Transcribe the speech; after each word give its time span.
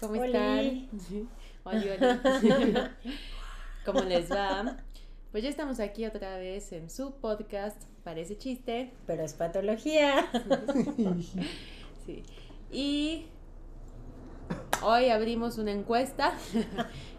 ¿Cómo 0.00 0.14
están? 0.24 0.88
Hola, 1.64 1.84
hola. 1.84 2.96
¿Cómo 3.84 4.00
les 4.00 4.30
va? 4.30 4.78
Pues 5.30 5.44
ya 5.44 5.50
estamos 5.50 5.78
aquí 5.78 6.06
otra 6.06 6.38
vez 6.38 6.72
en 6.72 6.88
su 6.88 7.12
podcast, 7.16 7.82
parece 8.02 8.38
chiste. 8.38 8.92
Pero 9.06 9.22
es 9.22 9.34
patología. 9.34 10.26
Sí. 12.06 12.22
Y 12.72 13.26
hoy 14.82 15.10
abrimos 15.10 15.58
una 15.58 15.70
encuesta. 15.70 16.32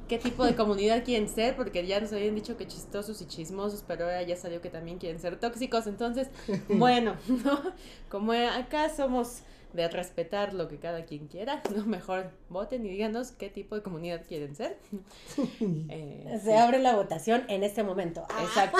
¿Qué 0.07 0.17
tipo 0.17 0.43
de 0.43 0.55
comunidad 0.55 1.05
quieren 1.05 1.29
ser? 1.29 1.55
Porque 1.55 1.85
ya 1.85 2.01
nos 2.01 2.11
habían 2.11 2.35
dicho 2.35 2.57
que 2.57 2.67
chistosos 2.67 3.21
y 3.21 3.27
chismosos, 3.27 3.83
pero 3.87 4.05
ahora 4.05 4.23
ya 4.23 4.35
salió 4.35 4.59
que 4.59 4.69
también 4.69 4.97
quieren 4.97 5.19
ser 5.19 5.39
tóxicos. 5.39 5.85
Entonces, 5.87 6.29
bueno, 6.67 7.15
¿no? 7.45 7.61
como 8.09 8.33
acá 8.33 8.89
somos 8.89 9.43
de 9.73 9.87
respetar 9.87 10.53
lo 10.53 10.67
que 10.67 10.77
cada 10.77 11.05
quien 11.05 11.27
quiera, 11.27 11.61
¿no? 11.75 11.85
Mejor 11.85 12.31
voten 12.49 12.85
y 12.85 12.89
díganos 12.89 13.31
qué 13.31 13.49
tipo 13.49 13.75
de 13.75 13.81
comunidad 13.83 14.23
quieren 14.27 14.55
ser. 14.55 14.77
Eh, 15.89 16.39
Se 16.43 16.55
abre 16.57 16.79
la 16.79 16.95
votación 16.95 17.43
en 17.47 17.63
este 17.63 17.83
momento. 17.83 18.25
Exacto. 18.41 18.77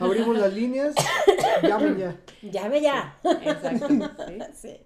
Abrimos 0.04 0.38
las 0.38 0.52
líneas, 0.52 0.94
llame 1.62 1.98
ya. 1.98 2.16
Llame 2.42 2.80
ya. 2.80 3.18
Exacto. 3.42 3.88
¿sí? 4.54 4.80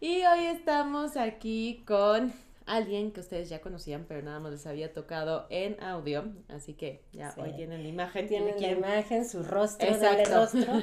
Y 0.00 0.24
hoy 0.24 0.46
estamos 0.46 1.16
aquí 1.16 1.82
con 1.86 2.32
alguien 2.66 3.12
que 3.12 3.20
ustedes 3.20 3.48
ya 3.48 3.60
conocían, 3.60 4.04
pero 4.06 4.22
nada 4.22 4.38
más 4.40 4.52
les 4.52 4.66
había 4.66 4.92
tocado 4.92 5.46
en 5.50 5.82
audio. 5.82 6.24
Así 6.48 6.74
que 6.74 7.02
ya 7.12 7.34
hoy 7.38 7.52
tienen 7.54 7.82
la 7.82 7.88
imagen. 7.88 8.28
Tienen 8.28 8.60
la 8.60 8.70
imagen, 8.70 9.28
su 9.28 9.42
rostro, 9.42 9.88
Exacto. 9.88 10.34
rostro. 10.34 10.82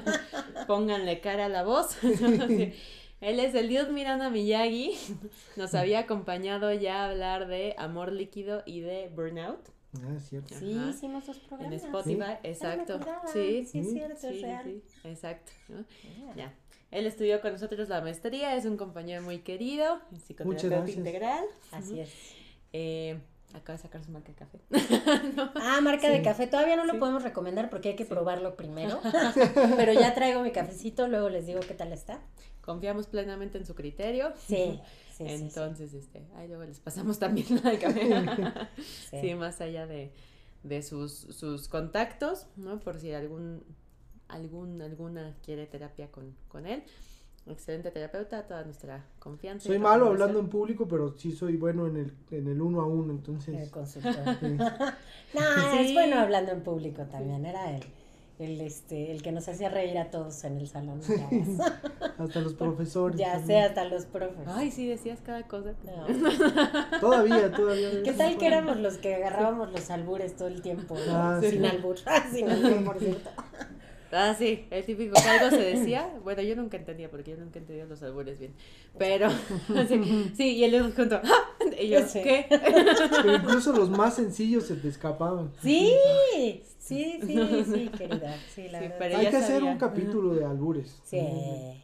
Pónganle 0.68 1.22
cara 1.22 1.46
a 1.46 1.50
la 1.50 1.64
voz. 1.64 1.98
Él 3.22 3.40
es 3.40 3.56
el 3.56 3.70
Dios 3.70 3.90
Miranda 3.90 4.30
Miyagi. 4.30 4.94
Nos 5.56 5.74
había 5.74 6.00
acompañado 6.00 6.72
ya 6.74 7.04
a 7.06 7.10
hablar 7.10 7.48
de 7.48 7.74
amor 7.78 8.12
líquido 8.12 8.62
y 8.66 8.82
de 8.82 9.10
burnout. 9.10 9.70
Ah, 10.04 10.20
cierto. 10.20 10.54
Sí, 10.56 10.74
Ajá. 10.78 10.90
hicimos 10.90 11.26
dos 11.26 11.40
programas. 11.40 11.74
En 11.82 11.86
Spotify, 11.88 12.24
Sí. 12.42 12.48
exacto. 12.50 13.00
Sí, 13.32 13.66
Sí, 13.66 13.80
es 13.80 13.92
cierto, 13.92 14.20
sí, 14.20 14.28
es 14.36 14.42
real. 14.42 14.64
sí, 14.66 14.84
exacto. 15.08 15.52
¿no? 15.70 15.86
Yeah. 16.26 16.36
Ya. 16.36 16.54
Él 16.92 17.06
estudió 17.08 17.42
con 17.42 17.54
nosotros 17.54 17.88
la 17.90 18.02
maestría, 18.02 18.56
es 18.56 18.66
un 18.66 18.78
compañero 18.78 19.22
muy 19.22 19.40
querido, 19.40 20.00
en 20.12 20.20
psicoterapeuta 20.20 20.68
gracias. 20.78 20.98
integral. 20.98 21.46
Así 21.72 22.00
es. 22.00 22.10
Eh, 22.74 23.20
acaba 23.56 23.78
de 23.78 23.84
sacar 23.84 24.04
su 24.04 24.12
marca 24.12 24.32
de 24.32 24.36
café. 24.36 24.60
Ah, 25.56 25.80
marca 25.82 26.10
de 26.10 26.22
café. 26.22 26.48
Todavía 26.48 26.76
no 26.76 26.86
lo 26.86 26.94
Sí. 26.94 27.00
podemos 27.00 27.24
recomendar 27.24 27.70
porque 27.70 27.90
hay 27.90 27.96
que 27.96 28.06
probarlo 28.06 28.56
primero. 28.56 29.00
Pero 29.78 29.94
ya 29.94 30.14
traigo 30.14 30.42
mi 30.42 30.52
cafecito, 30.52 31.08
luego 31.08 31.30
les 31.30 31.46
digo 31.46 31.60
qué 31.62 31.74
tal 31.74 31.92
está. 31.94 32.20
Confiamos 32.62 33.08
plenamente 33.08 33.58
en 33.58 33.66
su 33.66 33.76
criterio. 33.76 34.34
Sí, 34.48 34.56
sí, 34.56 34.82
sí, 35.18 35.28
sí. 35.28 35.44
Entonces, 35.44 35.94
este, 35.94 36.26
ahí 36.36 36.48
luego 36.48 36.64
les 36.64 36.80
pasamos 36.80 37.20
también 37.20 37.48
la 37.64 37.72
de 37.72 37.80
café. 37.80 38.10
Sí. 39.10 39.18
sí. 39.22 39.36
más 39.36 39.62
allá 39.62 39.86
de, 39.88 40.12
de 40.64 40.82
sus, 40.82 41.12
sus 41.14 41.68
contactos, 41.68 42.48
¿no? 42.56 42.80
Por 42.80 43.00
si 43.00 43.14
algún, 43.14 43.64
algún, 44.28 44.82
alguna 44.82 45.36
quiere 45.44 45.68
terapia 45.68 46.12
con, 46.12 46.36
con 46.48 46.66
él. 46.66 46.84
Excelente 47.48 47.92
terapeuta, 47.92 48.42
toda 48.48 48.64
nuestra 48.64 49.06
confianza. 49.20 49.68
Soy 49.68 49.78
malo 49.78 50.08
hablando 50.08 50.40
en 50.40 50.48
público, 50.50 50.88
pero 50.88 51.14
sí 51.16 51.32
soy 51.32 51.58
bueno 51.58 51.86
en 51.86 51.98
el, 51.98 52.14
en 52.32 52.48
el 52.48 52.60
uno 52.60 52.82
a 52.82 52.86
uno, 52.88 53.12
El 53.12 53.18
entonces. 53.20 53.70
consultor. 53.70 54.14
sí. 54.40 54.48
No, 54.58 55.42
Sí. 55.72 55.78
es 55.80 55.94
bueno 55.94 56.20
hablando 56.20 56.52
en 56.54 56.62
público 56.62 57.04
también. 57.04 57.46
Era 57.46 57.76
el, 57.76 57.84
el, 58.40 58.62
este, 58.62 59.12
el 59.12 59.22
que 59.22 59.32
nos 59.32 59.48
hacía 59.48 59.70
reír 59.70 59.96
a 60.00 60.10
todos 60.10 60.44
en 60.44 60.58
el 60.58 60.68
salón. 60.68 61.02
Hasta 62.18 62.40
los 62.42 62.56
profesores. 62.56 63.20
ya 63.20 63.34
también. 63.34 63.48
sé, 63.48 63.64
hasta 63.68 63.86
los 63.86 64.06
profes. 64.06 64.48
Ay, 64.48 64.72
sí, 64.72 64.88
decías 64.88 65.20
cada 65.24 65.44
cosa. 65.44 65.74
No. 65.84 67.00
Todavía, 67.00 67.52
todavía. 67.52 68.02
¿Qué 68.04 68.14
tal 68.14 68.38
que 68.40 68.48
éramos 68.48 68.78
los 68.78 68.98
que 68.98 69.14
agarrábamos 69.16 69.72
los 69.72 69.90
albures 69.92 70.36
todo 70.36 70.48
el 70.48 70.62
tiempo? 70.64 70.96
¿no? 70.96 71.16
Ah, 71.16 71.40
Sin 71.42 71.60
sí. 71.62 71.66
albur. 71.68 71.98
Sin 72.34 72.50
albur, 72.50 72.84
por 72.86 73.00
cierto. 73.00 73.30
Ah, 74.12 74.36
sí, 74.38 74.66
el 74.72 74.86
típico 74.86 75.14
que 75.14 75.30
algo 75.30 75.50
se 75.56 75.62
decía. 75.64 76.10
Bueno, 76.24 76.42
yo 76.42 76.56
nunca 76.56 76.78
entendía 76.78 77.10
porque 77.10 77.32
yo 77.32 77.38
nunca 77.38 77.60
entendía 77.60 77.86
los 77.86 78.02
albures 78.04 78.40
bien. 78.40 78.54
Pero, 78.98 79.30
sí, 79.88 80.32
sí 80.36 80.56
y 80.56 80.64
él 80.64 80.94
junto. 80.96 81.20
¡ah! 81.24 81.50
Y 81.80 81.90
yo, 81.90 82.08
Sí. 82.08 82.22
¿qué? 82.24 82.46
Pero 82.50 83.36
incluso 83.44 83.74
los 83.74 83.90
más 83.90 84.16
sencillos 84.16 84.66
se 84.66 84.76
te 84.76 84.88
escapaban. 84.88 85.52
Sí, 85.62 85.92
sí, 86.80 87.20
sí, 87.26 87.66
sí, 87.66 87.90
querida. 87.98 88.36
Sí, 88.54 88.68
la 88.70 88.80
Sí, 88.80 88.84
verdad. 88.86 88.96
pero 89.00 89.18
Hay 89.18 89.30
que 89.30 89.38
hacer 89.38 89.64
un 89.64 89.78
capítulo 89.78 90.34
de 90.36 90.46
albures. 90.46 91.00
Sí. 91.04 91.20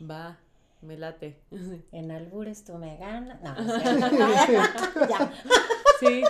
Va, 0.09 0.37
me 0.81 0.97
late. 0.97 1.37
En 1.91 2.11
albures 2.11 2.63
tú 2.63 2.73
me 2.77 2.97
ganas. 2.97 3.41
No, 3.41 3.55
ya. 5.09 5.31
Sí. 5.99 6.23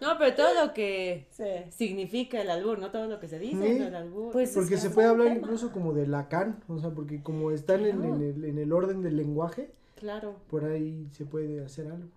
No, 0.00 0.16
pero 0.18 0.34
todo 0.34 0.66
lo 0.66 0.72
que 0.74 1.26
Sí. 1.30 1.44
significa 1.70 2.40
el 2.40 2.50
albur, 2.50 2.78
no 2.78 2.90
todo 2.90 3.06
lo 3.06 3.20
que 3.20 3.28
se 3.28 3.38
dice 3.38 3.74
Sí. 3.74 3.78
del 3.78 3.94
albur. 3.94 4.32
Pues- 4.32 4.52
Porque 4.54 4.76
se 4.76 4.90
puede 4.90 5.08
hablar 5.08 5.28
tema. 5.28 5.38
incluso 5.40 5.70
como 5.72 5.92
de 5.92 6.06
Lacan, 6.06 6.62
o 6.68 6.78
sea, 6.78 6.90
porque 6.90 7.22
como 7.22 7.50
están 7.50 7.84
en, 7.86 8.04
en 8.04 8.22
el, 8.22 8.44
en 8.44 8.58
el 8.58 8.72
orden 8.72 9.02
del 9.02 9.16
lenguaje, 9.16 9.70
Claro, 9.96 10.36
por 10.48 10.64
ahí 10.64 11.08
se 11.12 11.24
puede 11.24 11.64
hacer 11.64 11.86
algo. 11.90 12.08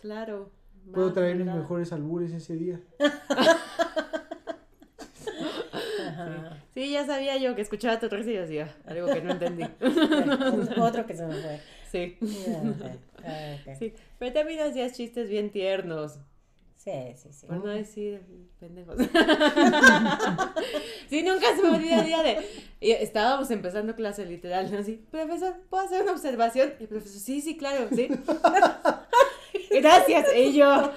claro. 0.00 0.50
Puedo 0.92 1.12
traer 1.12 1.36
mis 1.36 1.46
mejores 1.46 1.92
albures 1.92 2.32
ese 2.32 2.54
día. 2.56 2.80
Ajá. 6.18 6.64
Sí, 6.74 6.90
ya 6.90 7.06
sabía 7.06 7.36
yo 7.36 7.54
que 7.54 7.62
escuchaba 7.62 8.00
tu 8.00 8.06
y 8.06 8.32
decía 8.32 8.74
algo 8.86 9.06
que 9.06 9.22
no 9.22 9.32
entendí. 9.32 9.64
Otro 10.80 11.06
que 11.06 11.14
se 11.14 11.26
me 11.26 11.34
fue. 11.34 11.60
Sí. 11.90 12.16
Pero 14.18 14.32
también 14.32 14.60
hacías 14.60 14.94
chistes 14.94 15.28
bien 15.28 15.50
tiernos. 15.50 16.18
Sí, 16.76 16.92
sí, 17.16 17.32
sí. 17.32 17.46
Por 17.46 17.64
no 17.64 17.70
decir 17.70 18.22
pendejos. 18.58 18.96
sí, 21.10 21.22
nunca 21.22 21.54
se 21.54 21.62
me 21.62 21.76
olvida 21.76 22.00
el 22.00 22.06
día 22.06 22.22
de. 22.22 22.38
y 22.80 22.92
estábamos 22.92 23.50
empezando 23.50 23.94
clase 23.94 24.24
literal, 24.24 24.72
¿no? 24.72 24.78
Así, 24.78 25.04
profesor, 25.10 25.54
¿puedo 25.68 25.84
hacer 25.84 26.02
una 26.02 26.12
observación? 26.12 26.72
Y 26.78 26.84
el 26.84 26.88
profesor, 26.88 27.20
sí, 27.20 27.40
sí, 27.40 27.56
claro, 27.56 27.88
sí. 27.94 28.08
Gracias, 29.70 30.26
y 30.34 30.54
yo. 30.54 30.92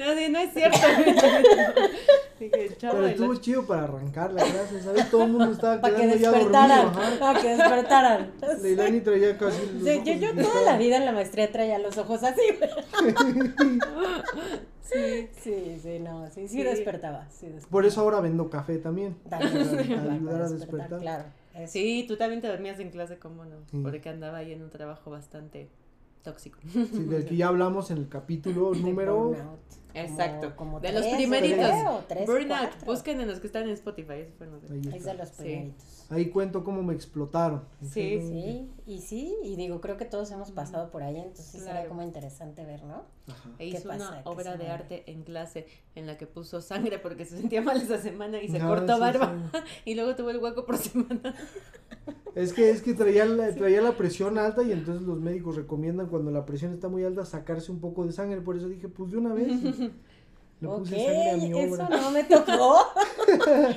No, 0.00 0.14
sí, 0.18 0.28
no 0.30 0.38
es 0.38 0.52
cierto. 0.52 0.78
Dije, 2.40 2.74
chavo, 2.78 2.94
Pero 2.94 3.06
estuvo 3.08 3.34
chido 3.36 3.66
para 3.66 3.82
arrancar 3.84 4.32
la 4.32 4.42
clase, 4.42 4.80
¿sabes? 4.82 5.10
Todo 5.10 5.24
el 5.24 5.32
mundo 5.32 5.52
estaba 5.52 5.80
Para 5.80 5.94
que 5.94 6.00
quedando 6.02 6.16
ya 6.22 6.30
dormido. 6.30 6.50
despertaran. 6.50 7.18
Para 7.20 7.40
que 7.40 7.48
despertaran. 7.48 8.32
Leilani 8.62 9.00
traía 9.00 9.36
casi 9.38 9.60
los 9.74 9.84
Sí, 9.84 10.00
yo, 10.04 10.12
ojos 10.12 10.20
yo 10.36 10.42
toda 10.50 10.62
la 10.62 10.78
vida 10.78 10.96
en 10.96 11.04
la 11.04 11.12
maestría 11.12 11.52
traía 11.52 11.78
los 11.78 11.98
ojos 11.98 12.22
así. 12.22 12.40
Sí. 14.82 15.28
Sí, 15.40 15.78
sí, 15.82 15.98
no, 16.00 16.26
sí, 16.30 16.48
sí, 16.48 16.56
Sí. 16.56 16.62
despertaba. 16.64 17.26
Sí, 17.30 17.46
despertaba. 17.46 17.70
Por 17.70 17.86
eso 17.86 18.00
ahora 18.00 18.20
vendo 18.20 18.50
café 18.50 18.78
también. 18.78 19.14
También, 19.28 19.68
Para 19.68 19.86
para 20.02 20.12
ayudar 20.14 20.42
a 20.42 20.48
despertar. 20.48 21.00
Claro. 21.00 21.24
eso. 21.54 21.72
Sí, 21.72 22.04
tú 22.08 22.16
también 22.16 22.40
te 22.40 22.48
dormías 22.48 22.80
en 22.80 22.90
clase, 22.90 23.18
¿cómo 23.18 23.44
no? 23.44 23.56
Sí. 23.70 23.78
Porque 23.82 24.08
andaba 24.08 24.38
ahí 24.38 24.52
en 24.52 24.62
un 24.62 24.70
trabajo 24.70 25.10
bastante 25.10 25.68
tóxico. 26.22 26.58
Sí, 26.72 26.84
del 27.04 27.24
que 27.24 27.36
ya 27.36 27.48
hablamos 27.48 27.90
en 27.90 27.98
el 27.98 28.08
capítulo 28.08 28.72
número. 28.74 29.16
burnout. 29.28 29.58
Como- 29.92 30.04
Exacto. 30.06 30.54
como 30.56 30.78
de 30.80 30.92
los 30.92 31.02
tres, 31.02 31.16
primeritos. 31.16 31.58
creo, 31.68 32.04
tres, 32.08 32.26
Burnout. 32.26 32.48
cuatro. 32.48 32.86
Busquen 32.86 33.20
en 33.20 33.28
los 33.28 33.40
que 33.40 33.46
están 33.48 33.64
en 33.64 33.70
Spotify. 33.70 34.26
los 34.38 34.62
de- 34.62 34.90
Ahí 34.90 34.96
Es 34.98 35.04
de 35.04 35.14
los 35.14 35.28
Sí. 35.30 35.74
Ahí 36.10 36.28
cuento 36.28 36.64
cómo 36.64 36.82
me 36.82 36.92
explotaron. 36.92 37.62
Sí, 37.82 38.20
Sí, 38.20 38.68
y 38.84 38.98
sí, 38.98 39.36
y 39.44 39.54
digo, 39.56 39.80
creo 39.80 39.96
que 39.96 40.04
todos 40.04 40.30
hemos 40.32 40.50
pasado 40.50 40.90
por 40.90 41.02
ahí, 41.04 41.16
entonces 41.16 41.50
Claro. 41.62 41.66
sería 41.76 41.88
como 41.88 42.02
interesante 42.02 42.64
ver, 42.64 42.82
¿no? 42.84 43.04
Ajá. 43.28 43.50
E 43.58 43.70
¿Qué 43.70 43.78
hizo 43.78 43.88
pasa? 43.88 44.08
una 44.10 44.22
¿Qué 44.24 44.28
obra 44.28 44.56
de 44.56 44.68
arte 44.68 45.04
en 45.10 45.22
clase 45.22 45.66
en 45.94 46.06
la 46.06 46.18
que 46.18 46.26
puso 46.26 46.60
sangre 46.60 46.98
porque 46.98 47.24
se 47.24 47.38
sentía 47.38 47.62
mal 47.62 47.80
esa 47.80 47.98
semana 47.98 48.42
y 48.42 48.48
se 48.48 48.58
No, 48.58 48.66
cortó 48.68 48.94
sí, 48.94 49.00
barba 49.00 49.34
sí. 49.52 49.58
y 49.84 49.94
luego 49.94 50.16
tuvo 50.16 50.30
el 50.30 50.38
hueco 50.38 50.66
por 50.66 50.76
semana. 50.76 51.34
Es 52.34 52.52
que, 52.52 52.70
es 52.70 52.80
que 52.80 52.94
traía 52.94 53.24
la, 53.26 53.52
traía 53.54 53.82
la 53.82 53.96
presión 53.96 54.38
alta 54.38 54.62
y 54.62 54.70
entonces 54.70 55.02
los 55.06 55.18
médicos 55.18 55.56
recomiendan 55.56 56.06
cuando 56.06 56.30
la 56.30 56.46
presión 56.46 56.72
está 56.72 56.88
muy 56.88 57.02
alta 57.04 57.24
sacarse 57.24 57.72
un 57.72 57.80
poco 57.80 58.06
de 58.06 58.12
sangre. 58.12 58.40
Por 58.40 58.56
eso 58.56 58.68
dije, 58.68 58.88
pues 58.88 59.10
de 59.10 59.18
una 59.18 59.34
vez. 59.34 59.48
y 59.48 59.90
Le 60.60 60.68
ok, 60.68 60.78
puse 60.78 60.90
sangre 60.96 61.30
a 61.30 61.36
mi 61.36 61.60
eso 61.60 61.88
no 61.88 62.10
me 62.10 62.24
tocó. 62.24 62.78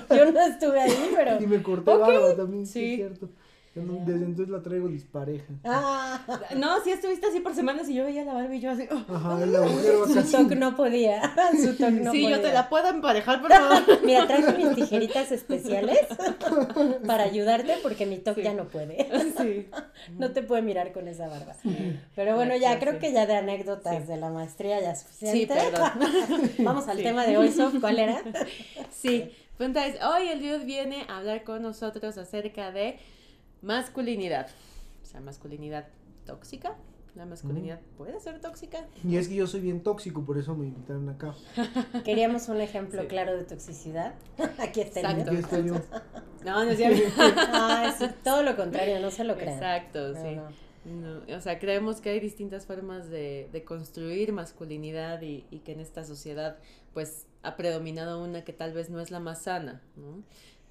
Yo 0.16 0.32
no 0.32 0.42
estuve 0.42 0.82
ahí, 0.82 1.12
pero... 1.16 1.42
Y 1.42 1.48
me 1.48 1.64
corté 1.64 1.92
Ok. 1.92 2.00
barba 2.00 2.36
también. 2.36 2.68
Sí. 2.68 2.92
es 2.94 2.96
cierto. 2.98 3.30
Yo 3.76 3.82
no- 3.82 4.06
Desde 4.06 4.26
entonces 4.26 4.50
la 4.50 4.62
traigo 4.62 4.88
dispareja. 4.88 5.46
Ah, 5.64 6.22
No, 6.56 6.80
sí 6.84 6.92
estuviste 6.92 7.26
así 7.26 7.40
por 7.40 7.56
semanas 7.56 7.90
y 7.90 7.96
yo 7.96 8.04
veía 8.06 8.24
la 8.24 8.34
Barbie 8.34 8.58
y 8.58 8.60
yo 8.62 8.70
así. 8.70 8.88
oh. 8.92 9.16
Ajá, 9.16 9.46
la 9.48 9.62
mujer 9.62 9.94
va 10.00 10.08
su 10.24 10.32
toc 10.32 10.52
no 10.56 10.76
podía. 10.76 11.22
Su 11.60 11.76
toc 11.76 11.90
no 11.90 12.12
sí, 12.12 12.22
podía. 12.22 12.30
yo 12.38 12.42
te 12.42 12.54
la 12.54 12.70
puedo 12.70 12.88
emparejar, 12.90 13.42
por 13.42 13.52
favor. 13.52 13.82
Mira, 14.06 14.28
traje 14.28 14.58
mis 14.64 14.76
tijeritas 14.76 15.32
especiales 15.32 15.98
para 17.08 17.24
ayudarte 17.24 17.78
porque 17.82 18.06
mi 18.06 18.18
toc 18.18 18.36
Sí. 18.36 18.44
ya 18.44 18.54
no 18.54 18.66
puede. 18.68 19.08
sí. 19.38 19.68
No 20.20 20.32
te 20.32 20.44
puede 20.44 20.62
mirar 20.62 20.92
con 20.94 21.08
esa 21.08 21.28
barba. 21.28 21.56
Pero 22.16 22.36
bueno, 22.36 22.54
ya 22.56 22.76
Gracias, 22.76 22.80
creo 22.80 22.94
sí. 22.94 23.00
que 23.00 23.12
ya 23.14 23.26
de 23.26 23.36
anécdotas 23.38 24.04
Sí. 24.04 24.08
de 24.08 24.18
la 24.18 24.30
maestría 24.30 24.82
ya 24.82 24.92
es 24.92 25.00
Sí, 25.00 25.06
suficiente. 25.48 25.56
Vamos 26.60 26.88
al 26.88 26.98
Sí. 26.98 27.04
tema 27.04 27.26
de 27.26 27.38
hoy, 27.38 27.52
Sof. 27.52 27.74
¿Cuál 27.80 27.98
era? 28.00 28.22
Sí, 28.92 29.32
pues 29.58 29.68
entonces 29.68 30.00
hoy 30.04 30.28
el 30.30 30.40
Dios 30.40 30.64
viene 30.66 31.06
a 31.10 31.18
hablar 31.18 31.44
con 31.44 31.62
nosotros 31.64 32.18
acerca 32.20 32.72
de 32.72 33.00
masculinidad. 33.64 34.48
O 35.02 35.06
sea, 35.06 35.20
masculinidad 35.22 35.88
tóxica. 36.26 36.76
¿La 37.16 37.26
masculinidad 37.28 37.80
puede 37.96 38.20
ser 38.20 38.42
tóxica? 38.42 38.88
Y 39.04 39.18
es 39.18 39.28
que 39.28 39.36
yo 39.36 39.46
soy 39.46 39.62
bien 39.62 39.84
tóxico, 39.84 40.26
por 40.26 40.40
eso 40.40 40.56
me 40.56 40.66
invitaron 40.66 41.08
acá. 41.10 41.36
Queríamos 42.04 42.50
un 42.50 42.60
ejemplo 42.60 43.02
Sí. 43.04 43.08
claro 43.08 43.38
de 43.38 43.44
toxicidad. 43.44 44.16
Aquí 44.60 44.82
está. 44.82 45.10
Aquí 45.10 45.36
estoy 45.36 45.68
yo. 45.68 45.76
No, 46.44 46.66
no 46.66 46.72
es 46.72 46.78
cierto. 46.78 47.02
Ah, 47.54 47.90
es 47.98 48.22
todo 48.22 48.44
lo 48.44 48.58
contrario, 48.58 49.00
no 49.00 49.12
se 49.12 49.24
lo 49.24 49.36
crean. 49.38 49.54
Exacto, 49.54 50.10
No, 50.10 50.22
sí. 50.22 50.36
no. 50.36 50.50
No, 50.86 51.38
o 51.38 51.40
sea, 51.40 51.58
creemos 51.60 52.02
que 52.02 52.10
hay 52.10 52.20
distintas 52.20 52.66
formas 52.66 53.10
de, 53.10 53.48
de 53.54 53.64
construir 53.64 54.34
masculinidad 54.34 55.22
y, 55.22 55.46
y 55.52 55.60
que 55.60 55.72
en 55.72 55.80
esta 55.80 56.04
sociedad 56.04 56.58
pues 56.94 57.28
ha 57.44 57.56
predominado 57.56 58.22
una 58.22 58.44
que 58.44 58.52
tal 58.52 58.74
vez 58.74 58.90
no 58.90 59.00
es 59.00 59.10
la 59.10 59.22
más 59.22 59.44
sana, 59.44 59.82
¿no? 59.96 60.22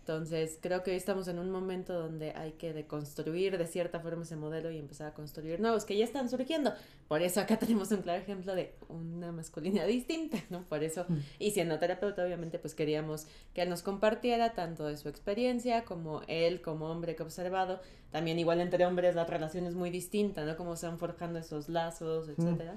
Entonces, 0.02 0.58
creo 0.60 0.82
que 0.82 0.90
hoy 0.90 0.96
estamos 0.96 1.28
en 1.28 1.38
un 1.38 1.52
momento 1.52 1.92
donde 1.92 2.32
hay 2.32 2.52
que 2.54 2.72
deconstruir 2.72 3.56
de 3.56 3.68
cierta 3.68 4.00
forma 4.00 4.24
ese 4.24 4.34
modelo 4.34 4.72
y 4.72 4.78
empezar 4.78 5.06
a 5.06 5.14
construir 5.14 5.60
nuevos 5.60 5.84
que 5.84 5.96
ya 5.96 6.04
están 6.04 6.28
surgiendo. 6.28 6.72
Por 7.06 7.22
eso 7.22 7.40
acá 7.40 7.56
tenemos 7.60 7.92
un 7.92 8.02
claro 8.02 8.20
ejemplo 8.20 8.56
de 8.56 8.74
una 8.88 9.30
masculinidad 9.30 9.86
distinta, 9.86 10.38
¿no? 10.50 10.64
Por 10.64 10.82
eso, 10.82 11.06
y 11.38 11.52
siendo 11.52 11.78
terapeuta, 11.78 12.24
obviamente, 12.24 12.58
pues 12.58 12.74
queríamos 12.74 13.28
que 13.54 13.62
él 13.62 13.68
nos 13.68 13.82
compartiera 13.82 14.54
tanto 14.54 14.86
de 14.86 14.96
su 14.96 15.08
experiencia 15.08 15.84
como 15.84 16.22
él 16.26 16.62
como 16.62 16.90
hombre 16.90 17.14
que 17.14 17.22
ha 17.22 17.26
observado. 17.26 17.80
También 18.10 18.40
igual 18.40 18.60
entre 18.60 18.84
hombres 18.84 19.14
la 19.14 19.24
relación 19.24 19.66
es 19.66 19.76
muy 19.76 19.90
distinta, 19.90 20.44
¿no? 20.44 20.56
Cómo 20.56 20.74
se 20.74 20.88
van 20.88 20.98
forjando 20.98 21.38
esos 21.38 21.68
lazos, 21.68 22.28
etcétera. 22.28 22.76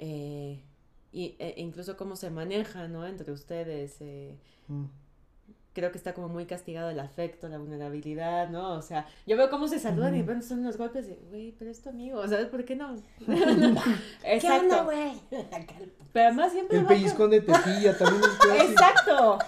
Eh, 0.00 0.60
y, 1.12 1.36
e 1.38 1.54
incluso 1.58 1.96
cómo 1.96 2.16
se 2.16 2.28
maneja, 2.30 2.88
¿no? 2.88 3.06
Entre 3.06 3.30
ustedes. 3.30 3.98
eh, 4.00 4.36
Mm. 4.70 4.84
Creo 5.72 5.92
que 5.92 5.98
está 5.98 6.14
como 6.14 6.28
muy 6.28 6.46
castigado 6.46 6.90
el 6.90 6.98
afecto, 7.00 7.48
la 7.48 7.58
vulnerabilidad, 7.58 8.48
¿no? 8.50 8.72
O 8.74 8.82
sea, 8.82 9.06
yo 9.26 9.36
veo 9.36 9.50
cómo 9.50 9.68
se 9.68 9.78
saludan 9.78 10.16
y 10.16 10.22
pronto 10.22 10.44
son 10.46 10.60
unos 10.60 10.76
golpes 10.76 11.06
de, 11.06 11.14
güey, 11.30 11.52
pero 11.58 11.70
es 11.70 11.80
tu 11.82 11.90
amigo, 11.90 12.26
¿sabes 12.26 12.46
por 12.46 12.64
qué 12.64 12.74
no? 12.76 12.96
¿Qué 13.26 14.34
Exacto. 14.34 14.62
onda, 14.62 14.82
güey? 14.82 15.12
Pero 16.12 16.26
además 16.26 16.50
siempre 16.52 16.76
El 16.78 16.84
va 16.84 16.88
con- 16.88 16.96
pellizcón 16.96 17.30
de 17.30 17.40
tejilla 17.40 17.96
también 17.96 18.22
es 18.24 18.36
clásico. 18.38 18.70
Exacto. 18.72 19.38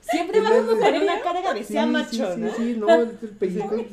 Siempre 0.00 0.40
va 0.40 0.48
como 0.50 0.66
con 0.80 0.94
una 1.02 1.20
carga 1.20 1.52
de 1.52 1.64
Sí, 1.64 1.72
sea 1.74 1.82
sí, 1.84 1.90
macho, 1.90 2.34
sí, 2.34 2.40
¿no? 2.40 2.50
sí, 2.54 2.76
no, 2.78 2.88
el 2.94 3.00
el 3.20 3.28
pellizcón 3.38 3.76
de 3.76 3.86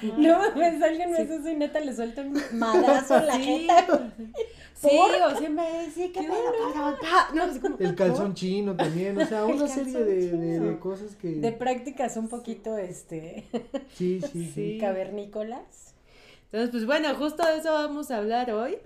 como- 0.00 0.18
No 0.18 0.38
mames, 0.38 0.82
alguien 0.82 1.10
me 1.12 1.16
hace 1.18 1.36
eso 1.36 1.48
y 1.48 1.54
neta 1.56 1.80
le 1.80 1.94
suelta 1.96 2.20
un 2.22 2.38
madrazo 2.58 3.16
en 3.18 3.26
la 3.26 3.34
Sí. 3.36 3.42
jeta. 3.44 4.12
Sí, 4.82 4.98
o 4.98 5.36
siempre, 5.38 5.64
sí, 5.94 6.10
qué 6.12 6.22
pedo, 6.22 6.72
cabrón, 6.74 6.96
pa. 7.00 7.28
No, 7.34 7.44
es 7.44 7.58
como, 7.60 7.76
El 7.78 7.94
calzón 7.94 8.34
chino 8.34 8.74
también, 8.76 9.16
o 9.18 9.24
sea, 9.26 9.44
una 9.46 9.68
serie 9.68 9.92
de, 10.04 10.30
de- 10.60 10.78
cosas 10.78 11.14
que... 11.16 11.28
De 11.36 11.52
prácticas 11.52 12.16
un 12.16 12.28
poquito, 12.28 12.76
este, 12.78 13.44
Sí, 13.94 14.20
sí, 14.32 14.50
sí. 14.52 14.78
Cavernícolas. 14.80 15.94
Entonces, 16.46 16.70
pues 16.70 16.84
bueno, 16.86 17.14
justo 17.14 17.46
de 17.46 17.58
eso 17.58 17.72
vamos 17.72 18.10
a 18.10 18.18
hablar 18.18 18.50
hoy, 18.50 18.78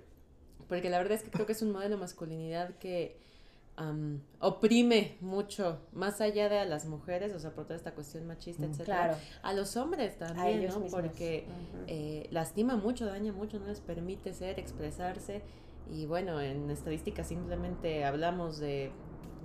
porque 0.68 0.90
la 0.90 0.98
verdad 0.98 1.14
es 1.14 1.22
que 1.22 1.30
creo 1.30 1.46
que 1.46 1.52
es 1.52 1.62
un 1.62 1.72
modelo 1.72 1.96
de 1.96 2.00
masculinidad 2.00 2.70
que 2.78 3.16
am, 3.76 4.20
oprime 4.40 5.16
mucho, 5.20 5.80
más 5.92 6.20
allá 6.20 6.48
de 6.48 6.58
a 6.58 6.64
las 6.64 6.86
mujeres, 6.86 7.32
o 7.34 7.38
sea, 7.40 7.50
por 7.54 7.64
toda 7.64 7.76
esta 7.76 7.92
cuestión 7.92 8.26
machista, 8.26 8.62
Mm. 8.66 8.70
etcétera, 8.70 8.96
Claro. 9.04 9.16
a 9.42 9.52
los 9.54 9.76
hombres 9.76 10.14
A 10.16 10.26
también, 10.28 10.58
ellos 10.60 10.74
¿no? 10.74 10.80
mismos. 10.80 11.00
Porque 11.02 11.44
eh, 11.86 12.26
lastima 12.30 12.76
mucho, 12.76 13.06
daña 13.06 13.32
mucho, 13.32 13.58
no 13.58 13.66
les 13.66 13.80
permite 13.80 14.32
ser, 14.34 14.58
expresarse, 14.60 15.42
y 15.90 16.06
bueno, 16.06 16.40
en 16.40 16.70
estadística 16.70 17.24
simplemente 17.24 18.04
hablamos 18.04 18.58
de 18.58 18.90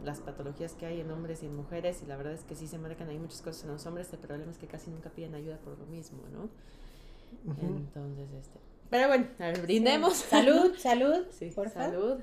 las 0.04 0.20
patologías 0.20 0.74
que 0.74 0.86
hay 0.88 1.00
en 1.02 1.12
hombres 1.12 1.44
y 1.44 1.46
en 1.46 1.56
mujeres 1.56 2.02
y 2.04 2.08
la 2.08 2.18
verdad 2.18 2.34
es 2.34 2.44
que 2.44 2.56
sí 2.56 2.68
se 2.68 2.78
marcan 2.80 3.10
ahí 3.10 3.20
muchas 3.20 3.42
cosas 3.42 3.64
en 3.66 3.72
los 3.72 3.86
hombres, 3.86 4.12
el 4.14 4.20
problema 4.20 4.52
es 4.52 4.58
que 4.58 4.68
casi 4.68 4.90
nunca 4.90 5.10
piden 5.12 5.36
ayuda 5.36 5.58
por 5.58 5.78
lo 5.78 5.86
mismo, 5.86 6.20
¿no? 6.34 6.50
Ujú. 7.52 7.66
Entonces, 7.78 8.28
este. 8.34 8.60
Pero 8.90 9.08
bueno, 9.08 9.28
a 9.40 9.44
ver, 9.48 9.62
brindemos. 9.62 10.16
Salud, 10.18 10.74
salud, 10.78 11.26
Sí, 11.32 11.50
por 11.56 11.70
favor. 11.70 11.92
salud. 11.94 12.20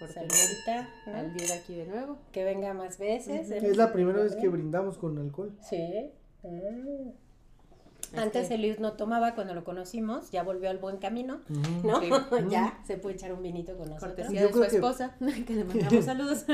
Por 0.00 0.08
Saludita, 0.12 0.88
¿no? 1.06 1.14
al 1.14 1.32
día 1.34 1.54
aquí 1.54 1.76
de 1.76 1.86
nuevo. 1.86 2.18
Que 2.32 2.42
venga 2.42 2.74
más 2.74 2.98
veces. 2.98 3.50
Es 3.50 3.76
la 3.76 3.92
primera 3.92 4.20
vez 4.22 4.34
que 4.34 4.48
brindamos 4.48 4.98
con 4.98 5.16
alcohol. 5.18 5.56
Sí. 5.60 6.10
Mm. 6.42 7.10
Es 8.12 8.18
Antes 8.18 8.48
que- 8.48 8.54
Eliud 8.56 8.78
no 8.78 8.92
tomaba 8.92 9.34
cuando 9.34 9.54
lo 9.54 9.64
conocimos, 9.64 10.30
ya 10.30 10.42
volvió 10.42 10.68
al 10.68 10.78
buen 10.78 10.98
camino. 10.98 11.40
¿no? 11.82 12.00
Sí. 12.00 12.10
ya 12.50 12.78
se 12.86 12.96
puede 12.98 13.14
echar 13.14 13.32
un 13.32 13.42
vinito 13.42 13.76
con 13.76 13.88
nosotros. 13.88 14.14
Cortesía 14.14 14.40
Yo 14.42 14.46
de 14.48 14.52
su 14.52 14.60
que- 14.60 14.66
esposa, 14.76 15.16
que 15.46 15.54
le 15.54 15.64
mandamos 15.64 16.04
saludos. 16.04 16.44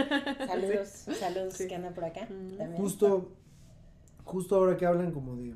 Saludos, 0.46 0.88
saludos 1.18 1.54
Sí. 1.54 1.66
que 1.68 1.74
andan 1.74 1.94
por 1.94 2.04
acá. 2.04 2.26
Mm. 2.26 2.56
también. 2.56 2.80
Justo, 2.82 3.32
justo 4.24 4.56
ahora 4.56 4.76
que 4.76 4.86
hablan 4.86 5.10
como 5.12 5.34
de, 5.36 5.54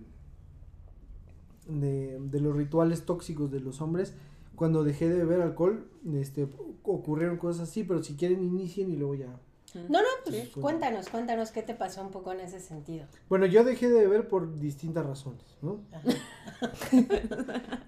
de, 1.69 2.19
de 2.21 2.41
los 2.41 2.57
rituales 2.57 3.05
tóxicos 3.05 3.51
de 3.51 3.61
los 3.61 3.81
hombres, 3.81 4.15
cuando 4.57 4.85
dejé 4.85 5.09
de 5.09 5.17
beber 5.19 5.41
alcohol, 5.43 5.89
este, 6.15 6.49
ocurrieron 6.83 7.37
cosas 7.37 7.69
así, 7.69 7.85
pero 7.85 8.03
si 8.03 8.17
quieren 8.17 8.43
inicien 8.43 8.91
y 8.93 8.97
luego 8.97 9.15
ya. 9.15 9.39
No, 9.75 10.01
no, 10.03 10.09
pues 10.25 10.37
Sí. 10.53 10.61
cuéntanos, 10.61 11.09
cuéntanos 11.09 11.51
qué 11.51 11.63
te 11.63 11.75
pasó 11.75 12.03
un 12.03 12.11
poco 12.11 12.33
en 12.33 12.41
ese 12.41 12.61
sentido. 12.61 13.07
Bueno, 13.29 13.47
yo 13.47 13.65
dejé 13.65 13.89
de 13.89 14.01
beber 14.01 14.29
por 14.29 14.59
distintas 14.59 15.05
razones, 15.07 15.43
¿no? 15.63 15.81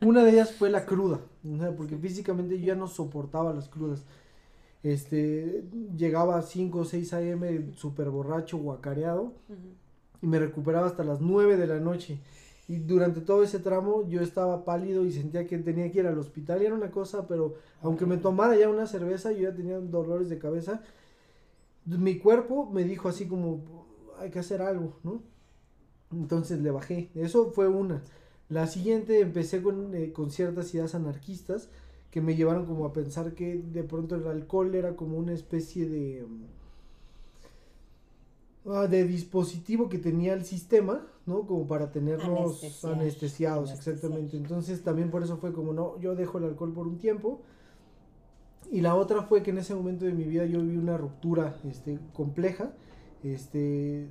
Una 0.05 0.25
de 0.25 0.31
ellas 0.31 0.53
fue 0.53 0.71
la 0.71 0.87
cruda, 0.87 1.21
porque 1.77 1.97
físicamente 1.97 2.59
yo 2.59 2.67
ya 2.67 2.75
no 2.75 2.87
soportaba 2.89 3.53
las 3.53 3.69
crudas. 3.69 4.05
Este, 4.83 5.65
llegaba 5.97 6.39
a 6.39 6.43
5 6.43 6.79
o 6.81 6.85
6 6.85 7.13
a.m. 7.15 7.73
súper 7.75 8.11
borracho, 8.11 8.59
guacareado, 8.59 9.33
y 10.21 10.27
me 10.27 10.39
recuperaba 10.39 10.87
hasta 10.87 11.05
las 11.05 11.21
9 11.21 11.57
de 11.57 11.67
la 11.67 11.81
noche. 11.81 12.19
Y 12.67 12.77
durante 12.79 13.21
todo 13.21 13.43
ese 13.43 13.59
tramo 13.59 14.09
yo 14.09 14.23
estaba 14.23 14.65
pálido 14.65 15.05
y 15.05 15.13
sentía 15.13 15.47
que 15.47 15.59
tenía 15.59 15.91
que 15.93 15.99
ir 15.99 16.07
al 16.07 16.19
hospital. 16.19 16.63
Y 16.63 16.67
era 16.67 16.75
una 16.75 16.91
cosa, 16.91 17.27
pero 17.27 17.57
aunque 17.83 18.07
me 18.07 18.17
tomara 18.17 18.57
ya 18.57 18.71
una 18.71 18.87
cerveza, 18.87 19.33
yo 19.33 19.43
ya 19.51 19.55
tenía 19.55 19.79
dolores 19.81 20.31
de 20.31 20.39
cabeza. 20.39 20.81
Mi 21.87 22.19
cuerpo 22.19 22.67
me 22.71 22.85
dijo 22.85 23.09
así 23.09 23.27
como, 23.27 23.63
hay 24.19 24.31
que 24.31 24.39
hacer 24.39 24.63
algo, 24.63 24.99
¿no? 25.03 25.23
Entonces 26.13 26.61
le 26.61 26.71
bajé. 26.71 27.11
Eso 27.15 27.51
fue 27.53 27.69
una. 27.69 28.03
La 28.49 28.67
siguiente 28.67 29.21
empecé 29.21 29.63
con, 29.63 29.95
eh, 29.95 30.13
con 30.13 30.31
ciertas 30.31 30.75
ideas 30.75 30.95
anarquistas 30.95 31.69
que 32.11 32.21
me 32.21 32.37
llevaron 32.37 32.67
como 32.67 32.87
a 32.87 32.93
pensar 32.93 33.35
que 33.35 33.57
de 33.59 33.85
pronto 33.85 34.15
el 34.17 34.27
alcohol 34.29 34.75
era 34.75 34.97
como 34.97 35.19
una 35.19 35.33
especie 35.33 35.89
de... 35.89 36.27
mm, 36.27 36.45
ah, 38.67 38.87
de 38.87 39.05
dispositivo 39.05 39.89
que 39.89 39.99
tenía 39.99 40.35
el 40.35 40.45
sistema, 40.45 41.07
¿no? 41.27 41.47
Como 41.47 41.67
para 41.67 41.91
tenernos 41.91 42.85
anestesiados, 42.85 43.71
Anestesiar. 43.71 43.73
exactamente. 43.73 44.37
Entonces 44.37 44.83
también 44.83 45.11
por 45.11 45.23
eso 45.23 45.37
fue 45.39 45.53
como, 45.53 45.73
no, 45.73 45.99
yo 46.01 46.15
dejo 46.15 46.39
el 46.39 46.45
alcohol 46.45 46.73
por 46.73 46.87
un 46.87 46.99
tiempo. 46.99 47.43
Y 48.71 48.81
la 48.81 48.95
otra 48.97 49.23
fue 49.23 49.43
que 49.43 49.51
en 49.51 49.59
ese 49.59 49.75
momento 49.75 50.05
de 50.05 50.13
mi 50.13 50.25
vida 50.25 50.45
yo 50.47 50.61
viví 50.61 50.77
una 50.77 50.97
ruptura 50.97 51.57
este, 51.69 51.99
compleja. 52.13 52.73
Este, 53.23 54.09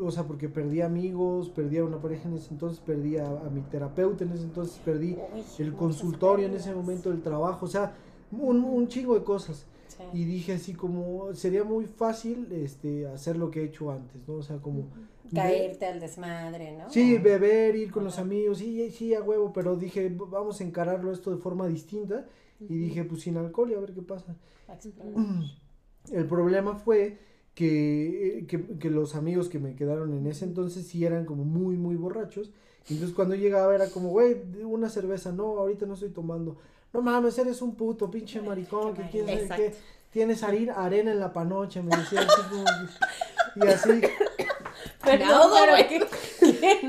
o 0.00 0.10
sea, 0.10 0.24
porque 0.24 0.48
perdí 0.48 0.80
amigos, 0.82 1.48
perdí 1.50 1.78
a 1.78 1.84
una 1.84 2.00
pareja 2.00 2.28
en 2.28 2.34
ese 2.34 2.52
entonces, 2.52 2.80
perdí 2.80 3.16
a, 3.16 3.26
a 3.26 3.50
mi 3.50 3.60
terapeuta 3.62 4.24
en 4.24 4.32
ese 4.32 4.44
entonces, 4.44 4.78
perdí 4.84 5.16
el 5.58 5.74
consultorio 5.74 6.46
en 6.46 6.54
ese 6.54 6.72
momento, 6.74 7.10
el 7.10 7.22
trabajo, 7.22 7.66
o 7.66 7.68
sea, 7.68 7.94
un, 8.30 8.62
un 8.62 8.86
chingo 8.88 9.14
de 9.14 9.24
cosas. 9.24 9.66
Sí. 9.88 10.02
Y 10.12 10.24
dije 10.24 10.54
así 10.54 10.74
como, 10.74 11.34
sería 11.34 11.62
muy 11.64 11.86
fácil 11.86 12.48
este, 12.52 13.06
hacer 13.06 13.36
lo 13.36 13.50
que 13.50 13.62
he 13.62 13.64
hecho 13.64 13.90
antes, 13.90 14.26
¿no? 14.26 14.34
O 14.34 14.42
sea, 14.42 14.56
como... 14.58 14.84
Caerte 15.34 15.86
al 15.86 16.00
desmadre, 16.00 16.76
¿no? 16.76 16.90
Sí, 16.90 17.18
beber, 17.18 17.74
ir 17.76 17.90
con 17.90 18.04
los 18.04 18.14
Ajá. 18.14 18.22
amigos, 18.22 18.58
sí, 18.58 18.90
sí, 18.90 19.14
a 19.14 19.22
huevo, 19.22 19.52
pero 19.52 19.74
dije, 19.76 20.06
"V- 20.06 20.26
vamos 20.30 20.60
a 20.60 20.64
encararlo 20.64 21.10
esto 21.12 21.30
de 21.30 21.38
forma 21.38 21.66
distinta. 21.66 22.26
Y 22.60 22.74
dije, 22.76 23.04
pues 23.04 23.22
sin 23.22 23.36
alcohol 23.36 23.70
y 23.70 23.74
a 23.74 23.80
ver 23.80 23.92
qué 23.92 24.02
pasa. 24.02 24.36
El 26.12 26.26
problema 26.26 26.76
fue 26.76 27.18
que, 27.54 28.44
que, 28.48 28.78
que 28.78 28.90
los 28.90 29.14
amigos 29.14 29.48
que 29.48 29.58
me 29.58 29.74
quedaron 29.74 30.12
en 30.12 30.26
ese 30.26 30.44
entonces 30.44 30.86
sí 30.86 31.04
eran 31.04 31.24
como 31.24 31.44
muy, 31.44 31.76
muy 31.76 31.96
borrachos. 31.96 32.50
Y 32.88 32.94
entonces 32.94 33.14
cuando 33.16 33.34
llegaba 33.34 33.74
era 33.74 33.88
como, 33.88 34.10
güey, 34.10 34.36
una 34.62 34.90
cerveza, 34.90 35.32
no, 35.32 35.58
ahorita 35.58 35.86
no 35.86 35.94
estoy 35.94 36.10
tomando. 36.10 36.58
No 36.92 37.00
mames, 37.02 37.38
eres 37.38 37.62
un 37.62 37.74
puto, 37.74 38.10
pinche 38.10 38.40
maricón, 38.40 38.94
que 38.94 39.02
Qué 39.04 39.08
quieres 39.08 39.50
que 39.50 39.74
tienes 40.10 40.42
arena 40.44 41.10
en 41.10 41.18
la 41.18 41.32
panocha, 41.32 41.82
me 41.82 41.96
decía 41.96 42.20
así 42.20 42.42
como 42.50 42.64
y 43.56 43.68
así. 43.68 44.00
Perdón, 45.04 45.28
No, 45.28 45.50
pero 45.52 45.88
qué, 45.88 46.06
qué 46.60 46.88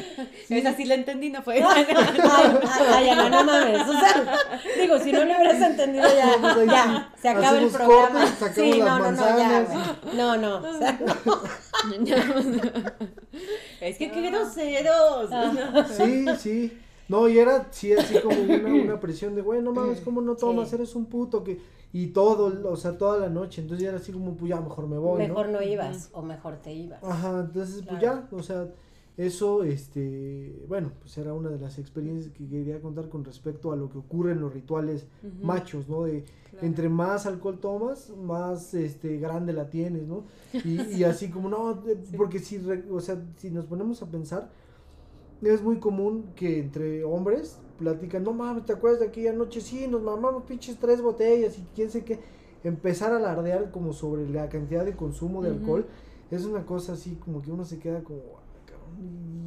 naco. 0.00 0.30
Esa 0.48 0.74
sí 0.74 0.84
la 0.84 0.94
entendí, 0.94 1.30
no 1.30 1.42
fue. 1.42 1.62
Ay, 1.62 3.08
ay, 3.08 3.30
no 3.30 3.44
mames. 3.44 3.88
O 3.88 3.92
sea, 3.92 4.38
digo, 4.80 4.98
si 4.98 5.12
no 5.12 5.24
lo 5.24 5.36
hubieras 5.36 5.60
entendido 5.60 6.08
ya, 6.08 6.36
pues 6.40 6.56
ahí 6.56 6.66
ya, 6.66 7.10
sí, 7.14 7.22
se 7.22 7.28
acaba 7.28 7.58
el 7.58 7.68
programa. 7.68 8.20
cortes, 8.38 8.54
Sí, 8.54 8.78
las 8.78 8.88
no, 8.88 8.98
no, 8.98 9.12
no, 9.12 9.38
ya, 9.38 9.62
güey. 9.62 10.16
No, 10.16 10.36
no, 10.36 10.56
o 10.58 10.78
sea, 10.78 11.00
no. 11.04 11.40
es 13.80 13.98
que 13.98 14.10
qué 14.10 14.30
groseros. 14.30 15.30
Ah. 15.32 15.86
Sí, 15.90 16.26
sí. 16.38 16.78
No, 17.08 17.28
y 17.28 17.38
era, 17.38 17.66
sí, 17.72 17.92
así 17.92 18.20
como 18.20 18.40
una, 18.40 18.68
una 18.68 19.00
presión 19.00 19.34
de, 19.34 19.42
güey, 19.42 19.60
no 19.60 19.72
mames, 19.72 20.00
¿cómo 20.00 20.20
no 20.20 20.36
tomas? 20.36 20.68
Sí. 20.68 20.76
Eres 20.76 20.94
un 20.94 21.06
puto 21.06 21.42
que... 21.42 21.60
Y 21.92 22.08
todo, 22.08 22.70
o 22.70 22.76
sea, 22.76 22.96
toda 22.96 23.18
la 23.18 23.28
noche. 23.28 23.60
Entonces 23.60 23.82
ya 23.82 23.88
era 23.88 23.98
así 23.98 24.12
como, 24.12 24.36
pues 24.36 24.50
ya, 24.50 24.60
mejor 24.60 24.86
me 24.86 24.96
voy, 24.96 25.18
Mejor 25.18 25.48
¿no? 25.48 25.58
no 25.58 25.62
ibas 25.62 26.08
o 26.12 26.22
mejor 26.22 26.58
te 26.58 26.72
ibas. 26.72 27.02
Ajá, 27.02 27.40
entonces 27.40 27.82
pues 27.84 28.00
ya, 28.00 28.28
o 28.30 28.42
sea, 28.44 28.68
eso, 29.26 29.62
este, 29.64 30.64
bueno, 30.68 30.92
pues 31.00 31.16
era 31.18 31.34
una 31.34 31.50
de 31.50 31.58
las 31.58 31.78
experiencias 31.78 32.32
que 32.32 32.46
quería 32.48 32.80
contar 32.80 33.08
con 33.08 33.24
respecto 33.24 33.70
a 33.72 33.76
lo 33.76 33.90
que 33.90 33.98
ocurre 33.98 34.32
en 34.32 34.40
los 34.40 34.52
rituales 34.54 35.06
machos, 35.42 35.88
¿no? 35.88 36.04
De 36.04 36.24
Claro. 36.50 36.66
entre 36.66 36.88
más 36.88 37.26
alcohol 37.26 37.60
tomas, 37.60 38.10
más, 38.16 38.74
este, 38.74 39.18
grande 39.18 39.52
la 39.52 39.68
tienes, 39.70 40.06
¿no? 40.08 40.24
Y, 40.64 40.80
y 41.00 41.04
así 41.04 41.28
como, 41.30 41.48
no, 41.48 41.74
de- 41.74 41.96
porque 42.16 42.38
si, 42.40 42.56
o 42.90 43.00
sea, 43.00 43.22
si 43.36 43.50
nos 43.50 43.66
ponemos 43.66 44.02
a 44.02 44.06
pensar, 44.10 44.50
es 45.42 45.62
muy 45.62 45.78
común 45.78 46.32
que 46.34 46.58
entre 46.58 47.04
hombres 47.04 47.58
platican, 47.78 48.24
no 48.24 48.32
mames, 48.32 48.64
¿te 48.66 48.72
acuerdas 48.72 49.00
de 49.00 49.06
aquella 49.06 49.32
noche? 49.32 49.60
Sí, 49.60 49.86
nos 49.86 50.02
mamamos 50.02 50.44
pinches 50.44 50.78
tres 50.78 51.00
botellas 51.00 51.58
y 51.58 51.62
quién 51.74 51.90
sé 51.90 52.04
qué. 52.04 52.18
Empezar 52.64 53.12
a 53.12 53.16
alardear 53.16 53.70
como 53.70 53.92
sobre 53.92 54.28
la 54.28 54.48
cantidad 54.48 54.84
de 54.84 54.94
consumo 54.94 55.42
de 55.42 55.50
alcohol 55.50 55.86
es 56.30 56.44
una 56.44 56.66
cosa 56.66 56.92
así 56.92 57.14
como 57.16 57.40
que 57.42 57.50
uno 57.50 57.64
se 57.64 57.78
queda 57.78 58.02
como, 58.04 58.20
"Ah, 58.38 58.39
cabrón, 58.39 58.39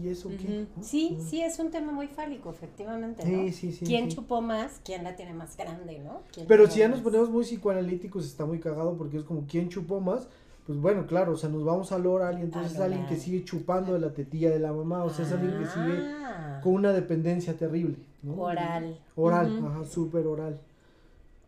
¿y 0.01 0.07
eso 0.09 0.29
qué? 0.29 0.65
Sí, 0.81 1.17
sí, 1.29 1.41
es 1.41 1.59
un 1.59 1.71
tema 1.71 1.91
muy 1.91 2.07
fálico, 2.07 2.49
efectivamente, 2.49 3.23
¿no? 3.23 3.29
Sí, 3.29 3.51
sí, 3.51 3.71
sí. 3.71 3.85
¿Quién 3.85 4.09
sí. 4.09 4.15
chupó 4.15 4.41
más? 4.41 4.81
¿Quién 4.83 5.03
la 5.03 5.15
tiene 5.15 5.33
más 5.33 5.55
grande, 5.57 5.99
no? 5.99 6.21
¿Quién 6.31 6.47
Pero 6.47 6.69
si 6.69 6.79
ya 6.79 6.87
nos 6.87 6.99
ponemos 7.01 7.29
muy 7.29 7.43
psicoanalíticos 7.43 8.25
está 8.25 8.45
muy 8.45 8.59
cagado 8.59 8.95
porque 8.97 9.17
es 9.17 9.23
como, 9.23 9.45
¿quién 9.47 9.69
chupó 9.69 9.99
más? 9.99 10.27
Pues 10.65 10.79
bueno, 10.79 11.05
claro, 11.07 11.33
o 11.33 11.37
sea, 11.37 11.49
nos 11.49 11.63
vamos 11.65 11.91
al 11.91 12.05
oral 12.05 12.39
y 12.39 12.41
entonces 12.43 12.73
es 12.73 12.79
alguien 12.79 13.05
que 13.05 13.17
sigue 13.17 13.43
chupando 13.43 13.93
de 13.93 13.99
la 13.99 14.13
tetilla 14.13 14.49
de 14.49 14.59
la 14.59 14.71
mamá, 14.71 15.03
o 15.03 15.09
sea, 15.09 15.25
es 15.25 15.31
alguien 15.31 15.57
que 15.57 15.65
sigue 15.65 16.09
Ah, 16.25 16.59
con 16.61 16.73
una 16.73 16.93
dependencia 16.93 17.57
terrible, 17.57 17.97
¿no? 18.23 18.33
Oral. 18.41 18.97
Oral, 19.15 19.55
Ujú. 19.57 19.67
ajá, 19.67 19.85
súper 19.85 20.25
oral. 20.27 20.59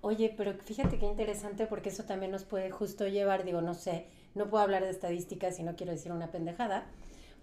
Oye, 0.01 0.33
pero 0.37 0.53
fíjate 0.53 0.99
qué 0.99 1.05
interesante 1.05 1.65
porque 1.65 1.89
eso 1.89 2.03
también 2.03 2.31
nos 2.31 2.43
puede 2.45 2.69
justo 2.69 3.07
llevar, 3.07 3.43
digo, 3.43 3.61
no 3.61 3.73
sé, 3.73 4.05
no 4.35 4.49
puedo 4.49 4.63
hablar 4.63 4.83
de 4.83 4.91
estadísticas 4.91 5.59
y 5.59 5.63
no 5.63 5.75
quiero 5.75 5.91
decir 5.93 6.11
una 6.11 6.31
pendejada, 6.31 6.85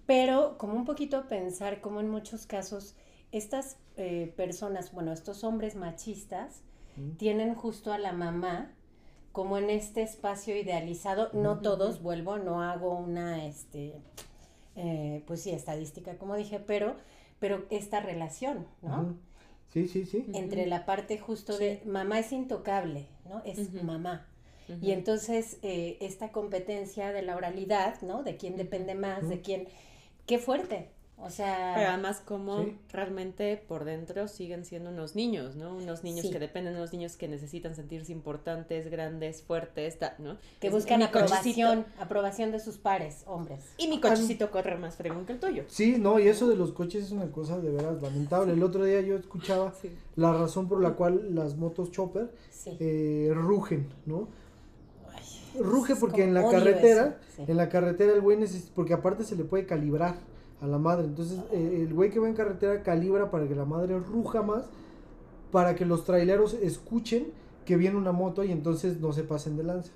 pero 0.06 0.58
como 0.58 0.74
un 0.74 0.84
poquito 0.84 1.16
a 1.16 1.28
pensar 1.28 1.80
como 1.80 2.00
en 2.00 2.08
muchos 2.10 2.46
casos 2.46 2.94
estas 3.30 3.78
eh, 3.96 4.32
personas, 4.36 4.92
bueno, 4.92 5.12
estos 5.12 5.44
hombres 5.44 5.74
machistas 5.74 6.62
Mm. 6.96 7.12
tienen 7.16 7.54
justo 7.54 7.92
a 7.92 7.98
la 7.98 8.12
mamá 8.12 8.72
como 9.32 9.56
en 9.56 9.70
este 9.70 10.02
espacio 10.02 10.54
idealizado, 10.56 11.30
no 11.32 11.60
todos, 11.60 12.02
vuelvo, 12.02 12.36
no 12.36 12.62
hago 12.62 12.94
una, 12.94 13.46
este, 13.46 13.94
eh, 14.76 15.22
pues 15.26 15.40
sí, 15.40 15.50
estadística, 15.52 16.18
como 16.18 16.36
dije, 16.36 16.60
pero, 16.60 16.96
pero 17.38 17.64
esta 17.70 18.00
relación, 18.00 18.66
¿no? 18.82 19.16
Sí, 19.72 19.88
sí, 19.88 20.04
sí. 20.04 20.26
entre 20.34 20.66
la 20.66 20.84
parte 20.84 21.16
justo 21.16 21.56
de 21.56 21.80
mamá 21.86 22.18
es 22.18 22.30
intocable, 22.30 23.06
¿no? 23.26 23.40
Es 23.46 23.72
mamá. 23.82 24.26
Y 24.82 24.92
entonces 24.92 25.58
eh, 25.62 25.96
esta 26.00 26.30
competencia 26.30 27.12
de 27.12 27.22
la 27.22 27.36
oralidad, 27.36 28.00
¿no? 28.02 28.22
De 28.22 28.36
quién 28.36 28.56
depende 28.56 28.94
más, 28.94 29.28
de 29.28 29.40
quién... 29.40 29.66
Qué 30.26 30.38
fuerte. 30.38 30.90
O 31.18 31.26
Pero 31.26 31.36
sea, 31.36 31.92
además 31.92 32.20
como 32.24 32.64
Sí. 32.64 32.76
realmente 32.88 33.56
por 33.68 33.84
dentro 33.84 34.26
siguen 34.26 34.64
siendo 34.64 34.90
unos 34.90 35.14
niños, 35.14 35.54
¿no? 35.54 35.76
Unos 35.76 36.02
niños 36.02 36.22
Sí. 36.26 36.32
que 36.32 36.40
dependen, 36.40 36.74
unos 36.74 36.92
niños 36.92 37.16
que 37.16 37.28
necesitan 37.28 37.76
sentirse 37.76 38.10
importantes, 38.10 38.90
grandes, 38.90 39.40
fuertes, 39.42 40.00
ta- 40.00 40.16
¿no? 40.18 40.38
que 40.58 40.66
Es- 40.66 40.72
buscan 40.72 41.00
aprobación, 41.02 41.84
cochecito- 41.84 42.02
aprobación 42.02 42.50
de 42.50 42.58
sus 42.58 42.78
pares, 42.78 43.22
hombres. 43.26 43.60
Y 43.78 43.86
mi 43.86 44.00
cochecito 44.00 44.50
corre 44.50 44.76
más 44.78 44.96
fregón 44.96 45.24
que 45.24 45.34
el 45.34 45.38
tuyo. 45.38 45.62
Sí, 45.68 45.94
no, 45.96 46.18
y 46.18 46.26
eso 46.26 46.48
de 46.48 46.56
los 46.56 46.72
coches 46.72 47.04
es 47.04 47.12
una 47.12 47.30
cosa 47.30 47.60
de 47.60 47.70
veras 47.70 48.02
lamentable. 48.02 48.54
El 48.54 48.62
otro 48.64 48.84
día 48.84 49.00
yo 49.02 49.14
escuchaba 49.16 49.72
Sí. 49.80 49.92
la 50.16 50.32
razón 50.32 50.66
por 50.66 50.82
la 50.82 50.94
cual 50.94 51.36
las 51.36 51.56
motos 51.56 51.92
chopper 51.92 52.32
Sí. 52.50 52.76
eh, 52.80 53.30
rugen, 53.32 53.92
¿no? 54.06 54.26
Ruge 55.58 55.96
porque 55.96 56.24
en 56.24 56.34
la 56.34 56.48
carretera, 56.48 57.18
sí. 57.36 57.44
en 57.46 57.56
la 57.56 57.68
carretera 57.68 58.12
el 58.12 58.20
güey 58.20 58.38
necesita, 58.38 58.72
porque 58.74 58.94
aparte 58.94 59.24
se 59.24 59.36
le 59.36 59.44
puede 59.44 59.66
calibrar 59.66 60.16
a 60.60 60.66
la 60.66 60.78
madre, 60.78 61.06
entonces 61.06 61.40
eh, 61.52 61.84
el 61.86 61.92
güey 61.92 62.10
que 62.10 62.20
va 62.20 62.28
en 62.28 62.34
carretera 62.34 62.82
calibra 62.82 63.30
para 63.30 63.48
que 63.48 63.54
la 63.54 63.64
madre 63.64 63.98
ruja 63.98 64.42
más, 64.42 64.64
para 65.50 65.74
que 65.74 65.84
los 65.84 66.04
traileros 66.04 66.54
escuchen 66.54 67.26
que 67.64 67.76
viene 67.76 67.96
una 67.96 68.12
moto 68.12 68.44
y 68.44 68.52
entonces 68.52 69.00
no 69.00 69.12
se 69.12 69.24
pasen 69.24 69.56
de 69.56 69.64
lanza. 69.64 69.92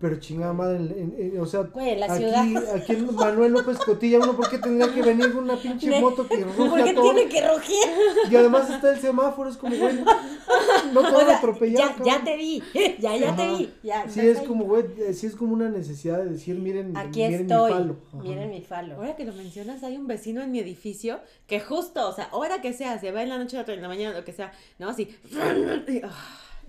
Pero 0.00 0.20
chingada 0.20 0.52
madre, 0.52 0.76
en- 0.76 1.14
en- 1.18 1.32
en- 1.34 1.40
o 1.40 1.46
sea, 1.46 1.62
Güey, 1.62 1.90
en 1.90 2.00
la 2.00 2.06
aquí, 2.06 2.18
ciudad. 2.18 2.74
aquí 2.76 2.92
en 2.92 3.14
Manuel 3.16 3.52
López 3.52 3.78
Cotilla, 3.78 4.18
uno, 4.18 4.36
¿por 4.36 4.48
qué 4.48 4.58
tendría 4.58 4.94
que 4.94 5.02
venir 5.02 5.32
con 5.32 5.42
una 5.42 5.56
pinche 5.56 6.00
moto 6.00 6.24
que 6.28 6.36
¿Por 6.38 6.56
ruge 6.68 6.84
qué 6.84 6.90
a 6.90 6.94
todo? 6.94 7.12
tiene 7.14 7.28
que 7.28 7.48
rugir? 7.48 7.84
Y 8.30 8.36
además 8.36 8.70
está 8.70 8.92
el 8.94 9.00
semáforo, 9.00 9.50
es 9.50 9.56
como, 9.56 9.74
güey, 9.76 9.96
no 9.96 11.00
te 11.02 11.08
O 11.08 11.12
van 11.12 11.14
a 11.14 11.26
sea, 11.26 11.36
atropellar. 11.38 11.96
ya, 11.98 12.04
ya 12.18 12.24
te 12.24 12.36
vi, 12.36 12.62
ya, 13.00 13.16
ya 13.16 13.34
te 13.34 13.48
vi. 13.48 13.74
Ya, 13.82 14.08
Sí, 14.08 14.20
es 14.20 14.38
ahí. 14.38 14.46
como, 14.46 14.64
güey, 14.66 14.84
eh, 14.98 15.12
sí 15.14 15.26
es 15.26 15.34
como 15.34 15.52
una 15.54 15.68
necesidad 15.68 16.18
de 16.18 16.30
decir, 16.30 16.54
miren, 16.60 16.96
Aquí 16.96 17.20
miren 17.24 17.40
estoy, 17.42 17.72
mi 17.72 17.78
falo. 17.78 17.96
Ajá. 18.12 18.22
miren 18.22 18.50
mi 18.50 18.60
falo. 18.62 18.94
Ahora 18.94 19.16
que 19.16 19.24
lo 19.24 19.32
mencionas, 19.32 19.82
hay 19.82 19.96
un 19.96 20.06
vecino 20.06 20.42
en 20.42 20.52
mi 20.52 20.60
edificio 20.60 21.18
que 21.48 21.58
justo, 21.58 22.08
o 22.08 22.12
sea, 22.12 22.28
hora 22.30 22.60
que 22.62 22.72
sea, 22.72 23.00
se 23.00 23.10
va 23.10 23.24
en 23.24 23.30
la 23.30 23.38
noche, 23.38 23.58
en 23.66 23.82
la 23.82 23.88
mañana, 23.88 24.16
lo 24.16 24.24
que 24.24 24.32
sea, 24.32 24.52
¿no? 24.78 24.90
Así. 24.90 25.08
y, 25.88 26.02
ah, 26.04 26.10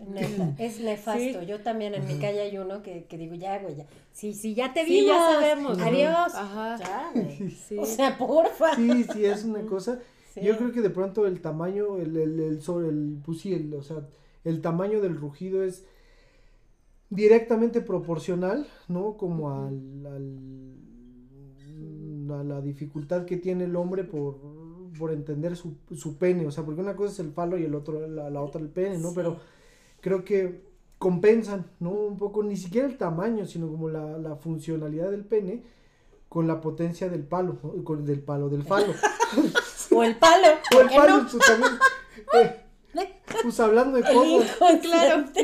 Neta, 0.08 0.56
es 0.60 0.80
nefasto. 0.80 1.42
Sí. 1.42 1.46
Yo 1.48 1.62
también 1.62 1.94
en 1.94 2.06
mi 2.08 2.16
calle 2.20 2.42
hay 2.42 2.58
uno 2.58 2.82
que, 2.82 3.06
que 3.06 3.18
digo, 3.18 3.36
ya, 3.36 3.60
güey, 3.60 3.76
ya. 3.76 3.86
Sí, 4.12 4.34
sí, 4.34 4.54
ya 4.56 4.74
te 4.74 4.86
Sí, 4.86 5.02
vimos. 5.02 5.16
ya 5.16 5.34
sabemos. 5.34 5.80
Adiós. 5.80 6.36
Ajá. 6.36 6.78
Ya, 6.78 7.12
güey. 7.14 7.50
Sí. 7.68 7.78
O 7.78 7.86
sea, 7.86 8.18
porfa. 8.18 8.76
Sí, 8.76 9.04
sí, 9.14 9.26
es 9.26 9.44
una 9.46 9.62
cosa. 9.66 10.00
Sí. 10.34 10.42
Yo 10.42 10.58
creo 10.58 10.72
que 10.72 10.82
de 10.82 10.90
pronto 10.90 11.26
el 11.26 11.42
tamaño, 11.42 11.98
el, 11.98 12.16
el, 12.16 12.40
el 12.40 12.62
sobre 12.62 12.90
el, 12.90 13.18
pues 13.26 13.40
sí, 13.42 13.54
el, 13.54 13.74
o 13.74 13.82
sea, 13.84 14.08
el 14.44 14.62
tamaño 14.62 15.02
del 15.02 15.16
rugido 15.18 15.64
es 15.64 15.86
directamente 17.10 17.82
proporcional, 17.82 18.68
¿no? 18.88 19.18
Como 19.18 19.52
al, 19.52 20.06
al- 20.06 20.76
a 22.40 22.44
la 22.44 22.62
dificultad 22.62 23.26
que 23.26 23.38
tiene 23.38 23.64
el 23.64 23.76
hombre 23.76 24.04
por, 24.04 24.38
por 25.00 25.12
entender 25.12 25.56
su, 25.56 25.78
su 25.96 26.18
pene, 26.18 26.46
o 26.46 26.52
sea, 26.52 26.64
porque 26.64 26.82
una 26.82 26.96
cosa 26.96 27.12
es 27.14 27.20
el 27.20 27.32
falo 27.32 27.58
y 27.58 27.64
el 27.64 27.74
otro, 27.74 28.08
la, 28.08 28.30
la 28.30 28.42
otra 28.42 28.62
el 28.62 28.70
pene, 28.70 29.00
¿no? 29.00 29.10
Sí. 29.10 29.14
Pero 29.16 29.40
creo 30.02 30.24
que 30.24 30.64
compensan, 30.98 31.66
¿no? 31.80 31.92
Un 31.92 32.18
poco, 32.18 32.44
ni 32.44 32.58
siquiera 32.58 32.88
el 32.88 32.98
tamaño, 32.98 33.46
sino 33.46 33.68
como 33.68 33.90
la, 33.90 34.18
la 34.18 34.36
funcionalidad 34.36 35.12
del 35.12 35.26
pene 35.26 35.64
con 36.28 36.48
la 36.48 36.62
potencia 36.62 37.10
del 37.10 37.24
palo, 37.24 37.58
¿no? 37.64 37.84
con 37.84 38.06
del 38.06 38.22
palo, 38.22 38.50
del 38.50 38.64
falo. 38.64 38.94
O 39.92 40.04
el 40.04 40.18
palo. 40.18 40.48
O 40.72 40.76
¿por 40.76 40.82
el 40.84 40.90
palo 40.90 41.18
no? 41.18 41.28
pues, 41.30 41.46
también. 41.48 41.72
eh, 42.34 42.64
pues 43.42 43.60
hablando 43.60 43.98
de 43.98 44.04
cosas. 44.04 44.26
hijo, 44.28 44.66
Claro. 44.82 45.26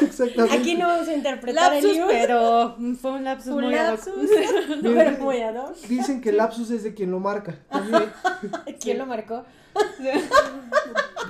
Exactamente. 0.00 0.56
Aquí 0.56 0.74
no 0.74 0.88
vamos 0.88 1.08
a 1.08 1.14
interpretar 1.14 1.72
Lapsus, 1.72 1.90
el 1.90 1.96
hijo. 1.96 2.06
pero 2.08 2.76
fue 3.00 3.12
un 3.12 3.24
lapsus 3.24 3.52
Un 3.52 3.64
muy 3.64 3.74
ad 3.74 3.90
lapsus. 3.90 4.14
Miren, 4.82 4.94
pero 5.14 5.24
muy 5.24 5.40
ad 5.40 5.56
hoc. 5.56 5.76
Dicen 5.88 6.20
que 6.20 6.30
el 6.30 6.36
lapsus 6.38 6.70
es 6.70 6.82
de 6.82 6.94
quien 6.94 7.10
lo 7.10 7.20
marca. 7.20 7.54
También, 7.70 8.12
¿Quién 8.80 8.98
lo 8.98 9.06
marcó? 9.06 9.44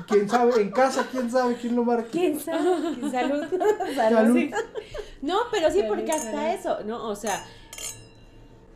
quién 0.07 0.29
sabe, 0.29 0.61
en 0.61 0.71
casa, 0.71 1.07
quién 1.11 1.31
sabe 1.31 1.57
quién 1.57 1.75
lo 1.77 1.85
marca. 1.85 2.09
¿Quién 2.11 2.39
sabe? 2.39 2.63
Salud. 3.11 3.45
Salud. 3.95 4.15
Salud. 4.15 4.37
Sí. 4.37 4.51
No, 5.23 5.39
pero 5.51 5.71
sí, 5.71 5.79
Salud, 5.81 5.89
porque 5.95 6.13
hasta 6.13 6.53
eso, 6.53 6.79
¿no? 6.85 7.09
O 7.09 7.17
sea, 7.17 7.43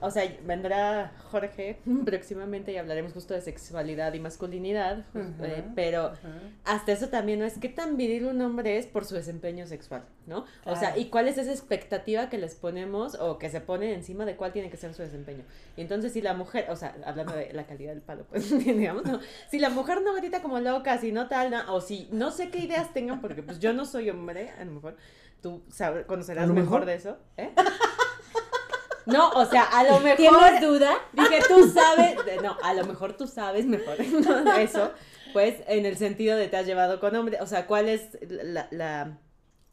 o 0.00 0.10
sea, 0.10 0.22
vendrá 0.44 1.12
Jorge 1.30 1.78
próximamente 2.04 2.72
y 2.72 2.76
hablaremos 2.76 3.12
justo 3.12 3.34
de 3.34 3.40
sexualidad 3.40 4.12
y 4.14 4.20
masculinidad, 4.20 5.04
Ujú. 5.14 5.44
eh, 5.44 5.64
pero 5.74 6.06
Ajá. 6.06 6.28
hasta 6.64 6.92
eso 6.92 7.08
también 7.08 7.38
no 7.38 7.44
es 7.44 7.58
qué 7.58 7.68
tan 7.68 7.96
viril 7.96 8.26
un 8.26 8.40
hombre 8.42 8.78
es 8.78 8.86
por 8.86 9.04
su 9.04 9.14
desempeño 9.14 9.66
sexual, 9.66 10.04
¿no? 10.26 10.44
O 10.64 10.72
sea, 10.76 10.90
Claro. 10.92 11.00
y 11.00 11.06
cuál 11.06 11.28
es 11.28 11.38
esa 11.38 11.50
expectativa 11.52 12.28
que 12.28 12.38
les 12.38 12.54
ponemos 12.54 13.14
o 13.16 13.38
que 13.38 13.50
se 13.50 13.60
pone 13.60 13.92
encima 13.94 14.24
de 14.24 14.36
cuál 14.36 14.52
tiene 14.52 14.70
que 14.70 14.76
ser 14.76 14.94
su 14.94 15.02
desempeño. 15.02 15.44
Y 15.76 15.80
entonces 15.82 16.12
si 16.12 16.20
la 16.22 16.34
mujer, 16.34 16.66
o 16.70 16.76
sea, 16.76 16.94
hablando 17.04 17.34
de 17.34 17.52
la 17.52 17.64
calidad 17.66 17.92
del 17.92 18.02
palo, 18.02 18.24
pues 18.28 18.50
digamos, 18.64 19.04
¿no? 19.04 19.20
Si 19.50 19.58
la 19.58 19.70
mujer 19.70 20.02
no 20.02 20.14
grita 20.14 20.42
como 20.42 20.60
loca, 20.60 20.98
si 20.98 21.12
no 21.12 21.28
tal, 21.28 21.50
no, 21.50 21.74
o 21.74 21.80
si 21.80 22.08
no 22.12 22.30
sé 22.30 22.50
qué 22.50 22.58
ideas 22.58 22.92
tengan, 22.92 23.20
porque 23.20 23.42
pues 23.42 23.58
yo 23.58 23.72
no 23.72 23.84
soy 23.84 24.10
hombre, 24.10 24.50
a 24.50 24.64
lo 24.64 24.72
mejor 24.72 24.96
tú 25.40 25.62
sabes, 25.70 26.04
conocerás 26.06 26.44
¿A 26.44 26.46
lo 26.48 26.54
mejor 26.54 26.80
mejor? 26.80 26.86
de 26.86 26.94
eso, 26.94 27.18
¿eh? 27.36 27.50
No, 29.08 29.30
o 29.30 29.44
sea, 29.46 29.62
a 29.64 29.84
lo 29.84 29.98
mejor 30.00 30.16
¿Tienes 30.16 30.60
duda? 30.60 30.92
Dije, 31.12 31.38
tú 31.48 31.68
sabes, 31.68 32.16
no, 32.42 32.56
a 32.62 32.74
lo 32.74 32.84
mejor 32.86 33.14
tú 33.16 33.26
sabes 33.26 33.66
mejor 33.66 33.96
¿no? 34.06 34.56
eso, 34.56 34.92
pues 35.32 35.56
en 35.66 35.86
el 35.86 35.96
sentido 35.96 36.36
de 36.36 36.48
te 36.48 36.56
has 36.56 36.66
llevado 36.66 37.00
con 37.00 37.14
hombre, 37.16 37.38
o 37.40 37.46
sea, 37.46 37.66
cuál 37.66 37.88
es 37.88 38.18
la, 38.28 38.68
la- 38.70 39.18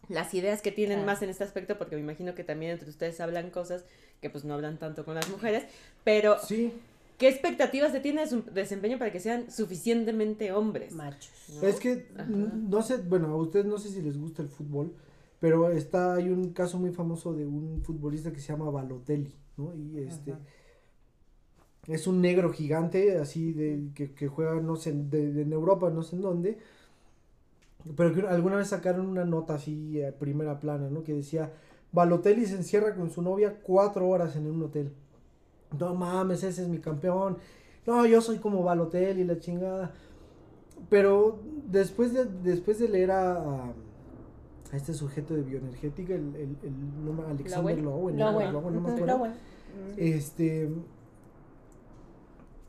las 0.08 0.34
ideas 0.36 0.62
que 0.62 0.72
tienen 0.72 0.98
Claro. 1.00 1.12
más 1.14 1.22
en 1.24 1.30
este 1.30 1.44
aspecto, 1.44 1.78
porque 1.80 1.96
me 1.96 2.02
imagino 2.02 2.36
que 2.36 2.44
también 2.44 2.72
entre 2.74 2.90
ustedes 2.90 3.20
hablan 3.22 3.50
cosas 3.50 3.86
que 4.22 4.30
pues 4.30 4.44
no 4.46 4.54
hablan 4.54 4.78
tanto 4.78 5.04
con 5.04 5.16
las 5.16 5.28
mujeres, 5.30 5.64
pero 6.04 6.38
Sí, 6.40 6.72
¿Qué 7.18 7.30
expectativas 7.30 7.94
se 7.94 8.02
tiene 8.02 8.22
de 8.22 8.28
su 8.28 8.44
desempeño 8.44 9.00
para 9.00 9.10
que 9.12 9.22
sean 9.22 9.50
suficientemente 9.50 10.52
hombres? 10.52 10.92
Machos. 10.92 11.32
¿no? 11.62 11.66
Es 11.68 11.80
que, 11.80 12.08
Ajá. 12.14 12.26
no 12.28 12.82
sé, 12.84 12.98
bueno, 12.98 13.28
a 13.30 13.38
ustedes 13.38 13.66
no 13.66 13.78
sé 13.78 13.88
si 13.90 14.02
les 14.02 14.20
gusta 14.20 14.42
el 14.42 14.50
fútbol, 14.50 14.94
pero 15.40 15.70
está, 15.72 16.16
hay 16.16 16.30
un 16.30 16.54
caso 16.54 16.80
muy 16.80 16.92
famoso 16.92 17.34
de 17.34 17.46
un 17.46 17.82
futbolista 17.84 18.32
que 18.32 18.40
se 18.40 18.48
llama 18.54 18.70
Balotelli, 18.70 19.36
¿no? 19.58 19.74
Y 19.76 20.00
este, 20.00 20.34
Ajá. 20.34 20.42
es 21.88 22.08
un 22.08 22.22
negro 22.22 22.52
gigante, 22.52 23.18
así 23.18 23.54
de, 23.54 23.90
que, 23.94 24.14
que 24.14 24.28
juega, 24.28 24.56
no 24.56 24.76
sé, 24.76 24.92
de, 24.94 25.32
de- 25.32 25.42
en 25.44 25.54
Europa, 25.54 25.90
no 25.92 26.02
sé 26.04 26.16
en 26.16 26.22
dónde, 26.24 26.58
pero 27.96 28.14
que 28.14 28.22
alguna 28.22 28.56
vez 28.58 28.70
sacaron 28.70 29.06
una 29.08 29.26
nota 29.26 29.56
así 29.56 30.02
a 30.04 30.18
primera 30.18 30.60
plana, 30.60 30.90
¿no? 30.90 31.04
Que 31.04 31.14
decía, 31.14 31.54
Balotelli 31.92 32.46
se 32.46 32.56
encierra 32.56 32.96
con 32.96 33.12
su 33.12 33.22
novia 33.22 33.60
cuatro 33.62 34.08
horas 34.10 34.36
en 34.36 34.48
un 34.48 34.64
hotel. 34.64 34.92
No 35.80 35.96
mames, 35.96 36.44
ese 36.44 36.64
es 36.64 36.68
mi 36.70 36.80
campeón. 36.80 37.38
No, 37.88 38.06
yo 38.06 38.22
soy 38.22 38.40
como 38.40 38.64
Balotelli, 38.64 39.24
la 39.26 39.40
chingada. 39.40 39.94
Pero 40.90 41.40
después 41.68 42.14
de, 42.14 42.26
después 42.26 42.80
de 42.80 42.90
leer 42.90 43.12
a, 43.12 43.34
a- 43.34 43.74
a 44.76 44.78
este 44.78 44.94
sujeto 44.94 45.34
de 45.34 45.42
bioenergética, 45.42 46.14
el, 46.14 46.36
el, 46.36 46.58
el 46.64 47.06
nombre- 47.06 47.26
Alexander 47.28 47.78
Lowen. 47.82 48.18
No 48.74 48.80
me 48.82 48.90
Ujú, 48.90 48.96
acuerdo. 49.04 49.18
Lowen. 49.18 49.32
Este 49.98 50.70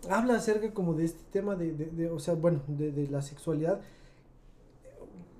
habla 0.08 0.36
acerca 0.36 0.72
como 0.72 0.94
de 0.94 1.04
este 1.04 1.22
tema 1.32 1.56
de, 1.56 1.72
de, 1.72 1.86
de, 1.86 2.10
o 2.10 2.18
sea, 2.20 2.34
bueno, 2.34 2.60
de, 2.68 2.92
de 2.92 3.08
la 3.08 3.22
sexualidad. 3.22 3.80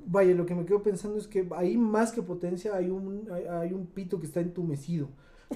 Vaya, 0.09 0.35
lo 0.35 0.47
que 0.47 0.55
me 0.55 0.65
quedo 0.65 0.83
pensando 0.83 1.19
es 1.19 1.27
que 1.27 1.49
ahí 1.57 1.77
más 1.77 2.13
que 2.13 2.23
potencia 2.23 2.75
hay 2.75 2.91
un, 2.91 3.29
hay, 3.33 3.45
hay 3.45 3.73
un 3.73 3.87
pito 3.87 4.19
que 4.21 4.27
está 4.27 4.41
entumecido. 4.41 5.09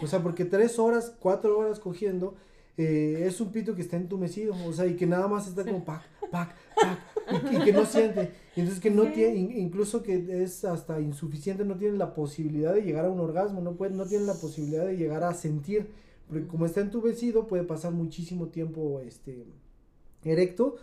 O 0.03 0.07
sea, 0.07 0.23
porque 0.23 0.45
tres 0.45 0.79
horas, 0.79 1.15
cuatro 1.21 1.59
horas 1.59 1.81
cogiendo, 1.81 2.35
eh, 2.83 3.25
es 3.27 3.41
un 3.41 3.51
pito 3.53 3.75
que 3.75 3.83
está 3.83 3.97
entumecido. 3.97 4.55
O 4.67 4.73
sea, 4.73 4.87
y 4.87 4.95
que 4.97 5.07
nada 5.07 5.29
más 5.29 5.47
está 5.49 5.65
como 5.65 5.85
pac, 5.85 6.03
pac, 6.31 6.55
pac, 6.81 6.99
y, 7.33 7.49
que- 7.49 7.57
y 7.57 7.61
que 7.65 7.73
no 7.73 7.85
siente. 7.85 8.31
Y 8.57 8.61
entonces 8.61 8.83
que 8.83 8.91
no 8.91 9.07
tiene, 9.13 9.37
in- 9.39 9.59
incluso 9.59 10.03
que 10.03 10.43
es 10.43 10.65
hasta 10.65 11.01
insuficiente, 11.01 11.65
no 11.65 11.77
tiene 11.77 11.97
la 11.99 12.15
posibilidad 12.15 12.73
de 12.75 12.83
llegar 12.83 13.05
a 13.05 13.11
un 13.11 13.21
orgasmo, 13.21 13.61
no, 13.61 13.73
puede, 13.75 13.95
no 13.95 14.07
tiene 14.07 14.25
la 14.25 14.35
posibilidad 14.35 14.87
de 14.87 14.97
llegar 14.97 15.23
a 15.25 15.35
sentir. 15.35 15.89
Porque 16.29 16.47
como 16.47 16.65
está 16.67 16.81
entumecido, 16.81 17.47
puede 17.49 17.65
pasar 17.65 17.93
muchísimo 17.93 18.47
tiempo 18.49 19.01
este, 19.01 19.45
erecto. 20.25 20.77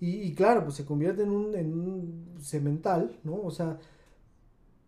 Y 0.00 0.32
claro, 0.34 0.64
pues 0.64 0.74
se 0.76 0.84
convierte 0.86 1.22
en 1.22 1.30
un, 1.30 1.54
en 1.54 1.72
un 1.78 2.34
semental, 2.40 3.14
¿no? 3.24 3.34
O 3.42 3.50
sea, 3.50 3.78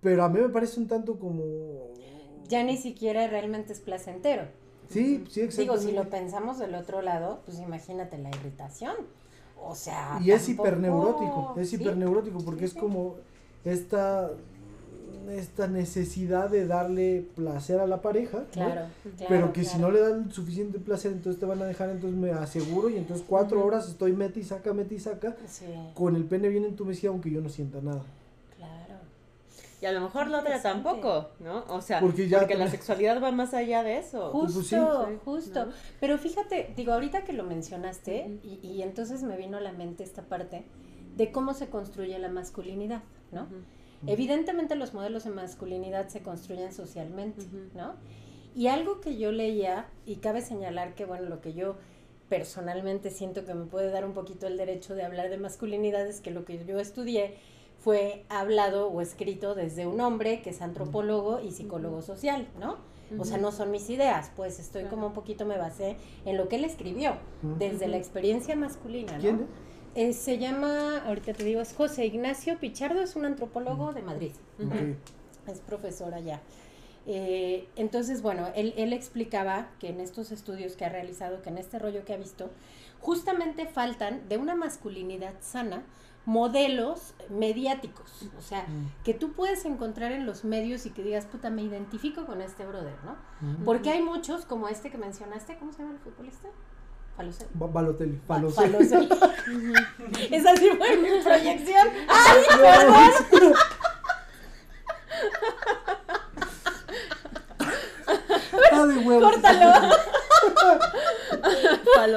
pero 0.00 0.24
a 0.24 0.28
mí 0.28 0.40
me 0.40 0.48
parece 0.48 0.80
un 0.80 0.86
tanto 0.88 1.18
como... 1.18 1.92
Ya 2.48 2.62
ni 2.64 2.76
siquiera 2.78 3.26
realmente 3.28 3.72
es 3.74 3.80
placentero. 3.80 4.44
Sí, 4.90 5.24
sí, 5.28 5.40
Digo, 5.40 5.48
exactamente. 5.48 5.86
si 5.86 5.92
lo 5.92 6.08
pensamos 6.08 6.58
del 6.58 6.74
otro 6.74 7.02
lado, 7.02 7.40
pues 7.44 7.58
imagínate 7.60 8.16
la 8.18 8.30
irritación. 8.30 8.94
O 9.60 9.74
sea. 9.74 10.18
Y 10.22 10.30
es 10.30 10.46
tampoco- 10.46 10.68
hiperneurótico, 10.68 11.54
es 11.58 11.70
Sí, 11.70 11.76
hiperneurótico 11.76 12.38
porque 12.44 12.68
sí, 12.68 12.74
es 12.76 12.80
como 12.80 13.16
esta, 13.64 14.30
esta 15.30 15.66
necesidad 15.66 16.48
de 16.48 16.66
darle 16.66 17.26
placer 17.34 17.80
a 17.80 17.86
la 17.86 18.00
pareja, 18.00 18.38
¿no? 18.38 18.44
Claro, 18.50 18.86
claro. 19.02 19.26
pero 19.28 19.52
que 19.52 19.64
si 19.64 19.76
no 19.78 19.90
le 19.90 20.00
dan 20.00 20.30
suficiente 20.32 20.78
placer, 20.78 21.12
entonces 21.12 21.38
te 21.38 21.44
van 21.44 21.60
a 21.60 21.66
dejar, 21.66 21.90
entonces 21.90 22.18
me 22.18 22.30
aseguro, 22.30 22.88
y 22.88 22.96
entonces 22.96 23.26
cuatro 23.28 23.62
horas 23.64 23.88
estoy 23.88 24.12
mete 24.12 24.40
y 24.40 24.44
saca, 24.44 24.72
mete 24.72 24.94
y 24.94 25.00
saca, 25.00 25.36
Sí, 25.46 25.66
con 25.94 26.16
el 26.16 26.24
pene 26.24 26.48
bien 26.48 26.64
entumecido 26.64 27.12
aunque 27.12 27.30
yo 27.30 27.40
no 27.42 27.48
sienta 27.50 27.80
nada. 27.82 28.02
Y 29.80 29.86
a 29.86 29.92
lo 29.92 30.00
mejor 30.00 30.28
la 30.28 30.40
otra 30.40 30.60
tampoco, 30.60 31.30
¿no? 31.38 31.64
O 31.68 31.80
sea, 31.80 32.00
Porque 32.00 32.56
la 32.56 32.68
sexualidad 32.68 33.22
va 33.22 33.30
más 33.30 33.54
allá 33.54 33.82
de 33.84 33.98
eso. 33.98 34.32
Pues 34.32 34.52
Justo, 34.52 35.06
sí. 35.06 35.12
Sí, 35.12 35.20
justo. 35.24 35.66
¿no? 35.66 35.72
Pero 36.00 36.18
fíjate, 36.18 36.72
digo, 36.76 36.92
ahorita 36.92 37.24
que 37.24 37.32
lo 37.32 37.44
mencionaste, 37.44 38.40
y, 38.42 38.58
y 38.66 38.82
entonces 38.82 39.22
me 39.22 39.36
vino 39.36 39.56
a 39.56 39.60
la 39.60 39.72
mente 39.72 40.02
esta 40.02 40.22
parte 40.22 40.64
de 41.16 41.32
cómo 41.32 41.54
se 41.54 41.68
construye 41.68 42.18
la 42.18 42.28
masculinidad, 42.28 43.02
¿no? 43.32 43.48
Evidentemente 44.06 44.76
los 44.76 44.94
modelos 44.94 45.24
de 45.24 45.30
masculinidad 45.30 46.08
se 46.08 46.22
construyen 46.22 46.72
socialmente. 46.72 47.42
¿no? 47.74 47.94
Y 48.54 48.68
algo 48.68 49.00
que 49.00 49.18
yo 49.18 49.32
leía, 49.32 49.88
y 50.06 50.16
cabe 50.16 50.40
señalar 50.40 50.94
que, 50.94 51.04
bueno, 51.04 51.28
lo 51.28 51.40
que 51.40 51.54
yo 51.54 51.76
personalmente 52.28 53.10
siento 53.10 53.44
que 53.44 53.54
me 53.54 53.64
puede 53.64 53.90
dar 53.90 54.04
un 54.04 54.12
poquito 54.12 54.46
el 54.46 54.56
derecho 54.56 54.94
de 54.94 55.02
hablar 55.02 55.30
de 55.30 55.38
masculinidad 55.38 56.06
es 56.06 56.20
que 56.20 56.30
lo 56.30 56.44
que 56.44 56.64
yo 56.64 56.78
estudié 56.78 57.36
fue 57.78 58.24
hablado 58.28 58.88
o 58.88 59.00
escrito 59.00 59.54
desde 59.54 59.86
un 59.86 60.00
hombre 60.00 60.42
que 60.42 60.50
es 60.50 60.60
antropólogo 60.62 61.40
y 61.40 61.52
psicólogo 61.52 62.02
social, 62.02 62.48
¿no? 62.58 62.76
O 63.18 63.24
sea, 63.24 63.38
no 63.38 63.52
son 63.52 63.70
mis 63.70 63.88
ideas, 63.88 64.30
pues 64.36 64.58
estoy 64.58 64.84
como 64.84 65.06
un 65.06 65.12
poquito 65.14 65.46
me 65.46 65.56
basé 65.56 65.96
en 66.26 66.36
lo 66.36 66.48
que 66.48 66.56
él 66.56 66.64
escribió, 66.64 67.16
desde 67.58 67.88
la 67.88 67.96
experiencia 67.96 68.54
masculina, 68.54 69.14
¿no? 69.14 69.20
¿Quién? 69.20 69.46
Eh, 69.94 70.12
se 70.12 70.36
llama, 70.38 70.98
ahorita 71.06 71.32
te 71.32 71.42
digo, 71.42 71.62
es 71.62 71.72
José 71.72 72.04
Ignacio 72.04 72.58
Pichardo, 72.58 73.00
es 73.00 73.16
un 73.16 73.24
antropólogo 73.24 73.94
de 73.94 74.02
Madrid, 74.02 74.32
es 75.46 75.60
profesor 75.60 76.12
allá. 76.12 76.42
Eh, 77.06 77.66
entonces, 77.76 78.20
bueno, 78.20 78.48
él, 78.54 78.74
él 78.76 78.92
explicaba 78.92 79.70
que 79.78 79.88
en 79.88 80.00
estos 80.00 80.30
estudios 80.30 80.76
que 80.76 80.84
ha 80.84 80.90
realizado, 80.90 81.40
que 81.40 81.48
en 81.48 81.56
este 81.56 81.78
rollo 81.78 82.04
que 82.04 82.12
ha 82.12 82.18
visto, 82.18 82.50
justamente 83.00 83.66
faltan 83.66 84.28
de 84.28 84.36
una 84.36 84.54
masculinidad 84.54 85.32
sana 85.40 85.84
modelos 86.28 87.14
mediáticos, 87.30 88.26
o 88.38 88.42
sea, 88.42 88.64
Mm. 88.68 88.92
que 89.02 89.14
tú 89.14 89.32
puedes 89.32 89.64
encontrar 89.64 90.12
en 90.12 90.26
los 90.26 90.44
medios 90.44 90.84
y 90.84 90.90
que 90.90 91.02
digas, 91.02 91.24
puta, 91.24 91.48
me 91.48 91.62
identifico 91.62 92.26
con 92.26 92.42
este 92.42 92.66
brother, 92.66 92.92
¿no? 93.02 93.12
Ujú. 93.54 93.64
Porque 93.64 93.88
hay 93.90 94.02
muchos, 94.02 94.44
como 94.44 94.68
este 94.68 94.90
que 94.90 94.98
mencionaste, 94.98 95.56
¿cómo 95.58 95.72
se 95.72 95.78
llama 95.78 95.94
el 95.94 96.00
futbolista? 96.00 96.48
Balotelli. 97.16 97.50
Ba- 97.54 97.66
Balotelli, 97.68 98.20
Ba- 98.28 98.34
Balotelli. 98.36 98.72
Balotelli. 99.08 100.28
Esa 100.30 100.54
sí 100.56 100.68
fue 100.76 100.96
mi 100.98 101.22
proyección. 101.22 101.88
¡Ay, 102.08 102.42
perdón! 103.30 103.54
Ah, 108.72 108.86
de 108.86 108.98
huevos. 108.98 109.32
¡Córtalo! 109.32 109.94
Palo. 111.94 112.16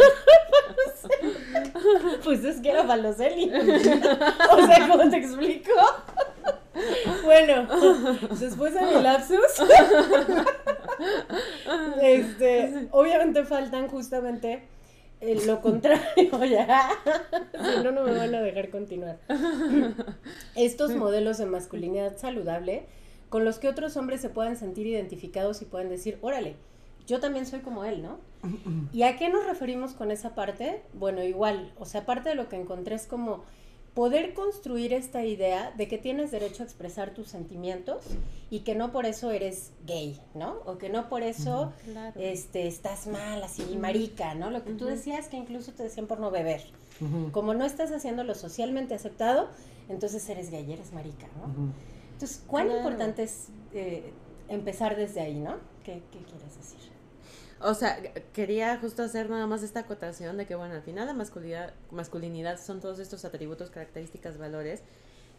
Pues 2.32 2.46
es 2.46 2.62
que 2.62 2.70
era 2.70 2.84
Balotelli. 2.84 3.52
O 3.52 4.66
sea, 4.66 4.88
¿cómo 4.88 5.10
te 5.10 5.18
explico? 5.18 5.74
Bueno, 7.26 7.68
después 8.40 8.74
de 8.74 8.82
mi 8.84 9.02
lapsus, 9.02 9.42
este, 12.02 12.88
obviamente 12.92 13.44
faltan 13.44 13.90
justamente 13.90 14.64
eh, 15.20 15.42
lo 15.46 15.60
contrario 15.60 16.46
ya. 16.50 16.90
Si 17.52 17.84
no, 17.84 17.92
no 17.92 18.04
me 18.04 18.14
van 18.14 18.34
a 18.34 18.40
dejar 18.40 18.70
continuar. 18.70 19.18
Estos 20.56 20.96
modelos 20.96 21.38
de 21.38 21.48
masculinidad 21.48 22.16
saludable 22.16 22.86
con 23.28 23.44
los 23.44 23.60
que 23.60 23.68
otros 23.68 23.98
hombres 23.98 24.22
se 24.22 24.30
puedan 24.30 24.56
sentir 24.56 24.88
identificados 24.88 25.62
y 25.62 25.66
puedan 25.66 25.90
decir, 25.90 26.18
órale, 26.22 26.56
yo 27.08 27.20
también 27.20 27.46
soy 27.46 27.60
como 27.60 27.84
él, 27.86 28.02
¿no? 28.02 28.18
¿Y 28.92 29.04
a 29.04 29.18
qué 29.18 29.30
nos 29.30 29.46
referimos 29.46 29.94
con 29.94 30.12
esa 30.12 30.34
parte? 30.36 30.82
Bueno, 30.94 31.24
igual, 31.24 31.72
o 31.78 31.86
sea, 31.86 32.06
parte 32.06 32.30
de 32.30 32.36
lo 32.36 32.50
que 32.50 32.56
encontré 32.56 32.96
es 32.96 33.06
como 33.08 33.44
poder 33.94 34.34
construir 34.34 34.94
esta 34.94 35.26
idea 35.26 35.72
de 35.78 35.88
que 35.90 35.98
tienes 35.98 36.32
derecho 36.32 36.64
a 36.64 36.66
expresar 36.66 37.14
tus 37.14 37.28
sentimientos 37.28 38.06
y 38.50 38.62
que 38.62 38.74
no 38.74 38.94
por 38.94 39.06
eso 39.06 39.32
eres 39.32 39.74
gay, 39.86 40.18
¿no? 40.34 40.60
O 40.66 40.78
que 40.78 40.88
no 40.90 41.10
por 41.10 41.24
eso 41.24 41.74
Claro. 41.84 42.20
este, 42.20 42.68
estás 42.68 43.06
mal, 43.08 43.44
así, 43.44 43.78
marica, 43.78 44.34
¿no? 44.34 44.50
Lo 44.50 44.64
que 44.64 44.72
tú 44.74 44.86
decías 44.86 45.28
que 45.28 45.36
incluso 45.38 45.74
te 45.74 45.84
decían 45.84 46.08
por 46.08 46.20
no 46.22 46.32
beber. 46.32 46.62
Como 47.32 47.54
no 47.54 47.66
estás 47.66 47.92
haciendo 47.92 48.24
lo 48.24 48.34
socialmente 48.36 48.94
aceptado, 48.94 49.50
entonces 49.90 50.28
eres 50.30 50.52
gay, 50.52 50.72
eres 50.72 50.94
marica, 50.94 51.28
¿no? 51.38 51.74
Entonces, 52.14 52.42
¿cuán 52.48 52.68
Claro. 52.68 52.80
importante 52.80 53.24
es 53.24 53.48
eh, 53.74 54.14
empezar 54.48 54.96
desde 54.96 55.20
ahí, 55.22 55.40
¿no? 55.40 55.56
¿Qué, 55.84 56.02
qué 56.12 56.20
quieres 56.20 56.56
decir? 56.56 56.80
O 57.64 57.74
sea, 57.74 58.02
quería 58.34 58.78
justo 58.80 59.04
hacer 59.04 59.30
nada 59.30 59.46
más 59.48 59.64
esta 59.64 59.82
acotación 59.82 60.38
de 60.38 60.46
que, 60.46 60.56
bueno, 60.56 60.74
al 60.74 60.82
final 60.82 61.08
la 61.08 61.14
masculinidad, 61.14 61.74
masculinidad 61.92 62.60
son 62.60 62.80
todos 62.80 63.00
estos 63.00 63.26
atributos, 63.26 63.70
características, 63.70 64.38
valores, 64.38 64.82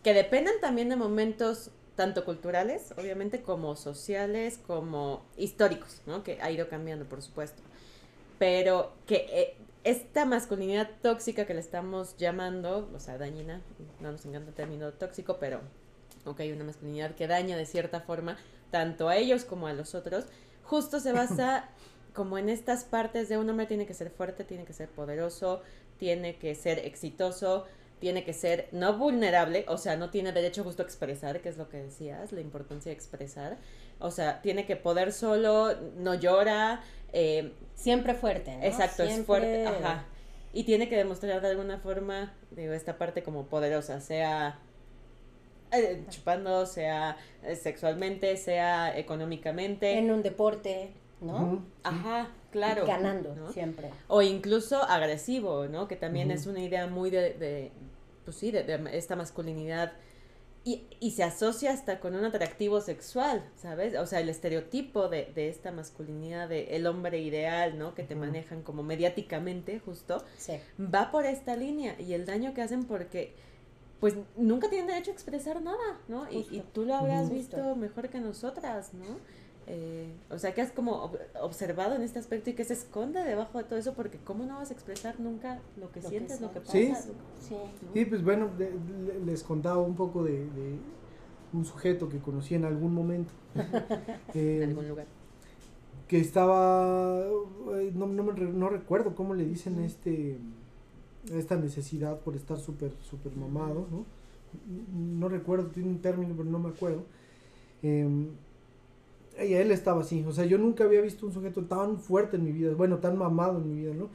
que 0.03 0.15
dependen 0.15 0.61
también 0.61 0.89
de 0.89 0.97
momentos 0.97 1.71
tanto 1.97 2.25
culturales, 2.25 2.93
obviamente, 2.97 3.43
como 3.43 3.77
sociales, 3.77 4.59
como 4.67 5.25
históricos, 5.37 6.01
¿no? 6.07 6.23
Que 6.23 6.41
ha 6.41 6.51
ido 6.51 6.69
cambiando, 6.69 7.05
por 7.07 7.23
supuesto. 7.23 7.63
Pero 8.39 8.93
que 9.07 9.27
eh, 9.31 9.57
esta 9.85 10.25
masculinidad 10.25 10.91
tóxica 11.03 11.45
que 11.45 11.55
le 11.55 11.61
estamos 11.61 12.17
llamando, 12.17 12.89
o 12.95 12.99
sea, 13.01 13.19
dañina, 13.19 13.61
no 14.01 14.13
nos 14.13 14.25
encanta 14.25 14.51
el 14.51 14.55
término 14.55 14.93
tóxico, 14.93 15.39
pero, 15.39 15.61
ok, 16.25 16.41
una 16.55 16.65
masculinidad 16.65 17.15
que 17.15 17.27
daña 17.27 17.57
de 17.57 17.67
cierta 17.67 18.01
forma 18.01 18.37
tanto 18.71 19.09
a 19.09 19.17
ellos 19.17 19.45
como 19.45 19.67
a 19.67 19.73
los 19.73 19.95
otros, 19.95 20.25
justo 20.63 21.01
se 21.01 21.13
basa 21.13 21.69
como 22.15 22.39
en 22.39 22.49
estas 22.49 22.85
partes 22.85 23.29
de 23.29 23.39
un 23.39 23.49
hombre 23.49 23.67
tiene 23.67 23.87
que 23.87 23.95
ser 23.95 24.11
fuerte, 24.11 24.45
tiene 24.45 24.65
que 24.65 24.73
ser 24.73 24.89
poderoso, 24.89 25.63
tiene 25.99 26.37
que 26.37 26.55
ser 26.55 26.81
exitoso, 26.81 27.67
tiene 28.01 28.25
que 28.25 28.33
ser 28.33 28.69
no 28.73 28.99
vulnerable, 28.99 29.65
o 29.69 29.79
sea, 29.79 29.97
no 29.97 30.11
tiene 30.11 30.33
derecho 30.33 30.65
justo 30.65 30.83
a 30.83 30.85
expresar, 30.85 31.41
que 31.41 31.49
es 31.49 31.57
lo 31.57 31.69
que 31.69 31.79
decías, 31.79 32.33
la 32.33 32.41
importancia 32.41 32.91
de 32.91 32.95
expresar. 32.95 33.59
O 34.01 34.11
sea, 34.11 34.43
tiene 34.43 34.67
que 34.67 34.75
poder 34.75 35.13
solo, 35.13 35.73
no 35.97 36.15
llora. 36.15 36.83
Eh, 37.13 37.53
Siempre 37.75 38.15
fuerte. 38.15 38.57
¿no? 38.57 38.65
Exacto, 38.65 39.05
es 39.05 39.25
fuerte. 39.25 39.67
Ajá. 39.67 40.07
Y 40.53 40.65
tiene 40.65 40.89
que 40.89 40.97
demostrar 40.97 41.41
de 41.41 41.49
alguna 41.49 41.79
forma, 41.79 42.35
digo, 42.51 42.73
esta 42.73 42.99
parte 42.99 43.23
como 43.23 43.47
poderosa, 43.47 44.01
sea 44.01 44.59
eh, 45.73 46.05
chupando, 46.11 46.67
sea 46.67 47.17
eh, 47.43 47.57
sexualmente, 47.57 48.37
sea 48.37 48.99
económicamente. 48.99 49.97
En 49.97 50.11
un 50.11 50.23
deporte, 50.23 50.93
¿no? 51.23 51.65
Ajá, 51.83 52.29
claro. 52.51 52.87
Ganando, 52.87 53.35
¿no? 53.35 53.53
siempre. 53.53 53.91
O 54.09 54.23
incluso 54.23 54.83
agresivo, 54.83 55.67
¿no? 55.69 55.89
Que 55.89 55.97
también 55.97 56.31
es 56.31 56.47
una 56.47 56.61
idea 56.61 56.87
muy 56.87 57.11
de, 57.11 57.35
de 57.35 57.73
pues 58.25 58.37
sí, 58.37 58.51
de, 58.51 58.63
de 58.65 58.97
esta 58.99 59.17
masculinidad. 59.17 59.93
Y, 60.65 60.85
y 61.01 61.11
se 61.11 61.25
asocia 61.25 61.73
hasta 61.73 61.99
con 61.99 62.15
un 62.15 62.25
atractivo 62.25 62.81
sexual, 62.81 63.43
¿sabes? 63.57 63.97
O 63.97 64.07
sea, 64.07 64.21
el 64.21 64.29
estereotipo 64.29 65.09
de, 65.09 65.33
de 65.35 65.49
esta 65.49 65.73
masculinidad, 65.73 66.49
de 66.49 66.77
el 66.77 66.87
hombre 66.87 67.19
ideal, 67.21 67.77
¿no? 67.81 67.97
Que 67.97 68.05
te 68.05 68.15
manejan 68.15 68.63
como 68.63 68.85
mediáticamente, 68.85 69.81
justo, 69.81 70.23
Sí. 70.37 70.61
va 70.79 71.11
por 71.11 71.27
esta 71.27 71.57
línea. 71.57 72.01
Y 72.01 72.13
el 72.13 72.27
daño 72.27 72.55
que 72.55 72.63
hacen 72.63 72.85
porque, 72.85 73.35
pues, 73.99 74.15
nunca 74.37 74.71
tienen 74.71 74.87
derecho 74.87 75.11
a 75.11 75.15
expresar 75.15 75.61
nada, 75.63 75.99
¿no? 76.07 76.31
Y, 76.31 76.47
y 76.53 76.63
tú 76.73 76.85
lo 76.85 76.95
habrás 76.95 77.29
visto 77.29 77.75
mejor 77.75 78.09
que 78.09 78.21
nosotras, 78.21 78.95
¿no? 78.95 79.19
Eh, 79.69 80.13
o 80.31 80.39
sea, 80.39 80.53
que 80.55 80.61
has 80.61 80.73
como 80.73 81.09
ob- 81.11 81.19
observado 81.41 81.95
en 81.95 82.03
este 82.03 82.19
aspecto 82.19 82.51
y 82.51 82.55
que 82.55 82.65
se 82.65 82.73
esconde 82.75 83.23
debajo 83.23 83.59
de 83.59 83.65
todo 83.65 83.79
eso, 83.79 83.95
porque 83.95 84.19
¿cómo 84.19 84.45
no 84.45 84.57
vas 84.59 84.71
a 84.71 84.75
expresar 84.75 85.21
nunca 85.21 85.61
lo 85.77 85.91
que 85.93 86.01
Lo 86.01 86.05
que 86.05 86.09
sientes, 86.11 86.41
lo 86.41 86.53
que 86.53 86.61
pasa? 86.61 86.73
Sí. 86.73 86.93
Sí. 87.95 88.05
pues 88.05 88.23
bueno, 88.25 88.49
de- 88.59 88.73
les 89.25 89.43
contaba 89.43 89.79
un 89.81 89.95
poco 89.95 90.25
de, 90.25 90.33
de 90.51 90.77
un 91.53 91.65
sujeto 91.65 92.09
que 92.09 92.19
conocí 92.19 92.55
en 92.55 92.65
algún 92.65 92.95
momento. 92.95 93.33
Eh, 94.35 94.61
En 94.63 94.71
algún 94.71 94.89
lugar. 94.89 95.07
que 96.09 96.19
estaba 96.19 97.25
eh, 97.75 97.93
no, 97.95 98.07
no, 98.07 98.23
me 98.25 98.33
no 98.33 98.69
recuerdo 98.69 99.15
cómo 99.15 99.35
le 99.35 99.45
dicen 99.45 99.79
este 99.81 100.39
esta 101.33 101.57
necesidad 101.57 102.19
por 102.21 102.35
estar 102.35 102.59
súper 102.59 102.93
súper 103.03 103.37
mamado 103.37 103.87
no 103.91 104.05
no 105.19 105.29
recuerdo 105.29 105.67
tiene 105.69 105.89
un 105.91 106.01
término 106.01 106.35
pero 106.37 106.49
no 106.51 106.59
me 106.59 106.71
acuerdo 106.71 107.05
Em, 107.83 108.29
y 109.39 109.55
él 109.55 109.71
estaba 109.71 110.03
así 110.03 110.25
o 110.27 110.33
sea 110.33 110.45
yo 110.45 110.59
nunca 110.59 110.85
había 110.85 111.01
visto 111.01 111.27
un 111.27 111.33
sujeto 111.33 111.63
tan 111.63 111.99
fuerte 111.99 112.37
en 112.37 112.45
mi 112.45 112.53
vida 112.53 112.75
bueno 112.75 112.99
tan 112.99 113.17
mamado 113.17 113.59
en 113.59 113.69
mi 113.69 113.81
vida 113.81 113.95
no 113.95 114.09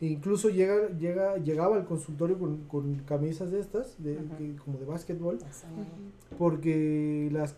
E 0.00 0.06
incluso 0.06 0.48
llega 0.48 0.88
llega 0.98 1.36
llegaba 1.38 1.76
al 1.76 1.86
consultorio 1.86 2.36
con, 2.36 2.64
con 2.64 2.96
camisas 3.06 3.52
de 3.52 3.60
estas 3.60 4.02
de, 4.02 4.18
como 4.64 4.78
de 4.78 4.86
básquetbol 4.86 5.38
porque 6.36 7.28
las 7.32 7.54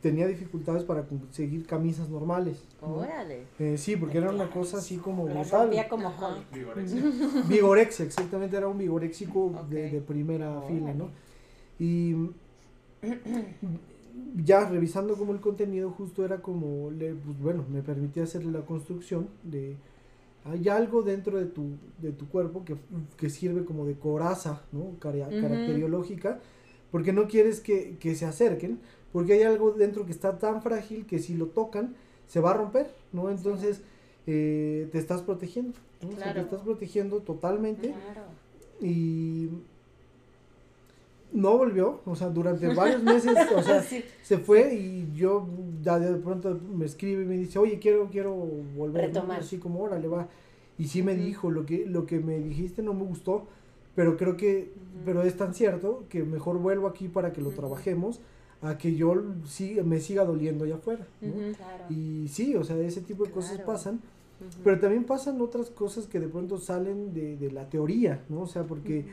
tenía 0.00 0.26
dificultades 0.26 0.82
para 0.82 1.04
conseguir 1.04 1.64
camisas 1.64 2.08
normales 2.08 2.64
¿no? 2.82 2.96
Órale. 2.96 3.44
Eh, 3.58 3.78
sí, 3.78 3.96
porque 3.96 4.18
era 4.18 4.30
una 4.30 4.50
cosa 4.50 4.78
así 4.78 4.96
como 4.96 5.24
brutal. 5.24 5.70
como. 5.88 6.12
Vigorexia. 6.52 7.02
Vigorexia, 7.48 8.04
exactamente, 8.04 8.56
era 8.56 8.68
un 8.68 8.78
vigoréxico 8.78 9.52
de, 9.70 10.02
primera 10.06 10.58
Órale. 10.58 10.74
fila, 10.74 10.94
¿no? 10.94 11.10
Y 11.78 12.14
ya 14.36 14.68
revisando 14.68 15.14
como 15.16 15.32
el 15.32 15.40
contenido 15.40 15.90
justo 15.90 16.24
era 16.24 16.40
como, 16.42 16.90
le, 16.90 17.14
pues, 17.14 17.38
bueno, 17.40 17.64
me 17.70 17.82
permitía 17.82 18.24
hacerle 18.24 18.52
la 18.52 18.64
construcción 18.64 19.28
de, 19.42 19.76
hay 20.44 20.68
algo 20.68 21.02
dentro 21.02 21.38
de 21.38 21.46
tu, 21.46 21.70
de 22.00 22.12
tu 22.12 22.28
cuerpo 22.28 22.64
que, 22.64 22.76
que 23.16 23.30
sirve 23.30 23.64
como 23.64 23.84
de 23.84 23.94
coraza, 23.94 24.62
¿no? 24.72 24.80
Ujú. 24.80 24.98
Caracteriológica, 25.00 26.40
porque 26.90 27.12
no 27.12 27.26
quieres 27.28 27.60
que, 27.60 27.96
que 27.98 28.14
se 28.14 28.26
acerquen, 28.26 28.78
porque 29.12 29.34
hay 29.34 29.42
algo 29.42 29.72
dentro 29.72 30.06
que 30.06 30.12
está 30.12 30.38
tan 30.38 30.62
frágil 30.62 31.06
que 31.06 31.18
si 31.18 31.34
lo 31.34 31.46
tocan 31.46 31.94
se 32.26 32.40
va 32.40 32.50
a 32.52 32.54
romper, 32.54 32.90
¿no? 33.12 33.30
Entonces 33.30 33.80
eh, 34.26 34.88
te 34.92 34.98
estás 34.98 35.22
protegiendo, 35.22 35.78
¿no? 36.02 36.08
O 36.08 36.12
sea, 36.12 36.18
te 36.18 36.22
Claro. 36.32 36.40
estás 36.42 36.60
protegiendo 36.62 37.20
totalmente 37.20 37.88
Claro. 37.88 38.22
y 38.80 39.48
no 41.32 41.56
volvió, 41.58 42.00
o 42.06 42.14
sea, 42.16 42.28
durante 42.28 42.68
varios 42.74 43.02
meses, 43.02 43.36
o 43.54 43.62
sea, 43.62 43.82
se 44.22 44.38
fue 44.38 44.74
y 44.74 45.12
yo 45.14 45.46
ya 45.82 45.98
de 45.98 46.16
pronto 46.16 46.58
me 46.74 46.86
escribe 46.86 47.22
y 47.22 47.26
me 47.26 47.36
dice, 47.36 47.58
oye, 47.58 47.78
quiero, 47.78 48.08
quiero 48.10 48.34
volver. 48.34 49.06
Retomar. 49.06 49.40
así 49.40 49.58
como, 49.58 49.82
órale, 49.82 50.08
va, 50.08 50.28
y 50.78 50.86
sí 50.88 51.02
me 51.02 51.14
Ujú. 51.14 51.22
dijo, 51.22 51.50
lo 51.50 51.66
que, 51.66 51.86
lo 51.86 52.06
que 52.06 52.20
me 52.20 52.38
dijiste 52.38 52.82
no 52.82 52.94
me 52.94 53.04
gustó, 53.04 53.46
pero 53.94 54.16
creo 54.16 54.36
que, 54.36 54.72
pero 55.04 55.22
es 55.22 55.36
tan 55.36 55.54
cierto 55.54 56.04
que 56.08 56.22
mejor 56.22 56.58
vuelvo 56.58 56.86
aquí 56.86 57.08
para 57.08 57.32
que 57.32 57.40
lo 57.40 57.50
trabajemos, 57.50 58.20
a 58.62 58.78
que 58.78 58.94
yo 58.94 59.14
sí, 59.46 59.78
me 59.84 60.00
siga 60.00 60.24
doliendo 60.24 60.64
allá 60.64 60.76
afuera, 60.76 61.06
¿no? 61.20 61.28
Ujú. 61.28 61.52
Claro. 61.56 61.84
Y 61.90 62.28
sí, 62.28 62.56
o 62.56 62.64
sea, 62.64 62.76
ese 62.78 63.00
tipo 63.00 63.24
de 63.24 63.30
cosas 63.30 63.58
pasan, 63.60 64.00
pero 64.64 64.78
también 64.80 65.04
pasan 65.04 65.40
otras 65.40 65.70
cosas 65.70 66.06
que 66.06 66.20
de 66.20 66.28
pronto 66.28 66.58
salen 66.58 67.14
de, 67.14 67.36
de 67.36 67.50
la 67.52 67.68
teoría, 67.70 68.22
¿no? 68.28 68.42
O 68.42 68.46
sea, 68.46 68.64
porque 68.64 69.04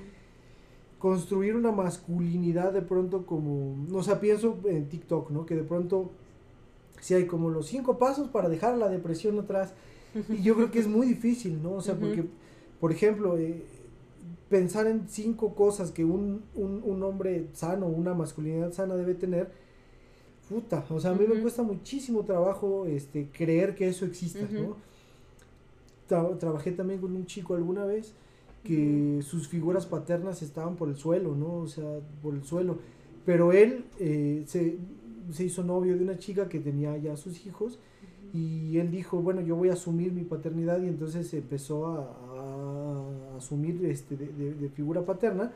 construir 1.04 1.54
una 1.58 1.74
masculinidad 1.74 2.72
de 2.72 2.82
pronto 2.82 3.26
como, 3.26 3.76
o 3.94 4.02
sea, 4.04 4.22
pienso 4.22 4.58
en 4.64 4.88
TikTok, 4.88 5.32
¿no? 5.32 5.46
Que 5.46 5.54
de 5.54 5.64
pronto 5.64 6.12
si 7.02 7.14
hay 7.14 7.26
como 7.28 7.50
los 7.50 7.66
cinco 7.68 7.98
pasos 7.98 8.30
para 8.30 8.48
dejar 8.48 8.78
la 8.78 8.88
depresión 8.88 9.38
atrás. 9.38 9.74
Y 10.30 10.42
yo 10.44 10.56
creo 10.56 10.72
que 10.72 10.80
es 10.80 10.88
muy 10.88 11.06
difícil, 11.06 11.62
¿no? 11.62 11.74
O 11.74 11.82
sea, 11.82 11.96
porque, 11.96 12.24
por 12.80 12.94
ejemplo, 12.94 13.38
eh, 13.38 13.66
pensar 14.48 14.88
en 14.88 15.10
cinco 15.10 15.56
cosas 15.56 15.92
que 15.92 16.06
un, 16.06 16.44
un, 16.56 16.82
un 16.86 17.04
hombre 17.04 17.48
sano, 17.52 17.88
una 17.88 18.14
masculinidad 18.14 18.72
sana 18.72 18.96
debe 18.96 19.14
tener, 19.14 19.52
puta, 20.48 20.86
o 20.90 21.02
sea, 21.02 21.12
a 21.12 21.16
mí 21.16 21.26
me 21.28 21.42
cuesta 21.42 21.64
muchísimo 21.64 22.24
trabajo 22.24 22.86
este, 22.86 23.28
creer 23.30 23.76
que 23.76 23.90
eso 23.90 24.06
exista. 24.06 24.46
¿no? 24.62 24.78
Tra- 26.10 26.38
trabajé 26.38 26.72
también 26.72 27.02
con 27.02 27.14
un 27.14 27.26
chico 27.26 27.56
alguna 27.56 27.84
vez 27.84 28.14
que 28.64 29.20
sus 29.24 29.48
figuras 29.48 29.86
paternas 29.86 30.42
estaban 30.42 30.76
por 30.76 30.90
el 30.90 30.96
suelo, 30.96 31.36
¿no? 31.36 31.56
O 31.56 31.68
sea, 31.68 32.00
por 32.22 32.34
el 32.36 32.44
suelo. 32.44 32.78
Pero 33.26 33.52
él 33.54 33.86
eh, 34.00 34.44
se, 34.48 34.78
se 35.32 35.44
hizo 35.46 35.64
novio 35.64 35.98
de 35.98 36.04
una 36.04 36.18
chica 36.18 36.50
que 36.50 36.60
tenía 36.60 36.98
ya 36.98 37.16
sus 37.18 37.46
hijos 37.46 37.80
y 38.34 38.78
él 38.80 38.90
dijo, 38.92 39.22
bueno, 39.22 39.42
yo 39.42 39.56
voy 39.56 39.70
a 39.70 39.74
asumir 39.74 40.12
mi 40.12 40.24
paternidad 40.24 40.82
y 40.82 40.88
entonces 40.88 41.34
empezó 41.34 41.88
a, 41.88 42.00
a 42.00 43.38
asumir 43.38 43.86
este, 43.86 44.16
de, 44.18 44.28
de- 44.28 44.54
de 44.56 44.70
figura 44.70 45.06
paterna 45.06 45.52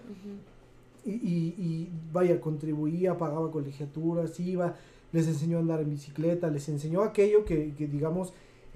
y, 1.06 1.12
y, 1.12 1.90
vaya, 2.12 2.42
contribuía, 2.42 3.18
pagaba 3.18 3.50
colegiaturas, 3.52 4.40
iba, 4.40 4.76
les 5.14 5.28
enseñó 5.28 5.58
a 5.58 5.62
andar 5.62 5.80
en 5.82 5.90
bicicleta, 5.92 6.50
les 6.50 6.68
enseñó 6.70 7.02
aquello 7.02 7.46
que, 7.46 7.74
que 7.78 7.88
digamos, 7.88 8.34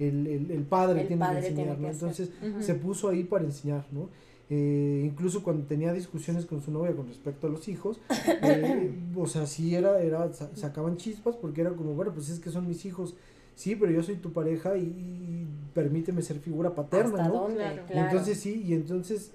el, 0.08 0.26
el, 0.26 0.50
el 0.50 0.62
padre 0.62 1.02
El 1.02 1.06
tiene 1.08 1.20
padre 1.20 1.40
que 1.40 1.48
enseñar, 1.48 1.76
tiene 1.76 1.76
que 1.76 1.82
¿no? 1.82 1.88
Entonces 1.92 2.30
Ujú. 2.52 2.62
se 2.62 2.74
puso 2.74 3.08
ahí 3.08 3.24
para 3.24 3.44
enseñar, 3.44 3.86
¿no? 3.92 4.08
Eh, 4.50 5.02
incluso 5.06 5.42
cuando 5.42 5.64
tenía 5.66 5.92
discusiones 5.92 6.44
con 6.44 6.60
su 6.60 6.70
novia 6.72 6.94
con 6.94 7.06
respecto 7.06 7.46
a 7.46 7.50
los 7.50 7.68
hijos, 7.68 8.00
eh, 8.42 8.90
o 9.16 9.26
sea, 9.26 9.46
sí 9.46 9.74
era, 9.74 10.00
era, 10.02 10.32
sa- 10.32 10.54
sacaban 10.54 10.96
chispas 10.96 11.36
porque 11.36 11.60
era 11.62 11.70
como, 11.70 11.94
bueno, 11.94 12.12
pues 12.12 12.28
es 12.28 12.38
que 12.38 12.50
son 12.50 12.68
mis 12.68 12.84
hijos, 12.84 13.14
sí, 13.54 13.76
pero 13.76 13.92
yo 13.92 14.02
soy 14.02 14.16
tu 14.16 14.32
pareja 14.32 14.76
y, 14.76 14.82
y 14.82 15.46
permíteme 15.74 16.20
ser 16.22 16.38
figura 16.40 16.74
paterna, 16.74 17.18
¿Hasta 17.18 17.28
¿no? 17.28 17.34
dónde? 17.34 17.54
Claro. 17.60 17.84
Y 17.94 17.98
entonces 17.98 18.40
sí, 18.40 18.62
y 18.66 18.74
entonces 18.74 19.32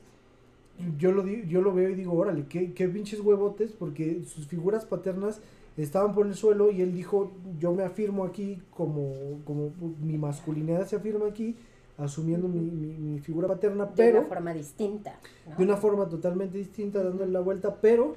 yo 1.00 1.12
lo, 1.12 1.24
di- 1.24 1.46
yo 1.48 1.62
lo 1.62 1.74
veo 1.74 1.90
y 1.90 1.96
digo, 1.96 2.14
órale, 2.14 2.46
qué, 2.48 2.74
qué 2.74 2.88
pinches 2.88 3.20
huevotes, 3.20 3.72
porque 3.72 4.24
sus 4.26 4.46
figuras 4.46 4.86
paternas 4.86 5.42
estaban 5.78 6.14
por 6.14 6.26
el 6.28 6.36
suelo 6.36 6.72
y 6.72 6.82
él 6.82 6.94
dijo, 6.94 7.32
yo 7.60 7.74
me 7.74 7.84
afirmo 7.84 8.24
aquí 8.26 8.62
como, 8.72 9.14
como 9.46 9.72
mi 10.02 10.18
masculinidad 10.18 10.86
se 10.88 10.96
afirma 10.96 11.28
aquí, 11.28 11.56
asumiendo 11.98 12.48
mi, 12.48 12.60
mi, 12.60 12.88
mi 12.98 13.20
figura 13.20 13.48
paterna, 13.48 13.86
de 13.86 13.92
pero 13.96 14.20
una 14.20 14.28
forma 14.28 14.54
distinta. 14.54 15.20
¿no? 15.48 15.56
de 15.56 15.64
una 15.64 15.78
forma 15.78 16.08
totalmente 16.10 16.58
distinta, 16.58 17.04
dándole 17.04 17.32
la 17.32 17.40
vuelta, 17.40 17.76
pero 17.82 18.16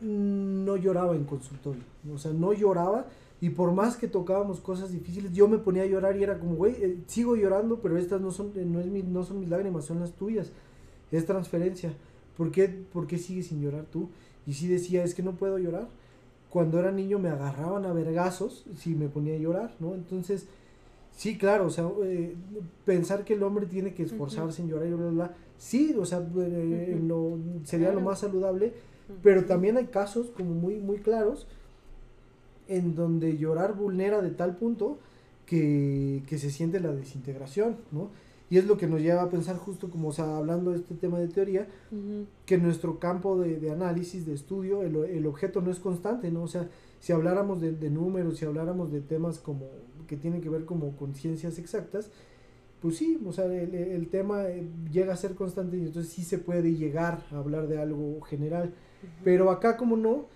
no 0.00 0.76
lloraba 0.76 1.14
en 1.14 1.24
consultorio, 1.24 1.82
o 2.12 2.16
sea, 2.16 2.32
no 2.32 2.52
lloraba 2.54 3.06
y 3.42 3.50
por 3.50 3.72
más 3.72 3.96
que 3.96 4.08
tocábamos 4.08 4.60
cosas 4.60 4.92
difíciles, 4.92 5.32
yo 5.32 5.46
me 5.48 5.58
ponía 5.58 5.82
a 5.82 5.86
llorar 5.86 6.16
y 6.16 6.22
era 6.22 6.38
como, 6.38 6.54
güey, 6.56 6.74
eh, 6.82 6.98
sigo 7.06 7.36
llorando, 7.36 7.80
pero 7.80 7.96
estas 7.98 8.20
no 8.20 8.30
son, 8.30 8.52
eh, 8.56 8.64
no, 8.66 8.80
es 8.80 8.86
mi- 8.86 9.02
no 9.02 9.24
son 9.24 9.40
mis 9.40 9.48
lágrimas, 9.48 9.84
son 9.84 10.00
las 10.00 10.12
tuyas, 10.12 10.52
es 11.10 11.26
transferencia, 11.26 11.92
¿por 12.36 12.50
qué, 12.50 12.68
por 12.68 13.06
qué 13.06 13.18
sigues 13.18 13.46
sin 13.48 13.60
llorar 13.62 13.84
tú? 13.90 14.08
Y 14.46 14.54
sí 14.54 14.68
decía, 14.68 15.04
es 15.04 15.14
que 15.14 15.22
no 15.22 15.32
puedo 15.32 15.58
llorar. 15.58 15.88
Cuando 16.50 16.78
era 16.80 16.90
niño 16.92 17.18
me 17.18 17.28
agarraban 17.30 17.86
a 17.86 17.92
vergazos 17.92 18.64
si 18.76 18.94
me 18.94 19.08
ponía 19.08 19.34
a 19.34 19.38
llorar, 19.38 19.74
¿no? 19.78 19.94
Entonces, 19.94 20.46
sí, 21.16 21.38
claro, 21.38 21.66
o 21.66 21.70
sea, 21.70 21.88
eh, 22.02 22.34
pensar 22.84 23.24
que 23.24 23.34
el 23.34 23.42
hombre 23.44 23.66
tiene 23.66 23.94
que 23.94 24.02
esforzarse 24.02 24.60
en 24.62 24.68
llorar 24.68 24.88
y 24.88 24.90
bla, 24.90 24.96
bla, 24.98 25.10
bla, 25.10 25.34
sí, 25.58 25.94
o 25.98 26.04
sea, 26.04 26.18
eh, 26.18 26.98
lo- 27.06 27.38
sería 27.64 27.88
lo 27.92 28.00
más 28.00 28.18
saludable, 28.20 28.72
pero 29.22 29.44
también 29.44 29.76
hay 29.76 29.86
casos 29.86 30.30
como 30.30 30.50
muy, 30.54 30.76
muy 30.78 30.98
claros 30.98 31.46
en 32.68 32.94
donde 32.94 33.36
llorar 33.36 33.74
vulnera 33.74 34.20
de 34.20 34.30
tal 34.30 34.56
punto 34.56 34.98
que, 35.46 36.22
que 36.28 36.38
se 36.38 36.50
siente 36.50 36.78
la 36.80 36.92
desintegración, 36.92 37.76
¿no? 37.90 38.10
Y 38.50 38.58
es 38.58 38.66
lo 38.66 38.76
que 38.76 38.88
nos 38.88 39.00
lleva 39.00 39.22
a 39.22 39.30
pensar 39.30 39.56
justo 39.56 39.88
como, 39.90 40.08
o 40.08 40.12
sea, 40.12 40.36
hablando 40.36 40.72
de 40.72 40.78
este 40.78 40.94
tema 40.96 41.20
de 41.20 41.28
teoría, 41.28 41.68
que 42.44 42.58
nuestro 42.58 42.98
campo 42.98 43.38
de, 43.38 43.60
de 43.60 43.70
análisis, 43.70 44.26
de 44.26 44.34
estudio, 44.34 44.82
el, 44.82 44.96
el 44.96 45.26
objeto 45.26 45.60
no 45.60 45.70
es 45.70 45.78
constante, 45.78 46.30
¿no? 46.32 46.42
O 46.42 46.48
sea, 46.48 46.68
si 46.98 47.12
habláramos 47.12 47.60
de, 47.60 47.72
de 47.72 47.90
números, 47.90 48.38
si 48.38 48.44
habláramos 48.44 48.90
de 48.90 49.00
temas 49.00 49.38
como 49.38 49.66
que 50.08 50.16
tienen 50.16 50.40
que 50.40 50.50
ver 50.50 50.64
como 50.64 50.96
con 50.96 51.14
ciencias 51.14 51.58
exactas, 51.60 52.10
pues 52.80 52.96
sí, 52.96 53.20
o 53.24 53.32
sea, 53.32 53.44
el, 53.44 53.74
el 53.74 54.08
tema 54.08 54.48
eh, 54.48 54.68
llega 54.90 55.12
a 55.12 55.16
ser 55.16 55.34
constante 55.34 55.76
y 55.76 55.82
entonces 55.82 56.12
sí 56.12 56.24
se 56.24 56.38
puede 56.38 56.74
llegar 56.74 57.22
a 57.30 57.36
hablar 57.36 57.68
de 57.68 57.80
algo 57.80 58.20
general. 58.22 58.72
Pero 59.22 59.50
acá 59.50 59.76
como 59.76 59.96
no, 59.96 60.26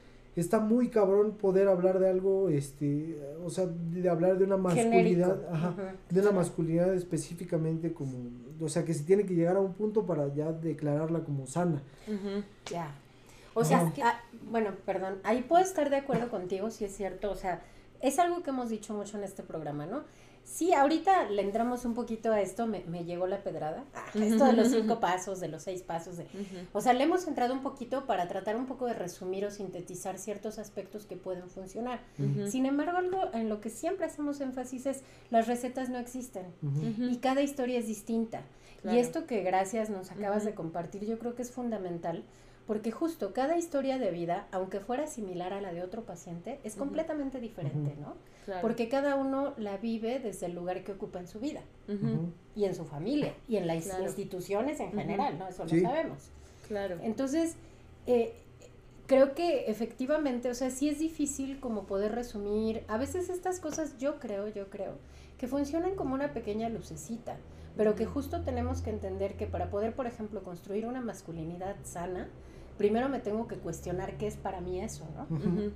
está 0.41 0.59
muy 0.61 0.89
cabrón 0.89 1.33
poder 1.33 1.69
hablar 1.69 1.99
de 1.99 2.09
algo, 2.09 2.49
este, 2.49 3.21
o 3.45 3.51
sea, 3.51 3.67
de 3.67 4.09
hablar 4.09 4.39
de 4.39 4.45
una 4.45 4.57
masculinidad, 4.57 5.39
ajá, 5.51 5.75
de 6.11 6.21
una 6.21 6.33
masculinidad 6.33 6.95
específicamente 6.95 7.93
como, 7.93 8.31
o 8.61 8.69
sea, 8.69 8.85
que 8.85 8.95
se 8.95 9.05
tiene 9.05 9.25
que 9.25 9.35
llegar 9.35 9.57
a 9.57 9.61
un 9.61 9.75
punto 9.75 10.05
para 10.05 10.33
ya 10.35 10.53
declararla 10.53 11.21
como 11.21 11.47
sana. 11.47 11.83
Ujú. 12.09 12.43
Ya. 12.71 12.95
O 13.55 13.65
sea, 13.65 13.83
Ajá. 13.83 13.93
ah, 14.03 14.21
bueno, 14.51 14.73
perdón, 14.85 15.19
ahí 15.23 15.43
puedo 15.43 15.63
estar 15.63 15.89
de 15.89 15.97
acuerdo 15.97 16.29
contigo, 16.29 16.71
si 16.71 16.85
es 16.85 16.97
cierto, 16.97 17.31
o 17.31 17.37
sea, 17.37 17.63
es 18.01 18.19
algo 18.19 18.43
que 18.43 18.51
hemos 18.51 18.69
dicho 18.69 18.93
mucho 18.93 19.17
en 19.17 19.25
este 19.25 19.43
programa, 19.43 19.87
¿no? 19.87 20.03
Sí, 20.45 20.73
ahorita 20.73 21.31
le 21.31 21.43
entramos 21.43 21.85
un 21.85 21.95
poquito 21.95 22.31
a 22.31 22.41
esto, 22.41 22.67
me, 22.67 22.85
me 22.85 23.05
llegó 23.05 23.27
la 23.27 23.43
pedrada, 23.43 23.85
Ah, 23.95 24.05
esto 24.15 24.45
de 24.45 24.53
los 24.53 24.69
cinco 24.73 25.01
pasos, 25.01 25.41
de 25.41 25.49
los 25.49 25.63
seis 25.63 25.83
pasos, 25.83 26.17
de, 26.17 26.27
o 26.73 26.81
sea, 26.81 26.93
le 26.93 27.05
hemos 27.05 27.27
entrado 27.27 27.55
un 27.55 27.63
poquito 27.63 28.07
para 28.07 28.29
tratar 28.29 28.57
un 28.57 28.67
poco 28.67 28.87
de 28.87 28.95
resumir 28.95 29.45
o 29.47 29.51
sintetizar 29.51 30.19
ciertos 30.19 30.59
aspectos 30.59 31.07
que 31.07 31.17
pueden 31.17 31.49
funcionar. 31.49 32.01
Sin 32.47 32.67
embargo, 32.67 32.99
algo 32.99 33.31
en 33.33 33.49
lo 33.49 33.61
que 33.61 33.71
siempre 33.71 34.07
hacemos 34.07 34.41
énfasis 34.41 34.87
es 34.87 35.03
las 35.31 35.47
recetas 35.49 35.89
no 35.89 35.99
existen 35.99 36.47
y 36.99 37.17
cada 37.17 37.43
historia 37.43 37.79
es 37.79 37.87
distinta. 37.87 38.43
Claro. 38.83 38.99
Y 38.99 39.01
esto 39.01 39.27
que 39.27 39.43
gracias 39.43 39.89
nos 39.89 40.11
acabas 40.11 40.45
de 40.45 40.55
compartir, 40.55 41.07
yo 41.07 41.19
creo 41.19 41.35
que 41.35 41.41
es 41.43 41.51
fundamental, 41.51 42.23
porque 42.67 42.91
justo 42.91 43.33
cada 43.33 43.57
historia 43.59 43.99
de 43.99 44.11
vida, 44.11 44.47
aunque 44.51 44.81
fuera 44.81 45.07
similar 45.07 45.53
a 45.53 45.61
la 45.61 45.73
de 45.73 45.83
otro 45.83 46.03
paciente, 46.05 46.59
es 46.65 46.77
completamente 46.77 47.39
diferente. 47.41 47.95
¿no? 48.01 48.15
Claro. 48.47 48.63
Porque 48.63 48.89
cada 48.89 49.17
uno 49.17 49.53
la 49.59 49.77
vive 49.77 50.19
desde 50.19 50.47
el 50.47 50.55
lugar 50.55 50.83
que 50.85 50.93
ocupa 50.93 51.19
en 51.19 51.29
su 51.29 51.41
vida 51.41 51.61
y 52.57 52.65
en 52.65 52.75
su 52.75 52.85
familia 52.85 53.35
y 53.49 53.57
en 53.57 53.67
las 53.67 53.85
Claro. 53.85 54.05
instituciones 54.05 54.81
en 54.81 54.93
general, 54.93 55.39
¿no? 55.39 55.49
Eso 55.49 55.69
Sí. 55.69 55.81
lo 55.81 55.89
sabemos. 55.89 56.19
Claro. 56.69 56.99
Entonces, 57.03 57.57
eh, 58.07 58.33
creo 59.07 59.35
que 59.35 59.67
efectivamente, 59.71 60.49
o 60.51 60.55
sea, 60.55 60.71
sí 60.71 60.89
es 60.89 60.99
difícil 60.99 61.61
como 61.61 61.85
poder 61.85 62.15
resumir. 62.15 62.85
A 62.89 62.97
veces 62.97 63.29
estas 63.29 63.61
cosas, 63.61 63.99
yo 63.99 64.19
creo, 64.19 64.49
yo 64.49 64.71
creo, 64.71 64.95
que 65.39 65.49
funcionan 65.49 65.95
como 65.95 66.15
una 66.15 66.33
pequeña 66.33 66.69
lucecita, 66.71 67.37
pero 67.77 67.95
que 67.95 68.07
justo 68.07 68.43
tenemos 68.43 68.81
que 68.81 68.91
entender 68.91 69.37
que 69.37 69.47
para 69.47 69.71
poder, 69.71 69.95
por 69.95 70.07
ejemplo, 70.07 70.43
construir 70.43 70.87
una 70.87 71.01
masculinidad 71.01 71.77
sana, 71.83 72.29
primero 72.79 73.09
me 73.09 73.21
tengo 73.21 73.49
que 73.49 73.57
cuestionar 73.57 74.17
qué 74.17 74.27
es 74.27 74.37
para 74.37 74.61
mí 74.61 74.81
eso, 74.81 75.05
¿no? 75.17 75.73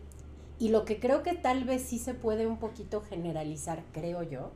Y 0.61 0.71
lo 0.71 0.85
que 0.85 0.99
creo 0.99 1.23
que 1.23 1.35
tal 1.35 1.65
vez 1.65 1.83
sí 1.83 1.99
se 1.99 2.15
puede 2.15 2.47
un 2.47 2.59
poquito 2.59 3.01
generalizar, 3.01 3.83
creo 3.93 4.23
yo, 4.23 4.51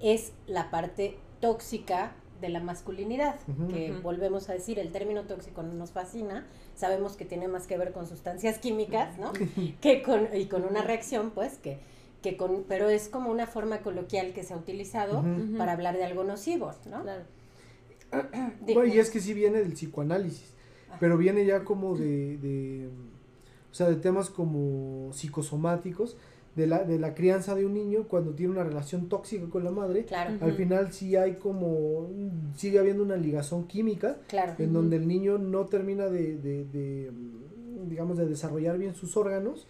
es 0.00 0.32
la 0.46 0.70
parte 0.70 1.16
tóxica 1.40 2.12
de 2.40 2.48
la 2.48 2.60
masculinidad, 2.60 3.36
que 3.70 3.92
volvemos 4.02 4.48
a 4.48 4.54
decir, 4.54 4.78
el 4.78 4.90
término 4.90 5.24
tóxico 5.24 5.62
no 5.62 5.72
nos 5.74 5.90
fascina, 5.90 6.46
sabemos 6.74 7.16
que 7.16 7.24
tiene 7.24 7.48
más 7.48 7.66
que 7.66 7.78
ver 7.78 7.92
con 7.92 8.06
sustancias 8.06 8.58
químicas, 8.58 9.18
¿no? 9.18 9.32
que 9.80 10.02
con, 10.02 10.28
y 10.34 10.46
con 10.46 10.64
una 10.64 10.82
reacción, 10.82 11.30
pues, 11.30 11.58
que, 11.58 11.78
que 12.24 12.38
con, 12.38 12.64
pero 12.66 12.88
es 12.88 13.10
como 13.10 13.30
una 13.30 13.46
forma 13.46 13.82
coloquial 13.82 14.32
que 14.32 14.42
se 14.42 14.54
ha 14.54 14.56
utilizado 14.56 15.22
para 15.58 15.72
hablar 15.72 15.94
de 15.98 16.04
algo 16.04 16.24
nocivo, 16.24 16.72
¿no? 16.90 17.02
Claro. 17.02 17.22
Bueno, 18.62 18.86
y 18.86 18.98
es 18.98 19.10
que 19.10 19.20
sí 19.20 19.34
viene 19.34 19.58
del 19.58 19.74
psicoanálisis, 19.74 20.54
Ah. 20.90 20.96
pero 21.00 21.18
viene 21.18 21.44
ya 21.44 21.64
como 21.64 21.96
de, 21.96 22.38
de, 22.38 22.88
o 23.70 23.74
sea, 23.74 23.88
de 23.88 23.96
temas 23.96 24.30
como 24.30 25.12
psicosomáticos, 25.12 26.16
de 26.56 26.66
la, 26.68 26.84
de 26.84 26.98
la 27.00 27.14
crianza 27.14 27.54
de 27.56 27.66
un 27.66 27.74
niño 27.74 28.06
cuando 28.06 28.30
tiene 28.32 28.52
una 28.52 28.62
relación 28.62 29.08
tóxica 29.08 29.46
con 29.50 29.64
la 29.64 29.72
madre. 29.72 30.04
Claro. 30.04 30.36
Al 30.40 30.52
final 30.52 30.92
sí 30.92 31.16
hay 31.16 31.34
como, 31.34 32.08
sigue 32.56 32.78
habiendo 32.78 33.02
una 33.02 33.16
ligazón 33.16 33.66
química 33.66 34.18
claro. 34.28 34.54
en 34.58 34.72
donde 34.72 34.96
el 34.96 35.08
niño 35.08 35.36
no 35.38 35.66
termina 35.66 36.06
de, 36.06 36.36
de, 36.38 36.64
de, 36.64 37.10
digamos, 37.88 38.16
de 38.16 38.26
desarrollar 38.26 38.78
bien 38.78 38.94
sus 38.94 39.16
órganos 39.16 39.66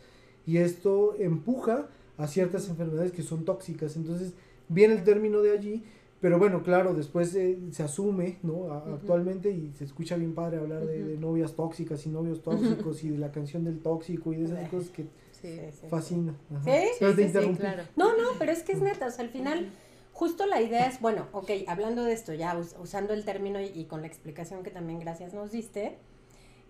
y 0.46 0.58
esto 0.58 1.14
empuja 1.18 1.88
a 2.18 2.26
ciertas 2.26 2.68
enfermedades 2.68 3.12
que 3.12 3.22
son 3.22 3.44
tóxicas. 3.44 3.96
Entonces 3.96 4.32
viene 4.68 4.94
el 4.94 5.04
término 5.04 5.40
de 5.42 5.52
allí, 5.52 5.84
pero 6.20 6.38
bueno, 6.38 6.62
claro, 6.62 6.94
después 6.94 7.34
eh, 7.34 7.58
se 7.70 7.82
asume, 7.82 8.38
¿no? 8.42 8.72
A-. 8.72 8.94
Actualmente 8.94 9.50
y 9.50 9.72
se 9.76 9.84
escucha 9.84 10.16
bien 10.16 10.34
padre 10.34 10.58
hablar 10.58 10.86
de, 10.86 11.16
novias 11.18 11.52
tóxicas 11.54 12.06
y 12.06 12.08
novios 12.10 12.42
tóxicos 12.42 13.04
y 13.04 13.10
de 13.10 13.18
la 13.18 13.30
canción 13.30 13.64
del 13.64 13.80
tóxico 13.80 14.32
y 14.32 14.36
de 14.36 14.44
esas 14.46 14.68
cosas 14.68 14.90
que 14.90 15.02
Sí. 15.02 15.58
Sí, 15.60 15.60
sí, 15.78 15.86
fascina. 15.90 16.34
¿Sí? 16.64 16.70
Pero 16.98 17.10
Sí, 17.14 17.16
te 17.32 17.56
claro. 17.56 17.82
No, 17.96 18.16
no, 18.16 18.28
pero 18.38 18.50
es 18.50 18.62
que 18.62 18.72
es 18.72 18.80
neta, 18.80 19.08
o 19.08 19.10
sea, 19.10 19.24
al 19.26 19.30
final, 19.30 19.70
justo 20.14 20.46
la 20.46 20.62
idea 20.62 20.86
es, 20.86 21.02
bueno, 21.02 21.26
ok, 21.32 21.50
hablando 21.66 22.02
de 22.02 22.14
esto, 22.14 22.32
ya 22.32 22.56
us- 22.58 22.74
usando 22.80 23.12
el 23.12 23.26
término 23.26 23.60
y, 23.60 23.66
y 23.66 23.84
con 23.84 24.00
la 24.00 24.06
explicación 24.06 24.62
que 24.62 24.70
también 24.70 25.00
gracias 25.00 25.34
nos 25.34 25.52
diste, 25.52 25.98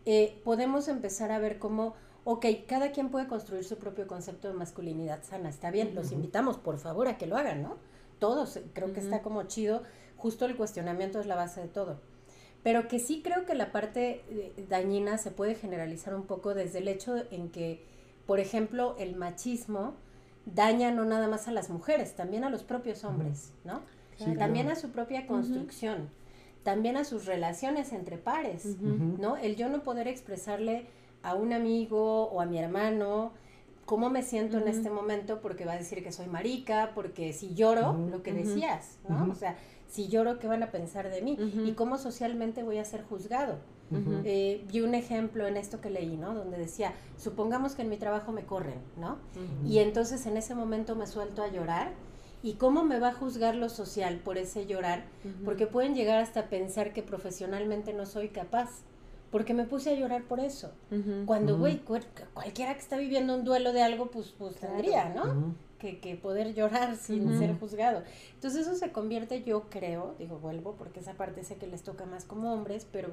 eh, 0.06 0.40
podemos 0.42 0.88
empezar 0.88 1.30
a 1.30 1.38
ver 1.38 1.60
cómo, 1.60 1.94
ok, 2.24 2.46
cada 2.66 2.92
quien 2.92 3.10
puede 3.10 3.26
construir 3.26 3.64
su 3.64 3.76
propio 3.76 4.06
concepto 4.06 4.48
de 4.48 4.54
masculinidad 4.54 5.22
sana, 5.22 5.48
está 5.48 5.70
bien, 5.70 5.94
los 5.94 6.12
invitamos, 6.12 6.56
por 6.58 6.78
favor, 6.78 7.08
a 7.08 7.18
que 7.18 7.26
lo 7.26 7.36
hagan, 7.36 7.62
¿no? 7.62 7.76
Todos, 8.18 8.58
creo 8.72 8.92
que 8.92 9.00
está 9.00 9.22
como 9.22 9.42
chido, 9.44 9.82
justo 10.16 10.46
el 10.46 10.56
cuestionamiento 10.56 11.20
es 11.20 11.26
la 11.26 11.34
base 11.36 11.60
de 11.60 11.68
todo. 11.68 12.00
Pero 12.62 12.88
que 12.88 12.98
sí 12.98 13.20
creo 13.22 13.44
que 13.44 13.54
la 13.54 13.72
parte 13.72 14.24
eh, 14.30 14.66
dañina 14.70 15.18
se 15.18 15.30
puede 15.30 15.54
generalizar 15.54 16.14
un 16.14 16.22
poco 16.22 16.54
desde 16.54 16.78
el 16.78 16.88
hecho 16.88 17.16
en 17.30 17.50
que, 17.50 17.84
por 18.26 18.40
ejemplo, 18.40 18.96
el 18.98 19.16
machismo 19.16 19.94
daña 20.46 20.90
no 20.90 21.04
nada 21.04 21.28
más 21.28 21.46
a 21.46 21.52
las 21.52 21.68
mujeres, 21.68 22.16
también 22.16 22.44
a 22.44 22.50
los 22.50 22.62
propios 22.62 23.04
hombres, 23.04 23.52
¿no? 23.64 23.82
Sí, 24.16 24.34
También 24.36 24.66
claro. 24.66 24.78
a 24.78 24.80
su 24.80 24.90
propia 24.90 25.26
construcción, 25.26 26.08
también 26.62 26.96
a 26.96 27.04
sus 27.04 27.26
relaciones 27.26 27.92
entre 27.92 28.16
pares. 28.16 28.64
¿no? 28.80 29.36
El 29.36 29.56
yo 29.56 29.68
no 29.68 29.82
poder 29.82 30.06
expresarle 30.06 30.86
a 31.24 31.34
un 31.34 31.52
amigo 31.52 32.24
o 32.28 32.40
a 32.40 32.46
mi 32.46 32.58
hermano 32.58 33.32
cómo 33.86 34.10
me 34.10 34.22
siento 34.22 34.58
en 34.58 34.68
este 34.68 34.90
momento 34.90 35.40
porque 35.40 35.64
va 35.64 35.72
a 35.72 35.78
decir 35.78 36.02
que 36.02 36.12
soy 36.12 36.26
marica, 36.26 36.92
porque 36.94 37.32
si 37.32 37.54
lloro, 37.54 37.92
lo 38.10 38.22
que 38.22 38.32
decías, 38.32 38.98
¿no? 39.08 39.30
O 39.30 39.34
sea, 39.34 39.56
si 39.88 40.08
lloro, 40.08 40.38
¿qué 40.38 40.46
van 40.48 40.62
a 40.62 40.70
pensar 40.70 41.10
de 41.10 41.22
mí? 41.22 41.36
Y 41.66 41.72
cómo 41.72 41.98
socialmente 41.98 42.62
voy 42.62 42.78
a 42.78 42.84
ser 42.84 43.04
juzgado. 43.04 43.58
Eh, 44.24 44.64
vi 44.72 44.80
un 44.80 44.94
ejemplo 44.94 45.46
en 45.46 45.56
esto 45.56 45.80
que 45.80 45.90
leí, 45.90 46.16
¿no? 46.16 46.34
Donde 46.34 46.56
decía, 46.58 46.94
supongamos 47.18 47.74
que 47.74 47.82
en 47.82 47.90
mi 47.90 47.96
trabajo 47.96 48.32
me 48.32 48.44
corren, 48.44 48.78
¿no? 48.98 49.18
Y 49.66 49.78
entonces 49.78 50.24
en 50.26 50.36
ese 50.36 50.54
momento 50.54 50.96
me 50.96 51.06
suelto 51.06 51.42
a 51.42 51.48
llorar. 51.48 51.92
¿Y 52.42 52.54
cómo 52.54 52.84
me 52.84 52.98
va 52.98 53.08
a 53.08 53.14
juzgar 53.14 53.54
lo 53.54 53.70
social 53.70 54.18
por 54.18 54.36
ese 54.36 54.66
llorar? 54.66 55.04
Porque 55.44 55.66
pueden 55.66 55.94
llegar 55.94 56.18
hasta 56.18 56.48
pensar 56.48 56.92
que 56.92 57.02
profesionalmente 57.02 57.92
no 57.92 58.04
soy 58.06 58.28
capaz. 58.28 58.70
Porque 59.34 59.52
me 59.52 59.64
puse 59.64 59.90
a 59.90 59.94
llorar 59.98 60.22
por 60.28 60.38
eso. 60.38 60.70
Cuando, 61.26 61.58
güey, 61.58 61.78
cual- 61.80 62.06
cualquiera 62.34 62.72
que 62.74 62.78
está 62.78 62.96
viviendo 62.98 63.34
un 63.34 63.42
duelo 63.42 63.72
de 63.72 63.82
algo, 63.82 64.06
pues, 64.08 64.32
pues 64.38 64.54
Claro. 64.58 64.74
tendría, 64.76 65.08
¿no? 65.12 65.56
Que, 65.80 65.98
que 65.98 66.14
poder 66.14 66.54
llorar 66.54 66.94
sin 66.94 67.36
ser 67.36 67.58
juzgado. 67.58 68.04
Entonces 68.34 68.60
eso 68.64 68.76
se 68.76 68.92
convierte, 68.92 69.42
yo 69.42 69.64
creo, 69.70 70.14
digo, 70.20 70.38
vuelvo, 70.38 70.76
porque 70.78 71.00
esa 71.00 71.14
parte 71.14 71.42
sé 71.42 71.56
que 71.56 71.66
les 71.66 71.82
toca 71.82 72.06
más 72.06 72.24
como 72.24 72.52
hombres, 72.54 72.86
pero, 72.92 73.08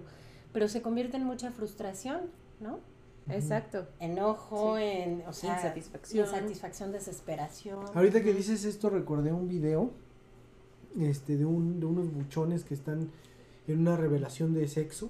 pero 0.53 0.67
se 0.67 0.84
convierte 0.84 1.17
en 1.17 1.23
mucha 1.23 1.49
frustración, 1.49 2.19
¿no? 2.60 2.77
Exacto. 3.27 3.88
Enojo, 3.99 4.77
Sí. 4.77 4.84
en, 4.84 5.23
o 5.27 5.34
sea, 5.34 5.55
Insatisfacción. 5.55 6.25
insatisfacción, 6.27 6.91
desesperación. 6.91 7.84
Ahorita 7.95 8.21
que 8.21 8.31
dices 8.31 8.63
esto 8.65 8.91
recordé 8.91 9.34
un 9.34 9.47
video 9.47 9.89
este 10.99 11.36
de 11.38 11.45
un 11.45 11.79
de 11.79 11.86
unos 11.88 12.13
buchones 12.13 12.63
que 12.63 12.75
están 12.75 13.10
en 13.67 13.79
una 13.79 13.95
revelación 13.97 14.53
de 14.53 14.67
sexo. 14.67 15.10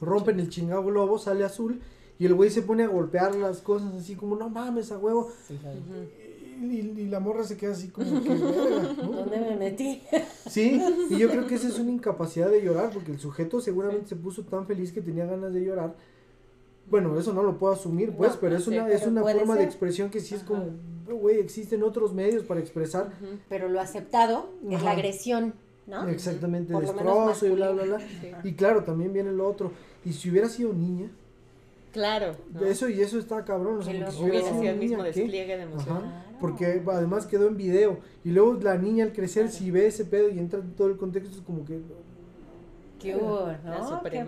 Rompen 0.00 0.40
el 0.40 0.48
chingado 0.48 0.84
globo, 0.84 1.18
sale 1.18 1.44
azul 1.44 1.80
y 2.18 2.26
el 2.26 2.34
güey 2.34 2.50
se 2.50 2.62
pone 2.62 2.84
a 2.84 2.88
golpear 2.88 3.34
las 3.34 3.60
cosas 3.60 3.94
así 3.94 4.14
como 4.14 4.36
no 4.36 4.48
mames 4.48 4.92
a 4.92 4.98
huevo 4.98 5.30
Sí, 5.46 5.58
y, 6.60 7.00
y 7.00 7.06
la 7.08 7.18
morra 7.18 7.42
se 7.44 7.56
queda 7.56 7.72
así 7.72 7.88
como 7.88 8.22
que. 8.22 8.28
¿Dónde 9.02 9.40
me 9.40 9.56
metí? 9.56 10.02
Sí, 10.48 10.80
y 11.10 11.18
yo 11.18 11.28
creo 11.28 11.46
que 11.46 11.56
esa 11.56 11.68
es 11.68 11.78
una 11.78 11.90
incapacidad 11.90 12.50
de 12.50 12.62
llorar 12.62 12.90
porque 12.92 13.10
el 13.12 13.18
sujeto 13.18 13.60
seguramente 13.60 14.08
se 14.08 14.16
puso 14.16 14.42
tan 14.44 14.66
feliz 14.66 14.92
que 14.92 15.00
tenía 15.00 15.26
ganas 15.26 15.52
de 15.52 15.64
llorar. 15.64 15.96
Bueno, 16.88 17.18
eso 17.18 17.32
no 17.32 17.42
lo 17.42 17.58
puedo 17.58 17.72
asumir, 17.72 18.12
pues, 18.12 18.34
No, 18.34 18.40
pero 18.40 18.52
no 18.52 18.58
es 18.58 18.64
sé, 18.64 18.70
una, 18.78 18.88
es 18.90 19.06
una 19.06 19.22
forma 19.22 19.54
de 19.56 19.64
expresión 19.64 20.10
que 20.10 20.20
sí 20.20 20.34
es 20.34 20.42
Ajá. 20.42 20.48
como, 21.06 21.18
güey, 21.18 21.38
existen 21.38 21.82
otros 21.82 22.12
medios 22.12 22.44
para 22.44 22.60
expresar. 22.60 23.12
Pero 23.48 23.68
lo 23.68 23.80
aceptado 23.80 24.50
es 24.68 24.82
la 24.82 24.90
agresión, 24.92 25.54
¿no? 25.86 26.08
exactamente 26.08 26.72
Por 26.72 26.82
destrozo 26.82 27.46
y 27.46 27.50
bla, 27.50 27.70
bla, 27.70 27.82
bla. 27.84 27.98
Sí. 28.00 28.30
Y 28.44 28.52
claro, 28.54 28.84
también 28.84 29.12
viene 29.12 29.32
lo 29.32 29.46
otro. 29.48 29.72
Y 30.04 30.12
si 30.12 30.30
hubiera 30.30 30.48
sido 30.48 30.72
niña, 30.72 31.10
Claro. 31.92 32.34
¿no? 32.54 32.64
Eso 32.64 32.88
y 32.88 33.00
eso 33.02 33.18
está 33.18 33.44
cabrón. 33.44 33.78
O 33.78 33.82
sea, 33.82 33.92
Que 33.92 33.98
porque 34.00 34.12
si 34.16 34.22
hubiera 34.22 34.38
Hubiera 34.40 34.58
sido 34.60 34.72
el 34.72 34.78
mismo 34.78 34.98
¿qué? 34.98 35.04
despliegue 35.12 35.56
de 35.58 35.62
emoción. 35.62 35.96
Ajá, 35.98 36.06
Claro. 36.22 36.38
Porque 36.40 36.82
además 36.86 37.26
quedó 37.26 37.46
en 37.48 37.56
video. 37.56 37.98
Y 38.24 38.30
luego 38.30 38.54
la 38.54 38.76
niña 38.78 39.04
al 39.04 39.12
crecer, 39.12 39.44
Claro. 39.44 39.58
si 39.58 39.70
ve 39.70 39.86
ese 39.86 40.04
pedo 40.06 40.28
y 40.30 40.38
entra 40.38 40.58
en 40.60 40.72
todo 40.72 40.88
el 40.88 40.96
contexto, 40.96 41.36
es 41.36 41.42
como 41.42 41.64
que. 41.64 41.80
¿Qué 42.98 43.14
hubo, 43.16 43.46
La 43.46 43.78
no? 43.78 44.02
¿Qué 44.02 44.24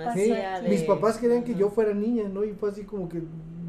de- 0.62 0.69
Mis 0.69 0.83
papás 0.83 1.17
querían 1.19 1.43
que 1.45 1.53
Ajá. 1.53 1.61
yo 1.61 1.71
fuera 1.71 1.95
niña, 1.95 2.29
¿no? 2.29 2.45
Y 2.45 2.53
fue 2.53 2.71
así 2.71 2.83
como 2.85 3.09
que. 3.09 3.23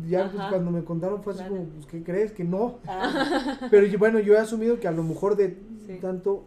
Ya 0.10 0.30
pues, 0.32 0.44
cuando 0.50 0.70
me 0.70 0.84
contaron 0.84 1.24
fue 1.24 1.34
así 1.34 1.40
Claro. 1.44 1.56
como, 1.56 1.68
pues, 1.70 1.86
¿qué 1.88 2.04
crees? 2.04 2.32
Que 2.32 2.44
no. 2.44 2.80
Ah, 2.88 3.58
Pero 3.72 3.88
bueno, 3.98 4.20
yo 4.20 4.34
he 4.36 4.38
asumido 4.38 4.80
que 4.80 4.88
a 4.88 4.92
lo 4.92 5.04
mejor 5.04 5.36
de 5.36 5.58
Sí. 5.88 5.98
tanto. 6.02 6.46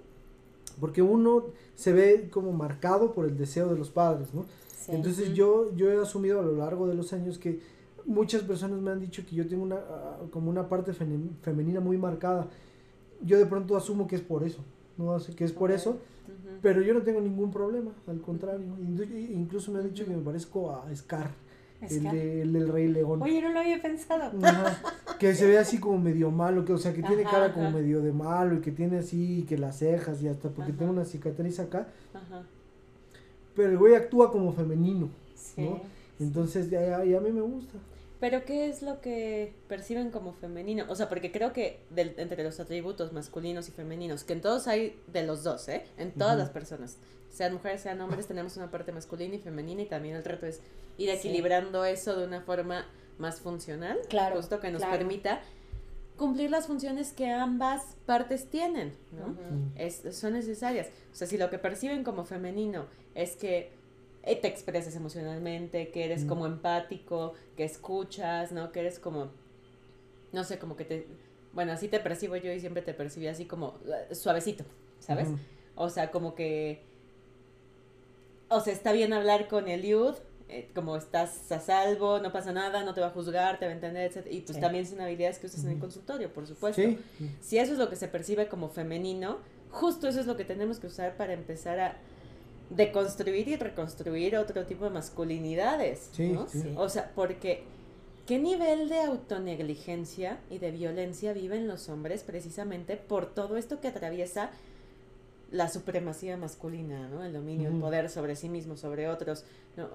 Porque 0.80 1.02
uno 1.02 1.44
se 1.74 1.92
ve 1.92 2.28
como 2.30 2.52
marcado 2.52 3.12
por 3.12 3.24
el 3.26 3.36
deseo 3.36 3.68
de 3.72 3.78
los 3.78 3.90
padres, 3.90 4.32
¿no? 4.34 4.44
sí. 4.76 4.92
Entonces 4.92 5.34
yo, 5.34 5.74
yo 5.76 5.90
he 5.90 6.00
asumido 6.00 6.40
a 6.40 6.42
lo 6.42 6.56
largo 6.56 6.86
de 6.86 6.94
los 6.94 7.12
años 7.12 7.38
que 7.38 7.60
muchas 8.06 8.42
personas 8.42 8.80
me 8.80 8.90
han 8.90 9.00
dicho 9.00 9.22
que 9.28 9.36
yo 9.36 9.46
tengo 9.46 9.62
una 9.62 9.76
ah, 9.76 10.18
como 10.30 10.48
una 10.50 10.68
parte 10.68 10.92
femenina 10.94 11.80
muy 11.80 11.98
marcada. 11.98 12.48
Yo 13.22 13.36
de 13.38 13.46
pronto 13.46 13.76
asumo 13.76 14.06
que 14.06 14.16
es 14.16 14.22
por 14.22 14.44
eso, 14.44 14.64
no 14.96 15.16
que 15.36 15.44
es 15.44 15.52
por 15.52 15.70
Ok. 15.70 15.76
eso, 15.76 15.90
Ujú. 15.90 16.58
pero 16.62 16.80
yo 16.82 16.94
no 16.94 17.02
tengo 17.02 17.20
ningún 17.20 17.50
problema, 17.50 17.90
al 18.06 18.20
contrario. 18.20 18.64
Incluso 18.80 19.72
me 19.72 19.80
han 19.80 19.88
dicho 19.88 20.04
que 20.04 20.10
me 20.12 20.22
parezco 20.22 20.70
a 20.70 20.84
Scar, 20.94 21.30
el, 21.82 22.02
de- 22.04 22.42
el 22.42 22.52
del 22.52 22.68
Rey 22.68 22.88
León. 22.88 23.20
Oye, 23.22 23.42
no 23.42 23.50
lo 23.50 23.58
había 23.60 23.82
pensado. 23.82 24.32
Ajá, 24.42 24.80
que 25.18 25.34
se 25.34 25.46
ve 25.46 25.58
así 25.58 25.78
como 25.78 25.98
medio 25.98 26.30
malo, 26.30 26.64
que 26.64 26.72
o 26.72 26.78
sea 26.78 26.92
que 26.94 27.02
tiene 27.02 27.22
Ajá, 27.22 27.30
cara 27.30 27.52
como 27.54 27.70
medio 27.70 28.00
de 28.02 28.12
malo 28.12 28.56
y 28.56 28.60
que 28.60 28.70
tiene 28.72 28.98
así 28.98 29.44
que 29.48 29.58
las 29.58 29.78
cejas 29.78 30.22
y 30.22 30.28
hasta 30.28 30.48
porque 30.50 30.70
Ajá. 30.72 30.78
tengo 30.78 30.92
una 30.92 31.04
cicatriz 31.04 31.58
acá, 31.60 31.88
Ajá. 32.14 32.42
pero 33.54 33.70
el 33.70 33.78
güey 33.78 33.94
actúa 33.94 34.30
como 34.30 34.52
femenino. 34.52 35.08
Sí. 35.36 35.62
¿no? 35.62 35.80
Entonces 36.20 36.70
ya, 36.70 37.04
ya 37.04 37.18
a 37.18 37.20
mí 37.20 37.30
me 37.30 37.40
gusta. 37.40 37.78
Pero 38.20 38.44
¿qué 38.44 38.68
es 38.68 38.82
lo 38.82 39.00
que 39.00 39.52
perciben 39.68 40.10
como 40.10 40.32
femenino? 40.32 40.84
O 40.88 40.96
sea, 40.96 41.08
porque 41.08 41.30
creo 41.30 41.52
que 41.52 41.78
del- 41.90 42.14
entre 42.18 42.42
los 42.42 42.58
atributos 42.58 43.12
masculinos 43.12 43.68
y 43.68 43.70
femeninos, 43.70 44.24
que 44.24 44.32
en 44.32 44.40
todos 44.40 44.66
hay 44.66 44.98
de 45.12 45.24
los 45.24 45.44
dos, 45.44 45.68
¿eh? 45.68 45.84
En 45.96 46.10
todas 46.10 46.36
las 46.36 46.50
personas, 46.50 46.96
sean 47.30 47.52
mujeres, 47.54 47.80
sean 47.82 48.00
hombres, 48.00 48.26
tenemos 48.28 48.56
una 48.56 48.70
parte 48.72 48.90
masculina 48.90 49.36
y 49.36 49.38
femenina 49.38 49.82
y 49.82 49.86
también 49.86 50.16
el 50.16 50.24
reto 50.24 50.46
es 50.46 50.60
ir 50.98 51.10
Sí. 51.10 51.16
equilibrando 51.28 51.84
eso 51.84 52.16
de 52.16 52.26
una 52.26 52.40
forma 52.40 52.84
más 53.18 53.40
funcional, 53.40 53.98
Claro, 54.08 54.36
justo 54.36 54.60
que 54.60 54.70
nos 54.70 54.82
claro. 54.82 54.96
permita 54.98 55.40
cumplir 56.16 56.50
las 56.50 56.66
funciones 56.66 57.12
que 57.12 57.30
ambas 57.30 57.96
partes 58.06 58.48
tienen, 58.50 58.92
¿no? 59.12 59.26
Ujú. 59.28 59.70
es, 59.76 60.02
son 60.16 60.32
necesarias. 60.32 60.88
O 61.12 61.14
sea, 61.14 61.26
si 61.26 61.36
lo 61.38 61.48
que 61.50 61.58
perciben 61.58 62.02
como 62.04 62.24
femenino 62.24 62.86
es 63.14 63.36
que 63.36 63.70
eh, 64.24 64.36
te 64.36 64.48
expresas 64.48 64.94
emocionalmente, 64.96 65.90
que 65.90 66.04
eres 66.04 66.24
Mm. 66.24 66.28
como 66.28 66.46
empático, 66.46 67.34
que 67.56 67.64
escuchas, 67.64 68.50
¿no? 68.52 68.72
Que 68.72 68.80
eres 68.80 68.98
como, 68.98 69.30
no 70.32 70.42
sé, 70.44 70.58
como 70.58 70.76
que 70.76 70.84
te... 70.84 71.06
Bueno, 71.52 71.72
así 71.72 71.88
te 71.88 71.98
percibo 72.00 72.36
yo 72.36 72.52
y 72.52 72.60
siempre 72.60 72.82
te 72.82 72.94
percibí 72.94 73.26
así 73.28 73.46
como 73.46 73.78
eh, 73.86 74.14
suavecito, 74.14 74.64
¿sabes? 74.98 75.28
O 75.76 75.88
sea, 75.88 76.10
como 76.10 76.34
que... 76.34 76.82
O 78.50 78.60
sea, 78.60 78.72
está 78.72 78.92
bien 78.92 79.12
hablar 79.12 79.46
con 79.48 79.68
Eliud, 79.68 80.14
eh, 80.48 80.70
como 80.74 80.96
estás 80.96 81.50
a 81.52 81.60
salvo, 81.60 82.18
no 82.20 82.32
pasa 82.32 82.52
nada, 82.52 82.82
no 82.84 82.94
te 82.94 83.00
va 83.00 83.08
a 83.08 83.10
juzgar, 83.10 83.58
te 83.58 83.66
va 83.66 83.72
a 83.72 83.74
entender, 83.74 84.10
etc. 84.10 84.26
Y 84.30 84.40
pues 84.40 84.56
Sí. 84.56 84.60
también 84.60 84.86
son 84.86 85.00
habilidades 85.00 85.38
que 85.38 85.46
usas 85.46 85.62
en 85.64 85.70
el 85.72 85.78
consultorio, 85.78 86.32
por 86.32 86.46
supuesto. 86.46 86.80
Sí. 86.80 86.98
Si 87.40 87.58
eso 87.58 87.72
es 87.72 87.78
lo 87.78 87.88
que 87.90 87.96
se 87.96 88.08
percibe 88.08 88.48
como 88.48 88.68
femenino, 88.68 89.38
justo 89.70 90.08
eso 90.08 90.20
es 90.20 90.26
lo 90.26 90.36
que 90.36 90.44
tenemos 90.44 90.78
que 90.78 90.86
usar 90.86 91.16
para 91.16 91.32
empezar 91.34 91.78
a 91.80 91.96
deconstruir 92.70 93.48
y 93.48 93.56
reconstruir 93.56 94.36
otro 94.36 94.64
tipo 94.66 94.84
de 94.84 94.90
masculinidades. 94.90 96.10
Sí, 96.12 96.28
¿no? 96.28 96.46
O 96.76 96.88
sea, 96.88 97.12
porque 97.14 97.64
¿qué 98.26 98.38
nivel 98.38 98.88
de 98.88 99.00
autonegligencia 99.00 100.38
y 100.50 100.58
de 100.58 100.70
violencia 100.70 101.32
viven 101.32 101.66
los 101.68 101.88
hombres 101.88 102.22
precisamente 102.22 102.96
por 102.96 103.26
todo 103.34 103.56
esto 103.56 103.80
que 103.80 103.88
atraviesa 103.88 104.50
la 105.50 105.70
supremacía 105.70 106.36
masculina, 106.36 107.08
¿no? 107.08 107.24
El 107.24 107.32
dominio, 107.32 107.70
el 107.70 107.80
poder 107.80 108.10
sobre 108.10 108.36
sí 108.36 108.50
mismo, 108.50 108.76
sobre 108.76 109.08
otros. 109.08 109.44
¿no? 109.76 109.88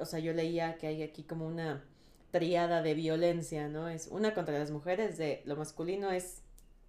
O- 0.00 0.04
sea, 0.06 0.18
yo 0.18 0.32
leía 0.32 0.76
que 0.78 0.86
hay 0.86 1.02
aquí 1.02 1.22
como 1.24 1.46
una 1.46 1.84
triada 2.30 2.82
de 2.82 2.94
violencia, 2.94 3.68
¿no? 3.68 3.88
Es 3.88 4.08
una 4.10 4.34
contra 4.34 4.58
las 4.58 4.70
mujeres, 4.70 5.16
de 5.18 5.42
lo 5.44 5.56
masculino 5.56 6.10
es 6.10 6.42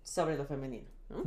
sobre 0.04 0.38
lo 0.38 0.46
femenino, 0.46 0.88
¿no? 1.10 1.24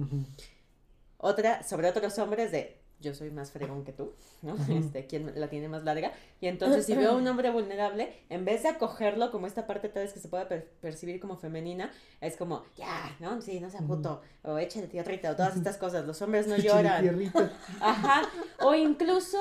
Otra 1.19 1.63
sobre 1.65 1.89
otros 1.89 2.17
hombres 2.19 2.53
de 2.53 2.79
yo 3.01 3.15
soy 3.15 3.31
más 3.31 3.53
fregón 3.53 3.85
que 3.85 3.93
tú, 3.93 4.13
¿no? 4.43 4.57
Este, 4.77 5.07
quien 5.07 5.33
la 5.39 5.49
tiene 5.49 5.69
más 5.69 5.85
larga. 5.85 6.13
Y 6.41 6.49
entonces 6.49 6.85
si 6.85 6.95
veo 6.97 7.13
a 7.13 7.15
un 7.17 7.27
hombre 7.29 7.51
vulnerable, 7.51 8.13
en 8.29 8.45
vez 8.45 8.65
de 8.65 8.71
acogerlo 8.71 9.31
como 9.31 9.47
esta 9.47 9.69
parte 9.69 9.89
tal 9.89 10.03
vez 10.03 10.13
que 10.13 10.19
se 10.19 10.27
pueda 10.29 10.49
per- 10.49 10.69
percibir 10.81 11.21
como 11.21 11.37
femenina, 11.37 11.93
es 12.21 12.37
como, 12.37 12.65
ya, 12.77 13.17
¿no? 13.21 13.41
Sí, 13.41 13.61
no 13.61 13.71
sea 13.71 13.83
puto, 13.83 14.21
o 14.43 14.59
échale 14.59 14.89
tierrita, 14.89 15.31
o 15.31 15.37
todas 15.37 15.57
estas 15.57 15.77
cosas. 15.77 16.07
Los 16.07 16.21
hombres 16.23 16.49
no 16.49 16.57
lloran. 16.65 17.33
Ajá. 17.81 18.23
O 18.63 18.75
incluso, 18.75 19.39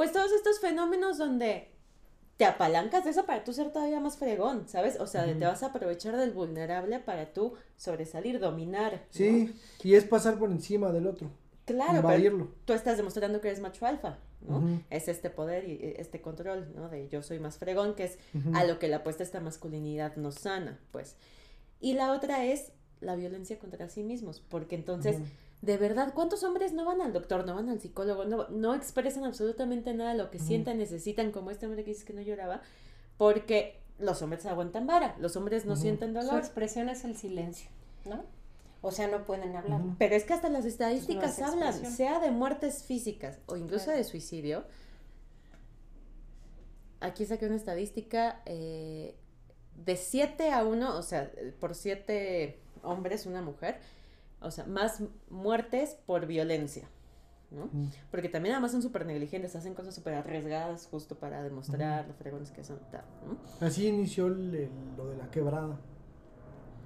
pues 0.00 0.12
todos 0.12 0.32
estos 0.32 0.60
fenómenos 0.60 1.18
donde 1.18 1.68
te 2.38 2.46
apalancas 2.46 3.04
de 3.04 3.10
eso 3.10 3.26
para 3.26 3.44
tú 3.44 3.52
ser 3.52 3.70
todavía 3.70 4.00
más 4.00 4.16
fregón, 4.16 4.66
¿sabes? 4.66 4.98
O 4.98 5.06
sea, 5.06 5.26
te 5.26 5.44
vas 5.44 5.62
a 5.62 5.66
aprovechar 5.66 6.16
del 6.16 6.30
vulnerable 6.30 7.00
para 7.00 7.34
tú 7.34 7.52
sobresalir, 7.76 8.40
dominar. 8.40 8.94
¿no? 8.94 9.00
Sí, 9.10 9.54
y 9.82 9.96
es 9.96 10.04
pasar 10.04 10.38
por 10.38 10.50
encima 10.50 10.90
del 10.90 11.06
otro. 11.06 11.30
Claro, 11.66 12.02
pero 12.08 12.48
tú 12.64 12.72
estás 12.72 12.96
demostrando 12.96 13.42
que 13.42 13.48
eres 13.48 13.60
macho 13.60 13.84
alfa, 13.84 14.16
¿no? 14.40 14.82
Es 14.88 15.06
este 15.06 15.28
poder 15.28 15.68
y 15.68 15.72
eh, 15.72 15.96
este 15.98 16.22
control, 16.22 16.72
¿no? 16.74 16.88
De 16.88 17.06
yo 17.08 17.22
soy 17.22 17.38
más 17.38 17.58
fregón, 17.58 17.94
que 17.94 18.04
es 18.04 18.18
a 18.54 18.64
lo 18.64 18.78
que 18.78 18.88
le 18.88 18.94
apuesta 18.94 19.22
esta 19.22 19.40
masculinidad 19.40 20.16
no 20.16 20.32
sana, 20.32 20.80
pues. 20.92 21.16
Y 21.78 21.92
la 21.92 22.12
otra 22.12 22.46
es 22.46 22.72
la 23.02 23.16
violencia 23.16 23.58
contra 23.58 23.90
sí 23.90 24.02
mismos, 24.02 24.40
porque 24.40 24.76
entonces. 24.76 25.18
De 25.62 25.76
verdad, 25.76 26.12
¿cuántos 26.14 26.42
hombres 26.44 26.72
no 26.72 26.84
van 26.84 27.00
al 27.02 27.12
doctor, 27.12 27.44
no 27.46 27.54
van 27.54 27.68
al 27.68 27.80
psicólogo, 27.80 28.24
no, 28.24 28.48
no 28.48 28.74
expresan 28.74 29.24
absolutamente 29.24 29.92
nada 29.92 30.12
de 30.12 30.18
lo 30.18 30.30
que 30.30 30.38
Ujú. 30.38 30.46
sienten, 30.46 30.78
necesitan, 30.78 31.32
como 31.32 31.50
este 31.50 31.66
hombre 31.66 31.84
que 31.84 31.90
dice 31.90 32.04
que 32.06 32.12
no 32.14 32.22
lloraba, 32.22 32.62
porque 33.18 33.78
los 33.98 34.22
hombres 34.22 34.46
aguantan 34.46 34.86
vara, 34.86 35.14
los 35.18 35.36
hombres 35.36 35.66
no 35.66 35.76
sienten 35.76 36.14
Su 36.14 36.20
dolor. 36.20 36.38
expresión 36.38 36.88
es 36.88 37.04
el 37.04 37.16
silencio, 37.16 37.68
¿no? 38.06 38.24
O 38.82 38.90
sea, 38.92 39.08
no 39.08 39.26
pueden 39.26 39.54
hablar. 39.54 39.82
Pero 39.98 40.14
es 40.14 40.24
que 40.24 40.32
hasta 40.32 40.48
las 40.48 40.64
estadísticas 40.64 41.38
No 41.38 41.44
es 41.46 41.52
hablan, 41.52 41.68
expresión. 41.68 41.96
sea 41.96 42.20
de 42.20 42.30
muertes 42.30 42.82
físicas 42.84 43.38
o 43.44 43.56
incluso 43.56 43.84
Claro. 43.84 43.98
de 43.98 44.04
suicidio. 44.04 44.64
Aquí 47.00 47.24
saqué 47.26 47.46
una 47.46 47.56
estadística 47.56 48.42
eh, 48.46 49.14
de 49.76 49.96
7 49.96 50.50
a 50.52 50.64
1, 50.64 50.96
o 50.96 51.02
sea, 51.02 51.30
por 51.58 51.74
7 51.74 52.58
hombres, 52.82 53.26
una 53.26 53.40
mujer, 53.42 53.78
o 54.40 54.50
sea, 54.50 54.64
más 54.66 55.02
muertes 55.28 55.96
por 56.06 56.26
violencia, 56.26 56.88
¿no? 57.50 57.64
Ujú. 57.64 57.88
Porque 58.10 58.28
también 58.28 58.54
además 58.54 58.72
son 58.72 58.82
súper 58.82 59.06
negligentes, 59.06 59.54
hacen 59.56 59.74
cosas 59.74 59.94
súper 59.94 60.14
arriesgadas 60.14 60.86
justo 60.90 61.18
para 61.18 61.42
demostrar 61.42 62.06
lo 62.08 62.14
fregones 62.14 62.50
que 62.50 62.64
son. 62.64 62.78
tal, 62.90 63.04
¿no? 63.26 63.66
Así 63.66 63.86
inició 63.88 64.28
el- 64.28 64.54
el- 64.54 64.70
lo 64.96 65.06
de 65.08 65.16
la 65.16 65.30
quebrada. 65.30 65.78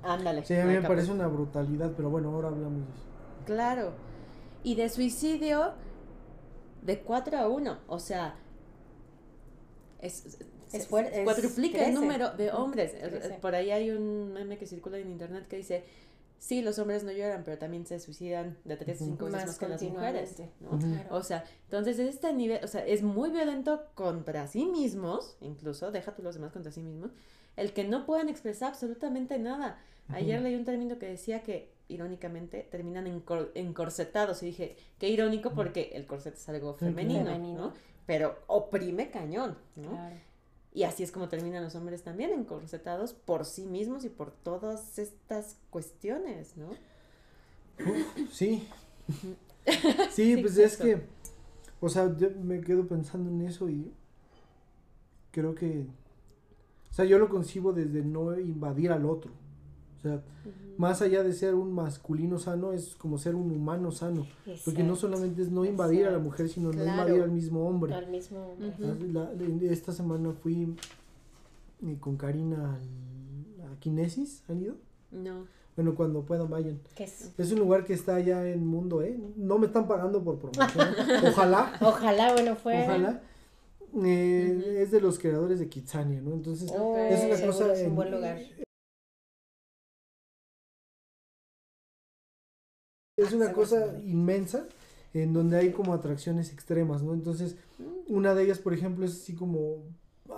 Ándale. 0.03 0.45
Sí, 0.45 0.55
a 0.55 0.65
mí 0.67 0.75
me 0.75 0.83
parece 0.83 1.11
una 1.13 1.27
brutalidad, 1.29 1.93
pero 1.97 2.11
bueno, 2.11 2.31
ahora 2.31 2.49
hablamos 2.49 2.87
de 2.87 2.93
eso. 2.93 3.03
Claro. 3.47 3.93
Y 4.63 4.75
de 4.75 4.89
suicidio 4.91 5.73
de 6.83 7.01
4 7.01 7.39
a 7.39 7.49
1. 7.49 7.79
O 7.87 7.99
sea, 7.99 8.35
es, 10.01 10.39
Es 10.73 10.87
cuadruplica 10.87 11.87
el 11.87 11.95
número 11.95 12.31
de 12.33 12.51
hombres. 12.51 12.93
crece. 13.01 13.39
Por 13.41 13.55
ahí 13.55 13.71
hay 13.71 13.91
un 13.91 14.33
meme 14.33 14.59
que 14.59 14.67
circula 14.67 14.99
en 14.99 15.11
internet 15.11 15.47
que 15.49 15.57
dice, 15.57 15.85
sí, 16.47 16.61
los 16.63 16.79
hombres 16.79 17.05
no 17.05 17.11
lloran, 17.13 17.43
pero 17.45 17.57
también 17.59 17.87
se 17.87 17.99
suicidan 17.99 18.59
de 18.65 18.77
3 18.77 19.01
a 19.01 19.05
5 19.05 19.25
veces 19.25 19.33
más, 19.41 19.47
Más 19.47 19.59
que 19.59 19.69
las 19.69 19.81
mujeres. 19.83 20.37
¿no? 20.61 21.17
O 21.17 21.23
sea, 21.23 21.45
entonces 21.65 21.99
es 21.99 22.15
este 22.15 22.33
nivel, 22.35 22.63
o 22.63 22.67
sea, 22.69 22.85
es 22.87 23.03
muy 23.03 23.31
violento 23.31 23.87
contra 23.95 24.47
sí 24.47 24.67
mismos, 24.67 25.37
incluso, 25.41 25.91
deja 25.91 26.15
tú 26.15 26.23
los 26.23 26.35
demás 26.35 26.53
contra 26.53 26.71
sí 26.71 26.83
mismos, 26.83 27.13
el 27.57 27.73
que 27.73 27.85
no 27.85 28.05
puedan 28.05 28.29
expresar 28.29 28.69
absolutamente 28.71 29.39
nada. 29.39 29.79
Ayer 30.09 30.43
leí 30.43 30.55
un 30.55 30.65
término 30.67 30.99
que 30.99 31.07
decía 31.07 31.43
que, 31.43 31.73
irónicamente, 31.89 32.69
terminan 32.71 33.07
encor- 33.07 33.51
encorsetados. 33.55 34.43
Y 34.43 34.47
dije, 34.47 34.77
qué 34.99 35.09
irónico 35.09 35.51
porque 35.55 35.93
el 35.95 36.07
corset 36.07 36.35
es 36.35 36.47
algo 36.51 36.75
femenino, 36.75 37.25
Femenino. 37.25 37.59
¿no? 37.69 37.73
Pero 38.05 38.39
oprime 38.49 39.11
cañón, 39.11 39.57
¿no? 39.77 39.89
Claro. 39.91 40.17
Y 40.75 40.83
así 40.83 41.05
es 41.05 41.13
como 41.13 41.29
terminan 41.29 41.65
los 41.65 41.77
hombres 41.77 42.03
también 42.03 42.33
encorsetados 42.33 43.15
por 43.15 43.47
sí 43.47 43.65
mismos 43.65 44.05
y 44.05 44.11
por 44.11 44.33
todas 44.33 44.99
estas 44.99 45.57
cuestiones, 45.71 46.57
¿no? 46.57 46.71
Sí. 48.31 48.33
Sí, 48.33 48.67
Sí, 50.11 50.37
pues 50.37 50.59
es 50.59 50.77
que, 50.77 51.03
o 51.81 51.89
sea, 51.89 52.17
yo 52.17 52.31
me 52.43 52.61
quedo 52.61 52.87
pensando 52.87 53.31
en 53.31 53.43
eso 53.43 53.69
y 53.69 53.93
creo 55.31 55.55
que, 55.55 55.87
o 56.91 56.95
sea, 56.95 57.05
yo 57.05 57.19
lo 57.19 57.29
concibo 57.29 57.73
desde 57.73 58.03
no 58.03 58.39
invadir 58.39 58.93
al 58.93 59.07
otro. 59.07 59.33
Sea, 60.05 60.21
más 60.77 61.01
allá 61.01 61.23
de 61.23 61.33
ser 61.33 61.55
un 61.55 61.73
masculino 61.73 62.39
sano, 62.39 62.73
es 62.73 62.95
como 62.97 63.17
ser 63.17 63.35
un 63.35 63.51
humano 63.51 63.91
sano. 63.91 64.27
Porque 64.67 64.83
no 64.83 64.97
solamente 64.97 65.41
es 65.41 65.51
no 65.51 65.65
invadir 65.65 66.07
a 66.07 66.11
la 66.11 66.19
mujer, 66.19 66.49
sino 66.51 66.71
no 66.73 66.85
invadir 66.85 67.23
al 67.23 67.31
mismo 67.31 67.67
hombre. 67.67 67.95
Al 67.95 68.11
mismo 68.11 68.39
hombre. 68.53 68.69
Ujú. 68.69 69.13
La- 69.13 69.33
la- 69.33 69.73
esta 69.73 69.93
semana 69.93 70.33
fui 70.33 70.77
y 71.81 71.95
con 71.97 72.17
Karina 72.19 72.75
al- 72.75 73.73
a 73.73 73.81
Kinesis, 73.81 74.43
¿han 74.49 74.61
ido? 74.61 74.75
No. 75.11 75.47
Bueno, 75.77 75.95
cuando 75.95 76.23
puedan 76.23 76.51
vayan. 76.51 76.79
¿Qué 76.95 77.05
es? 77.05 77.33
Es 77.39 77.51
un 77.53 77.59
lugar 77.61 77.85
que 77.85 77.95
está 77.95 78.17
allá 78.17 78.47
en 78.49 78.67
Mundo, 78.67 79.01
¿eh? 79.03 79.19
No 79.37 79.59
me 79.59 79.67
están 79.67 79.89
pagando 79.89 80.23
por 80.23 80.39
promoción. 80.39 80.89
Ojalá, 81.33 81.73
Ojalá, 81.81 82.33
bueno, 82.35 82.57
fue. 82.57 82.83
ojalá. 82.83 83.23
Eh. 84.05 84.79
Es 84.83 84.91
de 84.91 85.01
los 85.01 85.19
creadores 85.19 85.59
de 85.61 85.69
Kitsania, 85.69 86.21
¿no? 86.21 86.33
Entonces, 86.33 86.69
es 86.71 86.77
una 87.25 87.47
cosa... 87.47 87.73
es 87.73 87.81
un 87.81 87.87
en- 87.87 87.95
buen 87.97 88.11
lugar. 88.11 88.39
Es 93.17 93.33
una 93.33 93.47
Seguro 93.47 93.55
cosa 93.55 93.99
inmensa 94.05 94.67
en 95.13 95.33
donde 95.33 95.57
hay 95.57 95.71
como 95.73 95.95
atracciones 95.95 96.53
extremas, 96.53 97.03
¿no? 97.03 97.15
Entonces, 97.15 97.57
una 98.09 98.35
de 98.35 98.43
ellas, 98.45 98.59
por 98.59 98.75
ejemplo, 98.75 99.05
es 99.05 99.13
así 99.13 99.35
como 99.35 99.85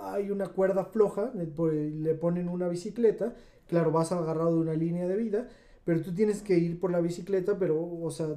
hay 0.03 0.29
una 0.29 0.47
cuerda 0.49 0.85
floja, 0.85 1.31
le, 1.33 1.45
po- 1.47 1.69
le 1.71 2.13
ponen 2.13 2.47
una 2.49 2.67
bicicleta, 2.67 3.33
claro, 3.67 3.91
vas 3.91 4.11
agarrado 4.11 4.53
de 4.55 4.61
una 4.61 4.73
línea 4.73 5.07
de 5.07 5.15
vida, 5.15 5.47
pero 5.85 6.01
tú 6.01 6.13
tienes 6.13 6.41
que 6.43 6.57
ir 6.59 6.79
por 6.79 6.91
la 6.91 6.99
bicicleta, 7.01 7.57
pero, 7.57 7.81
o 7.81 8.11
sea, 8.11 8.27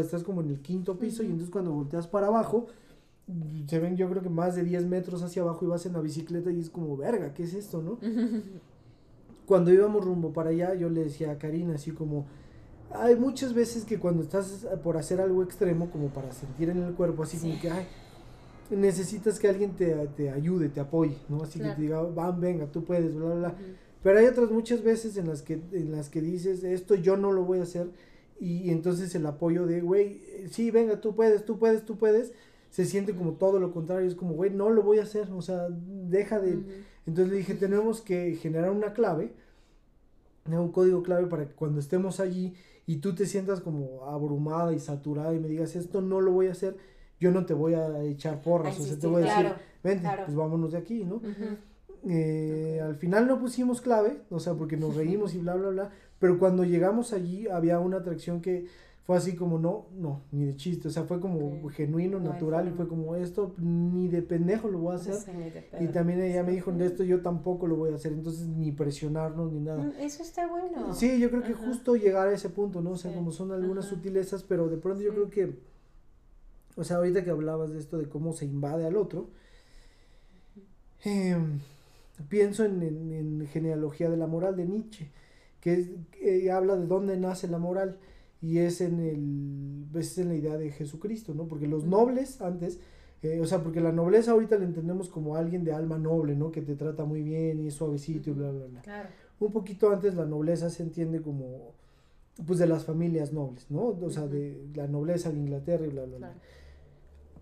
estás 0.00 0.24
como 0.24 0.42
en 0.42 0.50
el 0.50 0.60
quinto 0.60 0.98
piso 0.98 1.22
y 1.22 1.26
entonces 1.26 1.50
cuando 1.50 1.72
volteas 1.72 2.06
para 2.06 2.26
abajo, 2.26 2.66
mm, 3.28 3.66
se 3.68 3.78
ven 3.78 3.96
yo 3.96 4.10
creo 4.10 4.22
que 4.22 4.30
más 4.30 4.56
de 4.56 4.64
10 4.64 4.86
metros 4.86 5.22
hacia 5.22 5.42
abajo 5.42 5.64
y 5.64 5.68
vas 5.68 5.86
en 5.86 5.94
la 5.94 6.00
bicicleta 6.00 6.50
y 6.52 6.60
es 6.60 6.70
como, 6.70 6.96
verga, 6.96 7.34
¿qué 7.34 7.44
es 7.44 7.54
esto, 7.54 7.82
no? 7.82 7.98
cuando 9.46 9.72
íbamos 9.72 10.04
rumbo 10.04 10.32
para 10.32 10.50
allá, 10.50 10.74
yo 10.74 10.88
le 10.88 11.04
decía 11.04 11.32
a 11.32 11.38
Karina 11.38 11.74
así 11.74 11.90
como, 11.90 12.26
hay 12.92 13.16
muchas 13.16 13.54
veces 13.54 13.84
que 13.84 13.98
cuando 13.98 14.22
estás 14.22 14.66
por 14.82 14.96
hacer 14.96 15.20
algo 15.20 15.42
extremo, 15.42 15.90
como 15.90 16.08
para 16.08 16.32
sentir 16.32 16.70
en 16.70 16.78
el 16.82 16.94
cuerpo, 16.94 17.22
así 17.22 17.38
como 17.38 17.60
que, 17.60 17.70
ay, 17.70 17.86
necesitas 18.70 19.38
que 19.38 19.48
alguien 19.48 19.72
te, 19.72 19.94
te 20.16 20.30
ayude, 20.30 20.68
te 20.68 20.80
apoye, 20.80 21.16
¿no? 21.28 21.42
Así 21.42 21.58
Claro. 21.58 21.74
que 21.74 21.76
te 21.76 21.82
diga, 21.82 22.02
van, 22.02 22.40
venga, 22.40 22.66
tú 22.66 22.84
puedes, 22.84 23.14
bla, 23.14 23.26
bla, 23.26 23.34
bla. 23.34 23.48
Ujú. 23.48 23.58
Pero 24.02 24.18
hay 24.18 24.26
otras 24.26 24.50
muchas 24.50 24.82
veces 24.82 25.16
en 25.16 25.28
las 25.28 25.42
que, 25.42 25.54
en 25.72 25.92
las 25.92 26.08
que 26.08 26.20
dices, 26.20 26.64
esto 26.64 26.94
yo 26.94 27.16
no 27.16 27.32
lo 27.32 27.44
voy 27.44 27.58
a 27.58 27.62
hacer, 27.64 27.88
y 28.38 28.70
entonces 28.70 29.14
el 29.14 29.26
apoyo 29.26 29.66
de, 29.66 29.80
güey, 29.82 30.22
eh, 30.28 30.48
sí, 30.50 30.70
venga, 30.70 31.00
tú 31.00 31.14
puedes, 31.14 31.44
tú 31.44 31.58
puedes, 31.58 31.84
tú 31.84 31.98
puedes, 31.98 32.32
se 32.70 32.86
siente 32.86 33.14
como 33.14 33.32
todo 33.32 33.58
lo 33.58 33.72
contrario, 33.72 34.08
es 34.08 34.14
como, 34.14 34.34
güey, 34.34 34.50
no 34.50 34.70
lo 34.70 34.82
voy 34.82 34.98
a 34.98 35.02
hacer, 35.02 35.28
o 35.32 35.42
sea, 35.42 35.66
deja 35.68 36.40
de... 36.40 36.58
Entonces 37.06 37.32
le 37.32 37.38
dije, 37.38 37.54
tenemos 37.54 38.00
que 38.00 38.36
generar 38.36 38.70
una 38.70 38.92
clave, 38.92 39.32
un 40.46 40.70
código 40.70 41.02
clave 41.02 41.26
para 41.26 41.46
que 41.48 41.54
cuando 41.54 41.80
estemos 41.80 42.20
allí 42.20 42.54
y 42.90 42.96
tú 42.96 43.14
te 43.14 43.24
sientas 43.24 43.60
como 43.60 44.04
abrumada 44.06 44.72
y 44.72 44.80
saturada 44.80 45.32
y 45.32 45.38
me 45.38 45.46
digas, 45.46 45.76
esto 45.76 46.00
no 46.00 46.20
lo 46.20 46.32
voy 46.32 46.48
a 46.48 46.50
hacer, 46.50 46.76
yo 47.20 47.30
no 47.30 47.46
te 47.46 47.54
voy 47.54 47.74
a 47.74 48.02
echar 48.02 48.42
porras, 48.42 48.80
o 48.80 48.82
sea, 48.82 48.98
te 48.98 49.06
voy 49.06 49.22
a 49.22 49.26
decir, 49.26 49.52
vente, 49.84 50.02
claro. 50.02 50.24
pues 50.24 50.36
vámonos 50.36 50.72
de 50.72 50.78
aquí, 50.78 51.04
¿no? 51.04 51.22
Eh. 52.08 52.80
Al 52.82 52.96
final 52.96 53.28
no 53.28 53.38
pusimos 53.38 53.80
clave, 53.80 54.22
o 54.28 54.40
sea, 54.40 54.54
porque 54.54 54.76
nos 54.76 54.96
reímos 54.96 55.36
y 55.36 55.38
bla, 55.38 55.54
bla, 55.54 55.68
bla, 55.68 55.90
pero 56.18 56.36
cuando 56.40 56.64
llegamos 56.64 57.12
allí 57.12 57.46
había 57.46 57.78
una 57.78 57.98
atracción 57.98 58.40
que 58.40 58.66
fue 59.10 59.16
así 59.16 59.34
como, 59.34 59.58
no, 59.58 59.86
no, 59.98 60.20
ni 60.30 60.44
de 60.44 60.54
chiste, 60.54 60.86
o 60.86 60.90
sea, 60.92 61.02
fue 61.02 61.18
como 61.18 61.68
genuino, 61.70 62.20
No 62.20 62.30
natural, 62.32 62.68
y 62.68 62.70
fue 62.70 62.86
como, 62.86 63.16
esto 63.16 63.56
ni 63.58 64.06
de 64.06 64.22
pendejo 64.22 64.68
lo 64.68 64.78
voy 64.78 64.92
a 64.92 64.98
hacer. 64.98 65.16
Y 65.80 65.88
también 65.88 66.22
ella 66.22 66.44
me 66.44 66.52
dijo, 66.52 66.70
de 66.70 66.86
esto 66.86 67.02
yo 67.02 67.20
tampoco 67.20 67.66
lo 67.66 67.74
voy 67.74 67.90
a 67.90 67.96
hacer, 67.96 68.12
entonces 68.12 68.46
ni 68.46 68.70
presionarnos 68.70 69.50
ni 69.50 69.58
nada. 69.62 69.82
Mm, 69.82 69.94
Eso 69.98 70.22
está 70.22 70.46
bueno. 70.46 70.94
Sí, 70.94 71.18
yo 71.18 71.28
creo 71.28 71.42
que 71.42 71.54
Ajá. 71.54 71.66
justo 71.66 71.96
llegar 71.96 72.28
a 72.28 72.32
ese 72.32 72.50
punto, 72.50 72.82
¿no? 72.82 72.92
O 72.92 72.96
sea, 72.96 73.10
Sí. 73.10 73.16
como 73.16 73.32
son 73.32 73.50
algunas 73.50 73.86
Ajá. 73.86 73.96
sutilezas, 73.96 74.44
pero 74.44 74.68
de 74.68 74.76
pronto 74.76 75.02
yo 75.02 75.10
creo 75.12 75.28
que, 75.28 75.58
o 76.76 76.84
sea, 76.84 76.98
ahorita 76.98 77.24
que 77.24 77.30
hablabas 77.30 77.72
de 77.72 77.80
esto, 77.80 77.98
de 77.98 78.08
cómo 78.08 78.32
se 78.32 78.44
invade 78.44 78.86
al 78.86 78.96
otro, 78.96 79.30
em, 81.02 81.58
pienso 82.28 82.64
en, 82.64 82.80
en, 82.84 83.12
en 83.12 83.46
genealogía 83.48 84.08
de 84.08 84.16
la 84.18 84.28
moral 84.28 84.54
de 84.54 84.66
Nietzsche, 84.66 85.10
que 85.60 85.72
es, 85.74 85.88
que 86.12 86.48
habla 86.52 86.76
de 86.76 86.86
dónde 86.86 87.16
nace 87.16 87.48
la 87.48 87.58
moral 87.58 87.98
y 88.42 88.58
es 88.58 88.80
en 88.80 89.00
el, 89.00 89.86
pues, 89.92 90.12
es 90.12 90.18
en 90.18 90.28
la 90.28 90.34
idea 90.34 90.56
de 90.56 90.70
Jesucristo, 90.70 91.34
¿no? 91.34 91.46
Porque 91.46 91.66
los 91.66 91.84
nobles 91.84 92.40
antes, 92.40 92.80
eh, 93.22 93.38
o 93.40 93.46
sea, 93.46 93.62
porque 93.62 93.80
la 93.80 93.92
nobleza 93.92 94.32
ahorita 94.32 94.56
la 94.58 94.64
entendemos 94.64 95.08
como 95.08 95.36
alguien 95.36 95.62
de 95.64 95.72
alma 95.72 95.98
noble, 95.98 96.34
¿no? 96.36 96.50
Que 96.50 96.62
te 96.62 96.74
trata 96.76 97.04
muy 97.04 97.22
bien 97.22 97.60
y 97.60 97.66
es 97.68 97.74
suavecito 97.74 98.30
y 98.30 98.32
bla, 98.32 98.50
bla, 98.50 98.66
bla 98.66 98.80
Claro. 98.82 99.08
un 99.40 99.52
poquito 99.52 99.90
antes 99.90 100.14
la 100.14 100.24
nobleza 100.26 100.70
se 100.70 100.82
entiende 100.82 101.20
como 101.20 101.72
pues 102.46 102.58
de 102.58 102.66
las 102.66 102.84
familias 102.84 103.32
nobles, 103.34 103.66
¿no? 103.70 103.88
O 104.00 104.10
sea, 104.10 104.26
de 104.26 104.64
la 104.74 104.86
nobleza 104.86 105.30
de 105.30 105.36
Inglaterra 105.38 105.84
y 105.86 105.90
bla, 105.90 106.04
bla, 106.06 106.16
bla. 106.16 106.34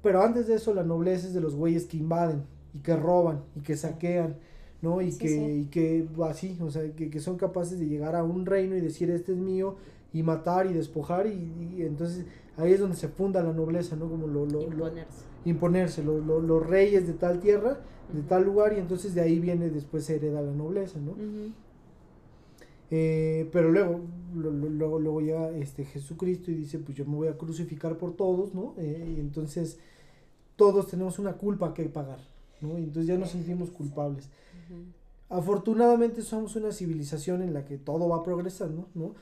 Pero 0.02 0.22
antes 0.22 0.46
de 0.48 0.54
eso 0.54 0.74
la 0.74 0.82
nobleza 0.84 1.26
es 1.28 1.34
de 1.34 1.40
los 1.40 1.54
güeyes 1.54 1.86
que 1.86 1.96
invaden 1.96 2.42
y 2.74 2.78
que 2.80 2.96
roban 2.96 3.42
y 3.56 3.60
que 3.60 3.76
saquean, 3.76 4.36
¿no? 4.82 5.00
Y 5.00 5.12
Sí, 5.12 5.18
que 5.18 5.28
sí. 5.28 5.36
y 5.40 5.64
que 5.66 6.08
así, 6.24 6.58
o 6.60 6.70
sea, 6.70 6.90
que, 6.94 7.10
que 7.10 7.20
son 7.20 7.36
capaces 7.36 7.78
de 7.78 7.86
llegar 7.86 8.16
a 8.16 8.24
un 8.24 8.46
reino 8.46 8.76
y 8.76 8.80
decir 8.80 9.10
este 9.10 9.32
es 9.32 9.38
mío 9.38 9.76
y 10.12 10.22
matar 10.22 10.66
y 10.66 10.72
despojar 10.72 11.26
y, 11.26 11.76
y 11.78 11.82
entonces 11.82 12.26
ahí 12.56 12.72
es 12.72 12.80
donde 12.80 12.96
se 12.96 13.08
funda 13.08 13.42
la 13.42 13.52
nobleza, 13.52 13.96
¿no? 13.96 14.08
Como 14.08 14.26
lo, 14.26 14.46
lo, 14.46 14.60
lo- 14.60 14.62
Imponerse. 14.62 15.24
imponerse, 15.44 16.02
lo- 16.04 16.20
lo- 16.20 16.40
los 16.40 16.66
reyes 16.66 17.06
de 17.06 17.12
tal 17.14 17.40
tierra, 17.40 17.80
de 18.12 18.22
tal 18.22 18.44
lugar 18.44 18.72
y 18.72 18.78
entonces 18.78 19.14
de 19.14 19.20
ahí 19.20 19.38
viene 19.38 19.70
después 19.70 20.04
se 20.04 20.16
hereda 20.16 20.40
la 20.42 20.52
nobleza, 20.52 20.98
¿no? 20.98 21.12
Eh, 22.90 23.48
pero 23.52 23.70
luego, 23.70 24.00
luego, 24.34 24.98
luego 24.98 25.20
llega 25.20 25.50
este 25.50 25.84
Jesucristo 25.84 26.50
y 26.50 26.54
dice, 26.54 26.78
pues 26.78 26.96
yo 26.96 27.04
me 27.04 27.16
voy 27.16 27.28
a 27.28 27.36
crucificar 27.36 27.98
por 27.98 28.14
todos, 28.16 28.54
¿no? 28.54 28.74
Eh, 28.78 29.14
y 29.16 29.20
entonces 29.20 29.78
todos 30.56 30.88
tenemos 30.88 31.18
una 31.18 31.34
culpa 31.34 31.74
que 31.74 31.84
pagar, 31.84 32.20
¿no? 32.62 32.78
Y 32.78 32.84
entonces 32.84 33.06
ya 33.06 33.18
nos 33.18 33.30
sentimos 33.30 33.70
culpables. 33.70 34.30
Afortunadamente 35.30 36.22
somos 36.22 36.56
una 36.56 36.72
civilización 36.72 37.42
en 37.42 37.52
la 37.52 37.64
que 37.66 37.76
todo 37.76 38.08
va 38.08 38.22
progresando, 38.22 38.88
¿no? 38.94 39.14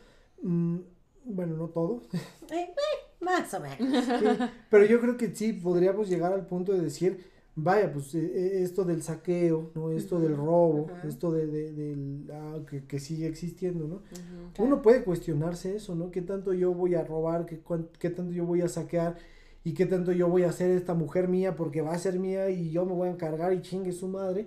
Mm, 0.42 0.78
bueno, 1.24 1.56
no 1.56 1.68
todo, 1.68 2.02
Eh, 2.50 2.54
eh, 2.60 2.74
más 3.20 3.52
o 3.54 3.60
menos. 3.60 4.04
Sí, 4.04 4.24
pero 4.70 4.84
yo 4.86 5.00
creo 5.00 5.16
que 5.16 5.34
sí 5.34 5.52
podríamos 5.52 6.08
llegar 6.08 6.32
al 6.32 6.46
punto 6.46 6.72
de 6.72 6.80
decir, 6.80 7.24
vaya, 7.56 7.92
pues 7.92 8.14
eh, 8.14 8.62
esto 8.62 8.84
del 8.84 9.02
saqueo, 9.02 9.72
¿no? 9.74 9.90
Esto 9.90 10.20
del 10.20 10.36
robo, 10.36 10.86
esto 11.02 11.32
de, 11.32 11.46
de- 11.46 11.72
del, 11.72 12.30
ah, 12.32 12.58
que, 12.68 12.84
que 12.86 13.00
sigue 13.00 13.26
existiendo, 13.26 13.88
¿no? 13.88 14.02
Claro. 14.02 14.52
Uno 14.58 14.82
puede 14.82 15.02
cuestionarse 15.04 15.74
eso, 15.76 15.94
¿no? 15.94 16.10
¿Qué 16.10 16.22
tanto 16.22 16.52
yo 16.54 16.72
voy 16.72 16.94
a 16.94 17.02
robar? 17.04 17.46
¿Qué, 17.46 17.60
qué 17.98 18.10
tanto 18.10 18.32
yo 18.32 18.44
voy 18.46 18.60
a 18.62 18.68
saquear? 18.68 19.16
¿Y 19.64 19.74
qué 19.74 19.86
tanto 19.86 20.12
yo 20.12 20.28
voy 20.28 20.44
a 20.44 20.50
hacer 20.50 20.70
esta 20.70 20.94
mujer 20.94 21.26
mía 21.28 21.56
porque 21.56 21.80
va 21.82 21.92
a 21.92 21.98
ser 21.98 22.20
mía 22.20 22.48
y 22.50 22.70
yo 22.70 22.84
me 22.86 22.92
voy 22.92 23.08
a 23.08 23.12
encargar 23.12 23.52
y 23.52 23.62
chingue 23.62 23.90
su 23.92 24.06
madre? 24.06 24.46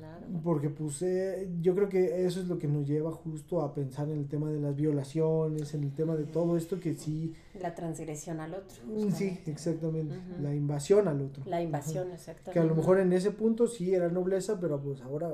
Claro. 0.00 0.26
Porque 0.42 0.70
pues 0.70 1.02
eh, 1.02 1.48
yo 1.60 1.74
creo 1.74 1.88
que 1.88 2.24
eso 2.26 2.40
es 2.40 2.46
lo 2.48 2.58
que 2.58 2.66
nos 2.68 2.86
lleva 2.86 3.12
justo 3.12 3.60
a 3.62 3.74
pensar 3.74 4.08
en 4.08 4.18
el 4.18 4.28
tema 4.28 4.50
de 4.50 4.58
las 4.58 4.74
violaciones, 4.74 5.74
en 5.74 5.84
el 5.84 5.94
tema 5.94 6.16
de 6.16 6.24
todo 6.24 6.56
esto 6.56 6.80
que 6.80 6.94
sí, 6.94 7.34
La 7.60 7.74
transgresión 7.74 8.40
al 8.40 8.54
otro. 8.54 8.76
sí, 8.86 9.30
justamente. 9.30 9.50
exactamente, 9.50 10.14
la 10.40 10.54
invasión 10.54 11.06
al 11.08 11.20
otro. 11.20 11.42
La 11.46 11.62
invasión, 11.62 12.06
Ajá. 12.06 12.14
exactamente. 12.14 12.52
Que 12.52 12.58
a 12.60 12.64
lo 12.64 12.74
mejor 12.74 12.98
en 12.98 13.12
ese 13.12 13.30
punto 13.30 13.66
sí 13.66 13.94
era 13.94 14.08
nobleza, 14.08 14.58
pero 14.60 14.80
pues 14.80 15.02
ahora 15.02 15.30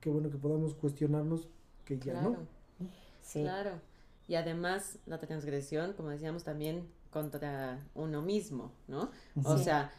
qué 0.00 0.10
bueno 0.10 0.30
que 0.30 0.38
podamos 0.38 0.74
cuestionarnos 0.74 1.48
que 1.84 1.98
ya 1.98 2.12
Claro. 2.12 2.30
no. 2.30 2.86
Sí. 3.22 3.42
Claro. 3.42 3.72
Y 4.26 4.34
además 4.36 4.98
la 5.06 5.18
transgresión, 5.20 5.92
como 5.94 6.10
decíamos 6.10 6.44
también, 6.44 6.86
contra 7.10 7.80
uno 7.94 8.20
mismo, 8.22 8.72
¿no? 8.86 9.10
O 9.44 9.56
Sí. 9.58 9.64
sea, 9.64 9.90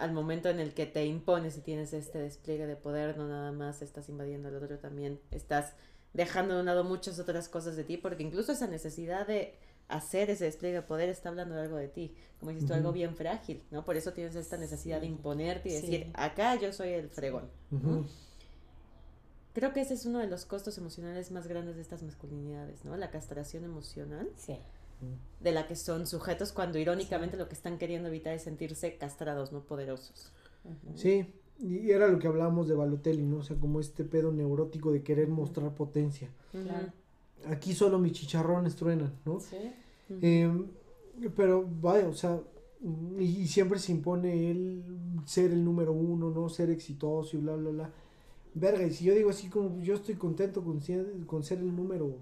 al 0.00 0.12
momento 0.12 0.48
en 0.48 0.58
el 0.60 0.74
que 0.74 0.86
te 0.86 1.04
impones 1.06 1.56
y 1.56 1.60
tienes 1.60 1.92
este 1.92 2.18
despliegue 2.18 2.66
de 2.66 2.76
poder, 2.76 3.16
no 3.18 3.28
nada 3.28 3.52
más 3.52 3.82
estás 3.82 4.08
invadiendo 4.08 4.48
al 4.48 4.56
otro, 4.56 4.78
también 4.78 5.20
estás 5.30 5.74
dejando 6.12 6.54
de 6.54 6.60
un 6.60 6.66
lado 6.66 6.84
muchas 6.84 7.18
otras 7.18 7.48
cosas 7.48 7.76
de 7.76 7.84
ti, 7.84 7.96
porque 7.96 8.22
incluso 8.22 8.52
esa 8.52 8.66
necesidad 8.66 9.26
de 9.26 9.54
hacer 9.88 10.30
ese 10.30 10.44
despliegue 10.44 10.76
de 10.76 10.82
poder 10.82 11.08
está 11.08 11.28
hablando 11.28 11.54
de 11.54 11.62
algo 11.62 11.76
de 11.76 11.88
ti, 11.88 12.14
como 12.38 12.50
dices 12.52 12.66
tú, 12.66 12.74
algo 12.74 12.92
bien 12.92 13.14
frágil, 13.16 13.62
¿no? 13.70 13.84
Por 13.84 13.96
eso 13.96 14.12
tienes 14.12 14.34
esta 14.36 14.56
necesidad 14.56 15.00
de 15.00 15.06
imponerte 15.06 15.68
y 15.68 15.72
Sí. 15.72 15.80
decir, 15.82 16.10
acá 16.14 16.54
yo 16.56 16.72
soy 16.72 16.90
el 16.90 17.08
fregón. 17.10 17.48
Creo 19.52 19.72
que 19.72 19.80
ese 19.80 19.94
es 19.94 20.06
uno 20.06 20.20
de 20.20 20.28
los 20.28 20.44
costos 20.44 20.78
emocionales 20.78 21.32
más 21.32 21.46
grandes 21.48 21.74
de 21.76 21.82
estas 21.82 22.02
masculinidades, 22.04 22.84
¿no? 22.84 22.96
La 22.96 23.10
castración 23.10 23.64
emocional, 23.64 24.30
Sí. 24.36 24.56
De 25.40 25.52
la 25.52 25.66
que 25.66 25.76
son 25.76 26.06
sujetos 26.06 26.52
cuando 26.52 26.78
irónicamente 26.78 27.36
lo 27.36 27.48
que 27.48 27.54
están 27.54 27.78
queriendo 27.78 28.08
evitar 28.08 28.34
es 28.34 28.42
sentirse 28.42 28.96
castrados, 28.96 29.52
no 29.52 29.60
poderosos. 29.60 30.32
Sí, 30.94 31.26
y 31.58 31.90
era 31.90 32.08
lo 32.08 32.18
que 32.18 32.26
hablábamos 32.26 32.68
de 32.68 32.74
Balotelli, 32.74 33.22
¿no? 33.22 33.38
O 33.38 33.42
sea, 33.42 33.56
como 33.56 33.80
este 33.80 34.04
pedo 34.04 34.32
neurótico 34.32 34.92
de 34.92 35.02
querer 35.02 35.28
mostrar 35.28 35.74
potencia. 35.74 36.28
Claro. 36.52 36.92
Aquí 37.46 37.74
solo 37.74 37.98
mis 37.98 38.12
chicharrones 38.12 38.76
truenan, 38.76 39.14
¿no? 39.24 39.40
Sí. 39.40 39.56
Eh, 40.20 40.52
pero 41.34 41.66
vaya, 41.80 42.08
o 42.08 42.14
sea, 42.14 42.40
y, 43.18 43.24
y 43.24 43.46
siempre 43.46 43.78
se 43.78 43.92
impone 43.92 44.50
el 44.50 44.82
ser 45.26 45.52
el 45.52 45.64
número 45.64 45.92
uno, 45.92 46.30
¿no? 46.30 46.48
Ser 46.48 46.70
exitoso 46.70 47.36
y 47.36 47.40
bla, 47.40 47.56
bla, 47.56 47.70
bla. 47.70 47.90
Verga, 48.54 48.84
y 48.84 48.90
si 48.90 49.04
yo 49.04 49.14
digo 49.14 49.30
así 49.30 49.48
como 49.48 49.80
yo 49.80 49.94
estoy 49.94 50.16
contento 50.16 50.62
con 50.62 50.80
ser, 50.80 51.06
con 51.26 51.42
ser 51.42 51.58
el 51.58 51.74
número 51.74 52.16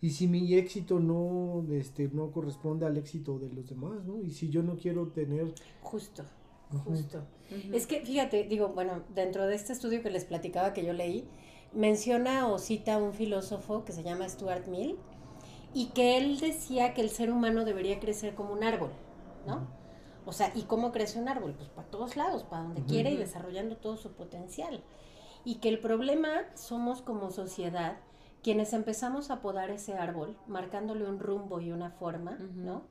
y 0.00 0.10
si 0.10 0.26
mi 0.26 0.54
éxito 0.54 1.00
no, 1.00 1.64
este, 1.70 2.08
no 2.08 2.30
corresponde 2.30 2.86
al 2.86 2.96
éxito 2.96 3.38
de 3.38 3.50
los 3.50 3.68
demás, 3.68 4.04
¿no? 4.04 4.22
Y 4.22 4.30
si 4.30 4.48
yo 4.48 4.62
no 4.62 4.76
quiero 4.76 5.08
tener 5.08 5.54
Justo. 5.82 6.24
Justo. 6.84 7.22
Es 7.72 7.86
que, 7.86 8.00
fíjate, 8.00 8.44
digo, 8.44 8.68
bueno, 8.68 9.02
dentro 9.14 9.46
de 9.46 9.54
este 9.54 9.72
estudio 9.72 10.02
que 10.02 10.10
les 10.10 10.24
platicaba 10.24 10.72
que 10.72 10.84
yo 10.84 10.92
leí, 10.92 11.28
menciona 11.72 12.48
o 12.48 12.58
cita 12.58 12.96
un 12.98 13.12
filósofo 13.12 13.84
que 13.84 13.92
se 13.92 14.02
llama 14.02 14.28
Stuart 14.28 14.66
Mill 14.66 14.96
y 15.72 15.86
que 15.88 16.16
él 16.16 16.40
decía 16.40 16.94
que 16.94 17.02
el 17.02 17.10
ser 17.10 17.30
humano 17.30 17.64
debería 17.64 18.00
crecer 18.00 18.34
como 18.34 18.52
un 18.52 18.64
árbol, 18.64 18.90
¿no? 19.46 19.68
O 20.26 20.32
sea, 20.32 20.52
¿y 20.54 20.62
cómo 20.62 20.90
crece 20.90 21.20
un 21.20 21.28
árbol? 21.28 21.54
Pues 21.54 21.68
para 21.68 21.88
todos 21.88 22.16
lados, 22.16 22.44
para 22.44 22.62
donde 22.62 22.82
quiere 22.84 23.10
y 23.10 23.16
desarrollando 23.16 23.76
todo 23.76 23.96
su 23.96 24.12
potencial. 24.12 24.82
Y 25.44 25.56
que 25.56 25.68
el 25.68 25.78
problema 25.80 26.30
somos 26.54 27.02
como 27.02 27.30
sociedad 27.30 27.98
quienes 28.44 28.74
empezamos 28.74 29.30
a 29.30 29.40
podar 29.40 29.70
ese 29.70 29.94
árbol, 29.94 30.36
marcándole 30.46 31.08
un 31.08 31.18
rumbo 31.18 31.62
y 31.62 31.72
una 31.72 31.90
forma, 31.90 32.38
¿no? 32.54 32.82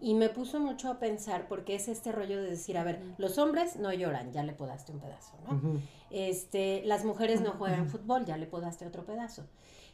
Y 0.00 0.14
me 0.14 0.28
puso 0.28 0.60
mucho 0.60 0.88
a 0.88 1.00
pensar 1.00 1.48
porque 1.48 1.74
es 1.74 1.88
este 1.88 2.12
rollo 2.12 2.40
de 2.40 2.50
decir, 2.50 2.78
a 2.78 2.84
ver, 2.84 3.02
los 3.18 3.36
hombres 3.38 3.74
no 3.74 3.92
lloran, 3.92 4.32
ya 4.32 4.44
le 4.44 4.52
podaste 4.52 4.92
un 4.92 5.00
pedazo, 5.00 5.32
¿no? 5.48 5.80
Este, 6.10 6.82
las 6.84 7.04
mujeres 7.04 7.40
no 7.40 7.52
juegan 7.52 7.88
fútbol, 7.88 8.24
ya 8.24 8.36
le 8.36 8.46
podaste 8.46 8.86
otro 8.86 9.04
pedazo. 9.04 9.44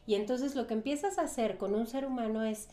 Y 0.05 0.13
entonces 0.13 0.55
lo 0.55 0.67
que 0.67 0.75
empiezas 0.75 1.17
a 1.17 1.23
hacer 1.23 1.57
con 1.57 1.73
un 1.73 1.87
ser 1.87 2.05
humano 2.05 2.43
es 2.43 2.67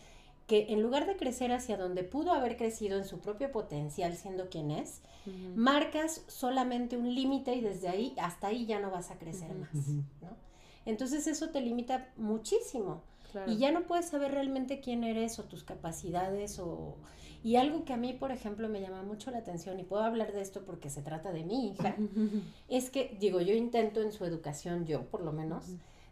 que 0.47 0.67
en 0.69 0.83
lugar 0.83 1.07
de 1.07 1.17
crecer 1.17 1.51
hacia 1.53 1.79
donde 1.79 2.05
pudo 2.05 2.33
haber 2.33 2.59
crecido 2.59 2.99
en 2.99 3.07
su 3.07 3.21
propio 3.21 3.51
potencial 3.53 4.15
siendo 4.17 4.51
quien 4.51 4.71
es, 4.71 5.01
marcas 5.55 6.25
solamente 6.27 6.99
un 6.99 7.15
límite 7.15 7.55
y 7.55 7.63
desde 7.63 7.89
ahí 7.89 8.15
hasta 8.21 8.49
ahí 8.49 8.67
ya 8.67 8.81
no 8.81 8.91
vas 8.91 9.11
a 9.11 9.19
crecer 9.19 9.55
más, 9.55 9.75
¿no? 10.21 10.48
Entonces 10.89 11.27
eso 11.27 11.51
te 11.51 11.61
limita 11.61 12.09
muchísimo. 12.17 13.03
Y 13.47 13.59
ya 13.59 13.73
no 13.73 13.83
puedes 13.83 14.07
saber 14.07 14.33
realmente 14.33 14.81
quién 14.81 15.05
eres 15.05 15.39
o 15.39 15.45
tus 15.45 15.63
capacidades 15.63 16.59
o... 16.59 16.97
Y 17.45 17.57
algo 17.57 17.85
que 17.85 17.93
a 17.93 17.99
mí, 17.99 18.15
por 18.15 18.33
ejemplo, 18.33 18.71
me 18.71 18.81
llama 18.81 19.03
mucho 19.03 19.31
la 19.31 19.39
atención, 19.39 19.79
y 19.79 19.85
puedo 19.85 20.03
hablar 20.03 20.33
de 20.33 20.41
esto 20.41 20.65
porque 20.65 20.89
se 20.89 21.03
trata 21.03 21.31
de 21.31 21.45
mi 21.45 21.69
hija, 21.69 21.95
es 22.69 22.89
que, 22.89 23.17
digo, 23.21 23.41
yo 23.43 23.55
intento 23.55 24.01
en 24.01 24.13
su 24.13 24.25
educación, 24.25 24.87
yo 24.87 25.05
por 25.05 25.21
lo 25.21 25.31
menos, 25.31 25.67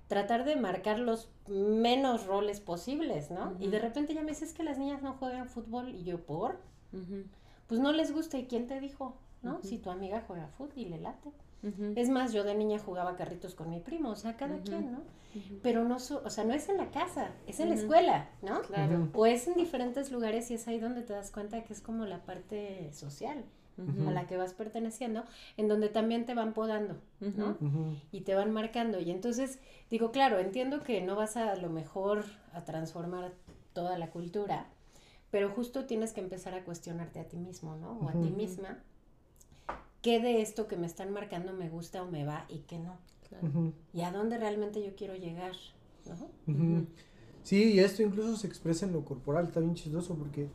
tratar 0.09 0.45
de 0.45 0.57
marcar 0.57 0.99
los 0.99 1.31
menos 1.49 2.27
roles 2.27 2.61
posibles, 2.61 3.31
¿no? 3.31 3.57
Y 3.59 3.69
de 3.69 3.79
repente 3.79 4.13
ya 4.13 4.23
me 4.23 4.33
dices 4.33 4.53
que 4.53 4.63
las 4.63 4.79
niñas 4.79 5.03
no 5.03 5.15
juegan 5.15 5.49
fútbol 5.49 5.95
y 5.95 6.05
yo, 6.05 6.21
¿por? 6.21 6.61
Pues 7.67 7.81
no 7.81 7.93
les 7.93 8.13
gusta, 8.13 8.37
¿y 8.39 8.45
quién 8.45 8.67
te 8.67 8.79
dijo? 8.79 9.17
¿No? 9.43 9.59
Si 9.63 9.79
tu 9.79 9.91
amiga 9.91 10.23
juega 10.27 10.49
fútbol 10.49 10.73
y 10.77 10.85
le 10.85 10.99
late. 10.99 11.33
Es 11.97 12.09
más, 12.09 12.33
yo 12.33 12.45
de 12.45 12.55
niña 12.55 12.79
jugaba 12.79 13.17
carritos 13.17 13.55
con 13.55 13.71
mi 13.71 13.81
primo, 13.81 14.11
o 14.11 14.17
sea, 14.17 14.37
cada 14.37 14.59
quien, 14.61 14.93
¿no? 14.93 15.01
Pero 15.63 15.85
no, 15.85 15.97
o 15.97 16.31
sea, 16.31 16.45
no 16.45 16.55
es 16.55 16.69
en 16.69 16.79
la 16.79 16.91
casa, 16.91 17.31
es 17.47 17.61
en 17.61 17.69
la 17.69 17.75
escuela, 17.75 18.31
¿no? 18.43 18.63
Claro. 18.63 19.09
O 19.15 19.27
es 19.27 19.47
en 19.47 19.55
diferentes 19.55 20.11
lugares 20.11 20.51
y 20.51 20.55
es 20.55 20.67
ahí 20.69 20.79
donde 20.79 21.03
te 21.03 21.13
das 21.13 21.31
cuenta 21.31 21.63
que 21.65 21.73
es 21.73 21.81
como 21.81 22.07
la 22.07 22.25
parte 22.25 22.91
social 22.93 23.45
a 24.07 24.11
la 24.11 24.27
que 24.27 24.39
vas 24.39 24.55
perteneciendo, 24.55 25.25
en 25.59 25.69
donde 25.69 25.91
también 25.91 26.25
te 26.25 26.33
van 26.33 26.55
podando, 26.55 26.97
¿no? 27.21 27.59
Y 28.13 28.23
te 28.23 28.35
van 28.35 28.51
marcando. 28.51 29.01
Y 29.01 29.11
entonces, 29.11 29.59
digo, 29.91 30.13
claro, 30.13 30.39
entiendo 30.39 30.83
que 30.83 31.03
no 31.03 31.15
vas 31.15 31.37
a, 31.37 31.53
a 31.53 31.57
lo 31.57 31.69
mejor 31.69 32.25
a 32.53 32.65
transformar 32.65 33.33
toda 33.75 33.99
la 33.99 34.09
cultura, 34.09 34.67
pero 35.31 35.51
justo 35.51 35.85
tienes 35.85 36.15
que 36.15 36.21
empezar 36.21 36.55
a 36.55 36.65
cuestionarte 36.65 37.21
a 37.21 37.25
ti 37.25 37.37
mismo, 37.37 37.77
¿no? 37.77 37.99
O 37.99 38.09
a 38.09 38.13
ti 38.13 38.31
misma 38.31 38.79
qué 40.07 40.21
de 40.21 40.41
esto 40.41 40.69
que 40.69 40.77
me 40.77 40.87
están 40.87 41.13
marcando 41.13 41.53
me 41.53 41.69
gusta 41.69 42.01
o 42.05 42.09
me 42.09 42.25
va 42.25 42.47
y 42.49 42.61
qué 42.61 42.79
no. 42.79 42.97
Y 43.93 44.03
a 44.03 44.13
dónde 44.13 44.39
realmente 44.39 44.81
yo 44.81 44.95
quiero 44.95 45.17
llegar. 45.17 45.57
¿no? 46.47 46.87
Sí, 47.43 47.73
y 47.73 47.81
esto 47.81 48.05
incluso 48.05 48.37
se 48.37 48.47
expresa 48.47 48.87
en 48.87 48.93
lo 48.93 49.05
corporal, 49.05 49.47
está 49.47 49.59
bien 49.59 49.75
chistoso 49.75 50.15
porque 50.15 50.47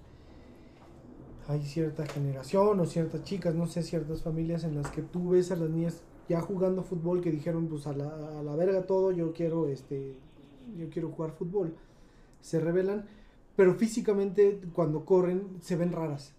hay 1.49 1.61
cierta 1.63 2.05
generación 2.05 2.79
o 2.79 2.85
ciertas 2.85 3.25
chicas, 3.25 3.53
no 3.53 3.67
sé, 3.67 3.83
ciertas 3.83 4.21
familias 4.21 4.63
en 4.63 4.75
las 4.75 4.89
que 4.89 5.01
tú 5.01 5.31
ves 5.31 5.51
a 5.51 5.57
las 5.57 5.69
niñas 5.69 6.01
ya 6.29 6.39
jugando 6.39 6.81
fútbol 6.81 7.19
que 7.19 7.29
dijeron 7.29 7.67
pues 7.67 7.87
a 7.87 7.91
la, 7.91 8.07
a 8.39 8.41
la 8.41 8.55
verga 8.55 8.85
todo, 8.85 9.11
yo 9.11 9.33
quiero 9.33 9.67
este 9.67 10.15
yo 10.77 10.89
quiero 10.89 11.09
jugar 11.11 11.31
fútbol. 11.31 11.75
Se 12.39 12.61
revelan, 12.61 13.05
pero 13.57 13.75
físicamente 13.75 14.61
cuando 14.73 15.03
corren 15.03 15.57
se 15.59 15.75
ven 15.75 15.91
raras. 15.91 16.33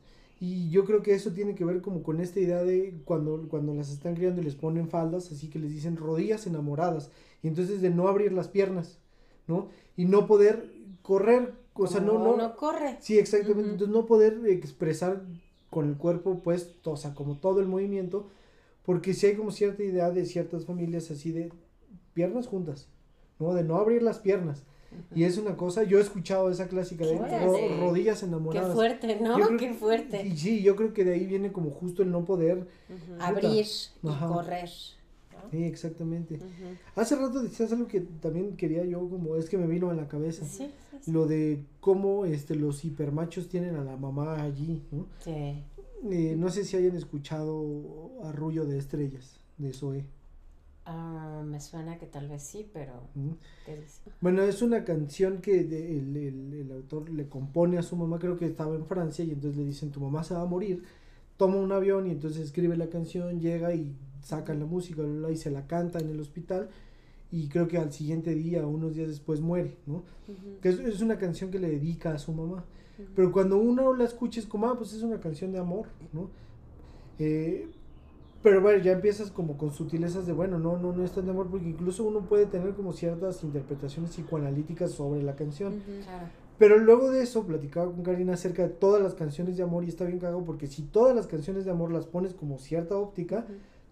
Y 0.44 0.70
yo 0.70 0.84
creo 0.84 1.02
que 1.02 1.14
eso 1.14 1.30
tiene 1.30 1.54
que 1.54 1.64
ver 1.64 1.80
como 1.82 2.02
con 2.02 2.18
esta 2.18 2.40
idea 2.40 2.64
de 2.64 3.00
cuando, 3.04 3.46
cuando 3.48 3.74
las 3.74 3.92
están 3.92 4.16
criando 4.16 4.40
y 4.40 4.44
les 4.44 4.56
ponen 4.56 4.88
faldas, 4.88 5.30
así 5.30 5.48
que 5.48 5.60
les 5.60 5.70
dicen 5.70 5.96
rodillas 5.96 6.48
enamoradas. 6.48 7.12
Y 7.44 7.46
entonces 7.46 7.80
de 7.80 7.90
no 7.90 8.08
abrir 8.08 8.32
las 8.32 8.48
piernas, 8.48 8.98
¿no? 9.46 9.68
Y 9.96 10.04
no 10.04 10.26
poder 10.26 10.68
correr, 11.02 11.54
o 11.74 11.86
sea, 11.86 12.00
no, 12.00 12.18
no. 12.18 12.36
No 12.36 12.56
corre. 12.56 12.96
Sí, 12.98 13.20
exactamente. 13.20 13.70
Entonces 13.70 13.94
no 13.94 14.04
poder 14.04 14.40
expresar 14.46 15.22
con 15.70 15.88
el 15.88 15.96
cuerpo, 15.96 16.40
pues, 16.42 16.74
o 16.82 16.96
sea, 16.96 17.14
como 17.14 17.36
todo 17.36 17.60
el 17.60 17.68
movimiento, 17.68 18.26
porque 18.84 19.14
si 19.14 19.26
hay 19.26 19.36
como 19.36 19.52
cierta 19.52 19.84
idea 19.84 20.10
de 20.10 20.26
ciertas 20.26 20.66
familias 20.66 21.08
así 21.12 21.30
de 21.30 21.52
piernas 22.14 22.48
juntas, 22.48 22.88
¿no? 23.38 23.54
De 23.54 23.62
no 23.62 23.76
abrir 23.76 24.02
las 24.02 24.18
piernas. 24.18 24.64
Y 25.14 25.24
es 25.24 25.38
una 25.38 25.56
cosa, 25.56 25.82
yo 25.82 25.98
he 25.98 26.00
escuchado 26.00 26.50
esa 26.50 26.68
clásica 26.68 27.04
de 27.04 27.18
rodillas 27.78 28.22
enamoradas. 28.22 28.70
Qué 28.70 28.74
fuerte, 28.74 29.20
¿no? 29.20 29.56
Qué 29.56 29.74
fuerte. 29.74 30.26
Y 30.26 30.36
sí, 30.36 30.62
yo 30.62 30.76
creo 30.76 30.92
que 30.92 31.04
de 31.04 31.14
ahí 31.14 31.26
viene 31.26 31.52
como 31.52 31.70
justo 31.70 32.02
el 32.02 32.10
no 32.10 32.24
poder 32.24 32.66
abrir 33.20 33.66
y 34.02 34.08
correr. 34.08 34.70
Sí, 35.50 35.64
exactamente. 35.64 36.38
Hace 36.96 37.16
rato 37.16 37.42
decías 37.42 37.72
algo 37.72 37.86
que 37.86 38.00
también 38.00 38.56
quería 38.56 38.84
yo, 38.84 39.08
como 39.08 39.36
es 39.36 39.50
que 39.50 39.58
me 39.58 39.66
vino 39.66 39.90
a 39.90 39.94
la 39.94 40.08
cabeza. 40.08 40.46
Sí, 40.46 40.70
Lo 41.06 41.26
de 41.26 41.64
cómo 41.80 42.24
este, 42.24 42.54
los 42.54 42.84
hipermachos 42.84 43.48
tienen 43.48 43.76
a 43.76 43.84
la 43.84 43.96
mamá 43.96 44.42
allí, 44.42 44.82
¿no? 44.90 45.06
Sí. 45.22 45.62
Eh, 46.10 46.34
no 46.36 46.48
sé 46.48 46.64
si 46.64 46.76
hayan 46.76 46.96
escuchado 46.96 48.10
Arrullo 48.24 48.64
de 48.64 48.78
Estrellas, 48.78 49.38
de 49.58 49.72
Zoe. 49.72 50.04
Ah, 50.84 51.42
me 51.46 51.60
suena 51.60 51.96
que 51.96 52.06
tal 52.06 52.28
vez 52.28 52.42
sí, 52.42 52.68
pero... 52.72 52.92
Bueno, 54.20 54.42
es 54.42 54.62
una 54.62 54.84
canción 54.84 55.38
que 55.38 55.60
el, 55.60 56.16
el, 56.16 56.72
autor 56.72 57.08
le 57.08 57.28
compone 57.28 57.78
a 57.78 57.82
su 57.82 57.94
mamá, 57.94 58.18
creo 58.18 58.36
que 58.36 58.46
estaba 58.46 58.74
en 58.74 58.86
Francia, 58.86 59.24
y 59.24 59.30
entonces 59.30 59.58
le 59.58 59.66
dicen, 59.66 59.92
tu 59.92 60.00
mamá 60.00 60.24
se 60.24 60.34
va 60.34 60.42
a 60.42 60.46
morir, 60.46 60.82
toma 61.36 61.56
un 61.56 61.70
avión 61.70 62.08
y 62.08 62.10
entonces 62.10 62.42
escribe 62.42 62.76
la 62.76 62.88
canción, 62.88 63.40
llega 63.40 63.72
y 63.74 63.94
saca 64.22 64.54
la 64.54 64.66
música, 64.66 65.02
y 65.30 65.36
se 65.36 65.52
la 65.52 65.68
canta 65.68 66.00
en 66.00 66.08
el 66.08 66.18
hospital, 66.18 66.68
y 67.30 67.48
creo 67.48 67.68
que 67.68 67.78
al 67.78 67.92
siguiente 67.92 68.34
día, 68.34 68.66
unos 68.66 68.94
días 68.94 69.08
después, 69.08 69.40
muere, 69.40 69.76
¿no? 69.86 70.02
Que 70.60 70.70
es, 70.70 71.00
una 71.00 71.16
canción 71.16 71.50
que 71.52 71.60
le 71.60 71.70
dedica 71.70 72.12
a 72.12 72.18
su 72.18 72.32
mamá. 72.32 72.64
Pero 73.14 73.32
cuando 73.32 73.56
uno 73.56 73.94
la 73.94 74.04
escucha 74.04 74.40
es 74.40 74.46
como, 74.46 74.66
ah, 74.68 74.76
pues 74.76 74.92
es 74.92 75.02
una 75.02 75.18
canción 75.18 75.52
de 75.52 75.58
amor, 75.58 75.86
¿no? 76.12 76.28
Eh, 77.18 77.68
pero 78.42 78.60
bueno, 78.60 78.82
ya 78.82 78.92
empiezas 78.92 79.30
como 79.30 79.56
con 79.56 79.72
sutilezas 79.72 80.26
de, 80.26 80.32
bueno, 80.32 80.58
no, 80.58 80.76
no, 80.76 80.92
no 80.92 81.04
es 81.04 81.12
tan 81.12 81.24
de 81.24 81.30
amor, 81.30 81.48
porque 81.48 81.68
incluso 81.68 82.04
uno 82.04 82.20
puede 82.20 82.46
tener 82.46 82.74
como 82.74 82.92
ciertas 82.92 83.42
interpretaciones 83.44 84.10
psicoanalíticas 84.10 84.90
sobre 84.90 85.22
la 85.22 85.36
canción. 85.36 85.80
Pero 86.58 86.78
luego 86.78 87.10
de 87.10 87.22
eso, 87.22 87.44
platicaba 87.44 87.90
con 87.90 88.02
Karina 88.02 88.34
acerca 88.34 88.62
de 88.62 88.68
todas 88.68 89.02
las 89.02 89.14
canciones 89.14 89.56
de 89.56 89.62
amor 89.62 89.84
y 89.84 89.88
está 89.88 90.04
bien 90.04 90.18
cagado 90.18 90.44
porque 90.44 90.66
si 90.66 90.82
todas 90.82 91.14
las 91.14 91.26
canciones 91.26 91.64
de 91.64 91.70
amor 91.70 91.92
las 91.92 92.06
pones 92.06 92.34
como 92.34 92.58
cierta 92.58 92.96
óptica, 92.96 93.46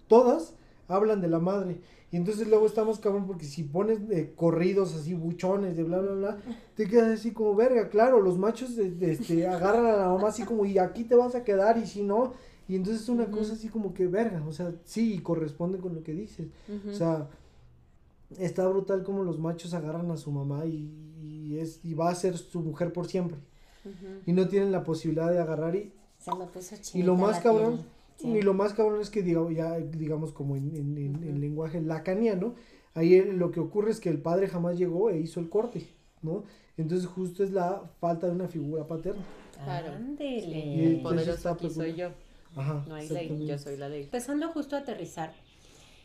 todas 0.09 0.55
hablan 0.88 1.20
de 1.20 1.28
la 1.28 1.38
madre. 1.38 1.80
Y 2.12 2.16
entonces 2.16 2.48
luego 2.48 2.66
estamos 2.66 2.98
cabrón 2.98 3.26
porque 3.26 3.44
si 3.44 3.62
pones 3.62 4.09
de 4.09 4.34
corridos 4.34 4.94
así 4.94 5.14
buchones 5.14 5.76
de 5.76 5.84
bla 5.84 5.98
bla 6.01 6.12
bla, 6.12 6.38
te 6.74 6.86
quedas 6.86 7.20
así 7.20 7.30
como 7.30 7.55
verga, 7.55 7.88
claro, 7.88 8.20
los 8.20 8.36
machos 8.36 8.74
de, 8.74 9.12
este, 9.12 9.46
agarran 9.46 9.86
a 9.86 9.96
la 9.96 10.09
mamá 10.09 10.28
así 10.28 10.42
como 10.42 10.64
y 10.66 10.78
aquí 10.78 11.05
te 11.05 11.14
vas 11.14 11.34
a 11.34 11.44
quedar 11.44 11.78
y 11.78 11.86
si 11.86 12.03
no, 12.03 12.34
y 12.71 12.77
entonces 12.77 13.03
es 13.03 13.09
una 13.09 13.27
cosa 13.33 13.55
así 13.55 13.68
como 13.68 13.93
que 13.93 14.07
verga, 14.07 14.45
o 14.47 14.53
sea, 14.53 14.73
sí, 14.85 15.18
corresponde 15.18 15.79
con 15.79 15.93
lo 15.93 16.05
que 16.05 16.12
dices. 16.12 16.47
O 16.89 16.93
sea, 16.93 17.29
está 18.39 18.68
brutal 18.68 19.03
como 19.03 19.25
los 19.25 19.41
machos 19.41 19.75
agarran 19.75 20.09
a 20.12 20.16
su 20.16 20.31
mamá 20.31 20.66
y, 20.66 21.59
es 21.59 21.81
y 21.83 21.95
va 21.95 22.11
a 22.11 22.14
ser 22.14 22.39
su 22.39 22.61
mujer 22.61 22.93
por 22.93 23.09
siempre. 23.09 23.39
Y 24.25 24.33
no 24.33 24.47
tienen 24.47 24.71
la 24.71 24.85
posibilidad 24.85 25.33
de 25.33 25.41
agarrar 25.41 25.75
y 25.75 25.93
y 26.95 27.03
lo 27.03 27.16
más 27.16 27.41
cabrón 27.41 27.81
y 28.21 28.41
lo 28.41 28.55
más 28.55 28.73
cabrón 28.73 29.01
es 29.01 29.11
que 29.11 29.25
digamos 29.25 29.53
ya 29.53 29.77
digamos 29.79 30.31
como 30.31 30.55
en, 30.55 30.77
en, 30.77 30.97
en, 30.97 31.41
lenguaje 31.41 31.81
lacaniano, 31.81 32.55
ahí 32.95 33.21
lo 33.21 33.51
que 33.51 33.59
ocurre 33.59 33.91
es 33.91 33.99
que 33.99 34.11
el 34.11 34.23
padre 34.23 34.47
jamás 34.47 34.79
llegó 34.79 35.11
e 35.11 35.18
hizo 35.18 35.41
el 35.41 35.49
corte, 35.49 35.89
¿no? 36.23 36.45
Entonces 36.77 37.09
justo 37.09 37.43
es 37.43 37.51
la 37.51 37.83
falta 37.99 38.29
de 38.29 38.33
una 38.35 38.47
figura 38.47 38.87
paterna. 38.87 39.25
Claro. 39.64 39.93
Y 40.21 40.85
el 40.85 41.03
poderoso 41.03 41.49
aquí 41.49 41.68
soy 41.68 41.97
yo 41.97 42.11
no 42.57 42.94
hay 42.94 43.09
ley, 43.09 43.46
yo 43.46 43.59
soy 43.59 43.76
la 43.76 43.88
ley. 43.88 44.03
Empezando 44.03 44.48
justo 44.48 44.76
a 44.76 44.80
aterrizar, 44.80 45.32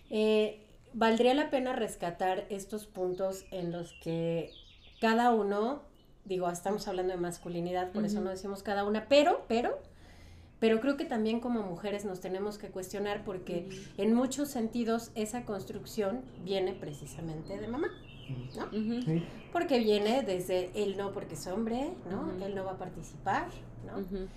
eh, 0.09 0.61
valdría 0.93 1.33
la 1.33 1.49
pena 1.49 1.73
rescatar 1.73 2.45
estos 2.49 2.85
puntos 2.85 3.45
en 3.51 3.71
los 3.71 3.93
que 4.01 4.51
cada 5.01 5.33
uno, 5.33 5.81
digo, 6.23 6.49
estamos 6.49 6.87
hablando 6.87 7.13
de 7.13 7.19
masculinidad, 7.19 7.91
por 7.91 8.05
eso 8.05 8.21
no 8.21 8.29
decimos 8.29 8.63
cada 8.63 8.85
una, 8.85 9.07
pero, 9.07 9.43
pero, 9.47 9.77
pero 10.59 10.79
creo 10.79 10.97
que 10.97 11.05
también 11.05 11.39
como 11.39 11.61
mujeres 11.61 12.05
nos 12.05 12.21
tenemos 12.21 12.57
que 12.57 12.69
cuestionar 12.69 13.23
porque 13.23 13.67
en 13.97 14.13
muchos 14.13 14.49
sentidos 14.49 15.11
esa 15.15 15.45
construcción 15.45 16.21
viene 16.43 16.73
precisamente 16.73 17.57
de 17.59 17.67
mamá. 17.67 17.89
¿no? 18.55 19.21
Porque 19.51 19.79
viene 19.79 20.23
desde 20.23 20.71
él 20.73 20.97
no 20.97 21.11
porque 21.11 21.35
es 21.35 21.45
hombre, 21.47 21.91
¿no? 22.09 22.31
Él 22.43 22.55
no 22.55 22.65
va 22.65 22.71
a 22.71 22.77
participar, 22.77 23.49
¿no? 23.85 24.27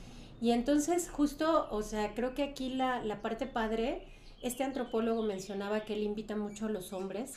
Y 0.41 0.53
entonces 0.53 1.09
justo, 1.11 1.69
o 1.71 1.83
sea, 1.83 2.15
creo 2.15 2.35
que 2.35 2.43
aquí 2.45 2.71
la, 2.71 3.03
la 3.05 3.21
parte 3.23 3.47
padre, 3.47 4.03
este 4.43 4.63
antropólogo 4.65 5.23
mencionaba 5.23 5.81
que 5.81 5.95
él 5.95 6.03
invita 6.03 6.37
mucho 6.37 6.67
a 6.67 6.71
los 6.71 6.93
hombres 6.93 7.35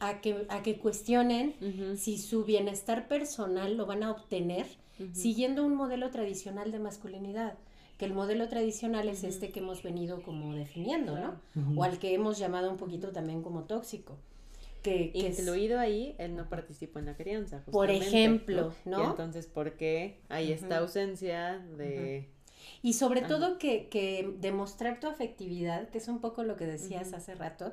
a 0.00 0.20
que, 0.20 0.46
a 0.48 0.62
que 0.62 0.78
cuestionen 0.78 1.54
si 1.96 2.18
su 2.18 2.44
bienestar 2.44 3.08
personal 3.08 3.76
lo 3.76 3.86
van 3.86 4.02
a 4.02 4.10
obtener 4.10 4.66
siguiendo 5.14 5.64
un 5.64 5.74
modelo 5.74 6.10
tradicional 6.10 6.70
de 6.72 6.78
masculinidad, 6.78 7.54
que 7.98 8.04
el 8.04 8.12
modelo 8.14 8.48
tradicional 8.48 9.08
es 9.08 9.24
este 9.24 9.50
que 9.50 9.60
hemos 9.60 9.82
venido 9.82 10.22
como 10.22 10.54
definiendo, 10.54 11.18
¿no? 11.18 11.40
O 11.78 11.84
al 11.84 11.98
que 11.98 12.14
hemos 12.14 12.38
llamado 12.38 12.70
un 12.70 12.76
poquito 12.76 13.10
también 13.12 13.42
como 13.42 13.64
tóxico. 13.64 14.18
Que, 14.82 15.12
que 15.12 15.28
es- 15.28 15.38
Incluido 15.38 15.78
ahí, 15.78 16.14
él 16.18 16.34
no 16.36 16.48
participó 16.48 16.98
en 16.98 17.06
la 17.06 17.16
crianza. 17.16 17.64
Por 17.70 17.88
ejemplo, 17.90 18.72
¿no? 18.84 18.98
Y 18.98 19.04
entonces, 19.10 19.46
¿por 19.46 19.76
qué 19.76 20.18
hay 20.28 20.50
esta 20.52 20.78
ausencia 20.78 21.58
de... 21.78 22.28
Y 22.82 22.94
sobre 22.94 23.20
Ajá. 23.20 23.28
todo 23.28 23.58
que, 23.58 23.88
que 23.88 24.36
demostrar 24.40 25.00
tu 25.00 25.08
afectividad, 25.08 25.88
que 25.88 25.98
es 25.98 26.08
un 26.08 26.20
poco 26.20 26.42
lo 26.42 26.56
que 26.56 26.66
decías 26.66 27.12
hace 27.12 27.34
rato, 27.34 27.72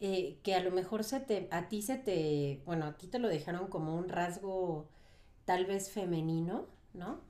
eh, 0.00 0.38
que 0.42 0.54
a 0.54 0.62
lo 0.62 0.70
mejor 0.70 1.04
se 1.04 1.20
te, 1.20 1.48
a 1.50 1.68
ti 1.68 1.82
se 1.82 1.96
te, 1.96 2.62
bueno, 2.66 2.86
a 2.86 2.96
ti 2.96 3.06
te 3.06 3.18
lo 3.18 3.28
dejaron 3.28 3.68
como 3.68 3.96
un 3.96 4.08
rasgo 4.08 4.88
tal 5.46 5.64
vez 5.64 5.90
femenino, 5.90 6.66
¿no? 6.92 7.20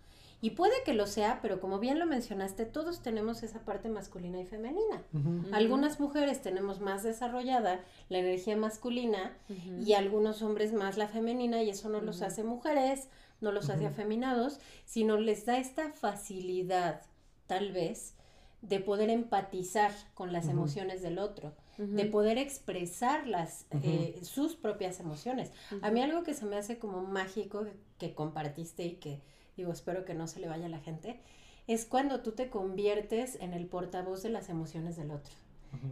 Y 0.42 0.50
puede 0.50 0.74
que 0.84 0.92
lo 0.92 1.06
sea, 1.06 1.40
pero 1.40 1.60
como 1.60 1.78
bien 1.78 1.98
lo 1.98 2.06
mencionaste, 2.06 2.66
todos 2.66 3.02
tenemos 3.02 3.42
esa 3.42 3.60
parte 3.64 3.88
masculina 3.88 4.38
y 4.38 4.44
femenina. 4.44 5.02
Algunas 5.50 5.98
mujeres 5.98 6.42
tenemos 6.42 6.80
más 6.80 7.02
desarrollada 7.02 7.80
la 8.10 8.18
energía 8.18 8.56
masculina 8.56 9.36
y 9.84 9.94
algunos 9.94 10.42
hombres 10.42 10.72
más 10.72 10.98
la 10.98 11.08
femenina 11.08 11.62
y 11.62 11.70
eso 11.70 11.88
no 11.88 12.00
los 12.00 12.20
hace 12.20 12.44
mujeres, 12.44 13.08
no 13.40 13.52
los 13.52 13.70
hace 13.70 13.86
afeminados, 13.86 14.60
sino 14.84 15.18
les 15.18 15.46
da 15.46 15.58
esta 15.58 15.92
facilidad, 15.92 17.02
tal 17.46 17.72
vez, 17.72 18.14
de 18.62 18.80
poder 18.80 19.10
empatizar 19.10 19.92
con 20.14 20.32
las 20.32 20.48
emociones 20.48 21.02
del 21.02 21.18
otro, 21.18 21.54
de 21.78 22.06
poder 22.06 22.38
expresar 22.38 23.26
las, 23.26 23.66
eh, 23.82 24.18
sus 24.22 24.56
propias 24.56 24.98
emociones. 24.98 25.52
A 25.82 25.90
mí 25.90 26.00
algo 26.00 26.22
que 26.22 26.34
se 26.34 26.46
me 26.46 26.56
hace 26.56 26.78
como 26.78 27.02
mágico 27.02 27.66
que 27.98 28.14
compartiste 28.14 28.84
y 28.84 28.92
que 28.94 29.20
digo, 29.56 29.72
espero 29.72 30.04
que 30.04 30.14
no 30.14 30.26
se 30.26 30.40
le 30.40 30.48
vaya 30.48 30.66
a 30.66 30.70
la 30.70 30.80
gente, 30.80 31.20
es 31.66 31.84
cuando 31.84 32.20
tú 32.20 32.32
te 32.32 32.50
conviertes 32.50 33.36
en 33.40 33.52
el 33.52 33.66
portavoz 33.66 34.22
de 34.22 34.30
las 34.30 34.48
emociones 34.48 34.96
del 34.96 35.10
otro. 35.10 35.34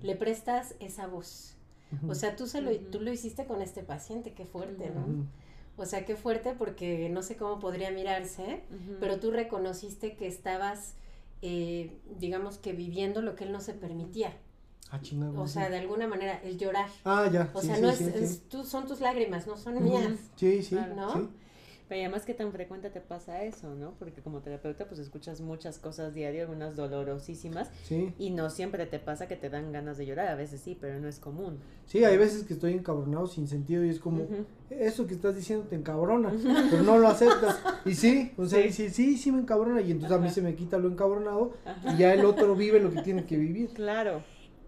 Le 0.02 0.16
prestas 0.16 0.74
esa 0.80 1.06
voz. 1.06 1.56
O 2.08 2.14
sea, 2.14 2.34
tú, 2.34 2.46
se 2.46 2.60
lo, 2.60 2.76
tú 2.76 3.00
lo 3.00 3.12
hiciste 3.12 3.44
con 3.44 3.62
este 3.62 3.82
paciente, 3.82 4.32
qué 4.32 4.46
fuerte, 4.46 4.90
¿no? 4.90 5.26
O 5.76 5.86
sea, 5.86 6.04
qué 6.04 6.14
fuerte 6.16 6.54
porque 6.56 7.08
no 7.08 7.22
sé 7.22 7.36
cómo 7.36 7.58
podría 7.58 7.90
mirarse, 7.90 8.62
pero 9.00 9.18
tú 9.18 9.30
reconociste 9.32 10.14
que 10.16 10.26
estabas, 10.28 10.94
eh, 11.42 11.98
digamos 12.18 12.58
que 12.58 12.72
viviendo 12.72 13.22
lo 13.22 13.34
que 13.34 13.44
él 13.44 13.52
no 13.52 13.60
se 13.60 13.74
permitía. 13.74 14.32
Ah, 14.90 15.00
chingada. 15.00 15.32
O 15.40 15.46
sí. 15.48 15.54
sea, 15.54 15.70
de 15.70 15.78
alguna 15.78 16.06
manera, 16.06 16.40
el 16.44 16.58
llorar. 16.58 16.88
Ah, 17.04 17.28
ya. 17.32 17.50
O 17.54 17.60
sí, 17.60 17.66
sea, 17.66 17.76
sí, 17.76 17.82
no 17.82 17.92
sí, 17.92 18.04
es, 18.04 18.12
sí. 18.12 18.24
es- 18.24 18.48
tú, 18.48 18.62
son 18.64 18.86
tus 18.86 19.00
lágrimas, 19.00 19.46
no 19.48 19.56
son 19.56 19.82
mías. 19.82 20.12
Sí, 20.36 20.62
sí. 20.62 20.76
¿no? 20.94 21.30
Pero 21.88 22.00
además, 22.00 22.24
¿qué 22.24 22.32
tan 22.32 22.50
frecuente 22.50 22.88
te 22.88 23.00
pasa 23.02 23.44
eso, 23.44 23.74
no? 23.74 23.92
Porque 23.98 24.22
como 24.22 24.40
terapeuta, 24.40 24.86
pues 24.86 24.98
escuchas 25.00 25.42
muchas 25.42 25.78
cosas 25.78 26.14
diario, 26.14 26.42
algunas 26.42 26.76
dolorosísimas, 26.76 27.70
Sí, 27.84 28.14
y 28.18 28.30
no 28.30 28.48
siempre 28.48 28.86
te 28.86 28.98
pasa 28.98 29.28
que 29.28 29.36
te 29.36 29.50
dan 29.50 29.70
ganas 29.70 29.98
de 29.98 30.06
llorar, 30.06 30.28
a 30.28 30.34
veces 30.34 30.62
sí, 30.62 30.76
pero 30.80 30.98
no 30.98 31.08
es 31.08 31.18
común. 31.18 31.58
sí, 31.86 32.02
hay 32.02 32.16
veces 32.16 32.44
que 32.44 32.54
estoy 32.54 32.72
encabronado 32.72 33.26
sin 33.26 33.46
sentido 33.48 33.84
y 33.84 33.90
es 33.90 33.98
como, 34.00 34.26
eso 34.70 35.06
que 35.06 35.12
estás 35.14 35.36
diciendo 35.36 35.66
te 35.68 35.76
encabrona, 35.76 36.32
pero 36.70 36.82
no 36.82 36.96
lo 36.98 37.06
aceptas. 37.08 37.60
Y 37.84 37.94
sí, 37.94 38.32
o 38.38 38.46
sea, 38.46 38.62
Sí. 38.62 38.72
sí, 38.72 38.88
sí, 38.90 39.16
sí 39.18 39.30
me 39.30 39.40
encabrona 39.40 39.80
y 39.82 39.90
entonces 39.90 40.16
a 40.16 40.20
mí 40.20 40.30
se 40.30 40.40
me 40.40 40.54
quita 40.54 40.78
lo 40.78 40.88
encabronado 40.88 41.52
Ajá. 41.66 41.92
y 41.94 41.98
ya 41.98 42.14
el 42.14 42.24
otro 42.24 42.54
vive 42.56 42.80
lo 42.80 42.90
que 42.90 43.02
tiene 43.02 43.24
que 43.26 43.36
vivir. 43.36 43.68
Claro. 43.74 44.22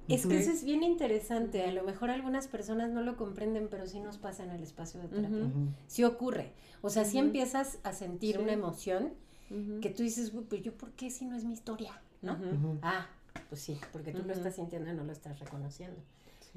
Es 0.09 0.27
que 0.27 0.39
eso 0.39 0.51
es 0.51 0.65
bien 0.65 0.83
interesante. 0.83 1.65
A 1.65 1.73
lo 1.73 1.83
mejor 1.83 2.11
algunas 2.11 2.47
personas 2.49 2.91
no 2.91 3.03
lo 3.03 3.17
comprenden, 3.17 3.69
pero 3.69 3.87
sí 3.87 4.01
nos 4.01 4.19
pasa 4.19 4.45
en 4.45 4.51
el 4.51 4.63
espacio 4.63 5.01
de 5.01 5.09
terapia. 5.09 5.47
Sí 5.87 6.05
ocurre. 6.05 6.53
O 6.83 6.91
sea, 6.91 7.05
sí 7.05 7.17
Ujú. 7.19 7.27
empiezas 7.27 7.79
a 7.83 7.93
sentir 7.93 8.37
Sí. 8.37 8.43
una 8.43 8.53
emoción 8.53 9.13
que 9.81 9.91
tú 9.91 10.03
dices, 10.03 10.33
"Uy, 10.35 10.45
pero 10.49 10.63
yo 10.63 10.73
por 10.77 10.91
qué 10.93 11.11
si 11.11 11.25
no 11.25 11.37
es 11.37 11.45
mi 11.45 11.53
historia, 11.53 12.01
¿no? 12.23 12.37
Ah, 12.83 13.07
pues 13.49 13.61
sí, 13.61 13.79
porque 13.93 14.13
tú 14.13 14.23
lo 14.25 14.33
estás 14.33 14.55
sintiendo 14.57 14.91
y 14.91 14.95
no 14.95 15.05
lo 15.05 15.13
estás 15.13 15.39
reconociendo. 15.41 16.01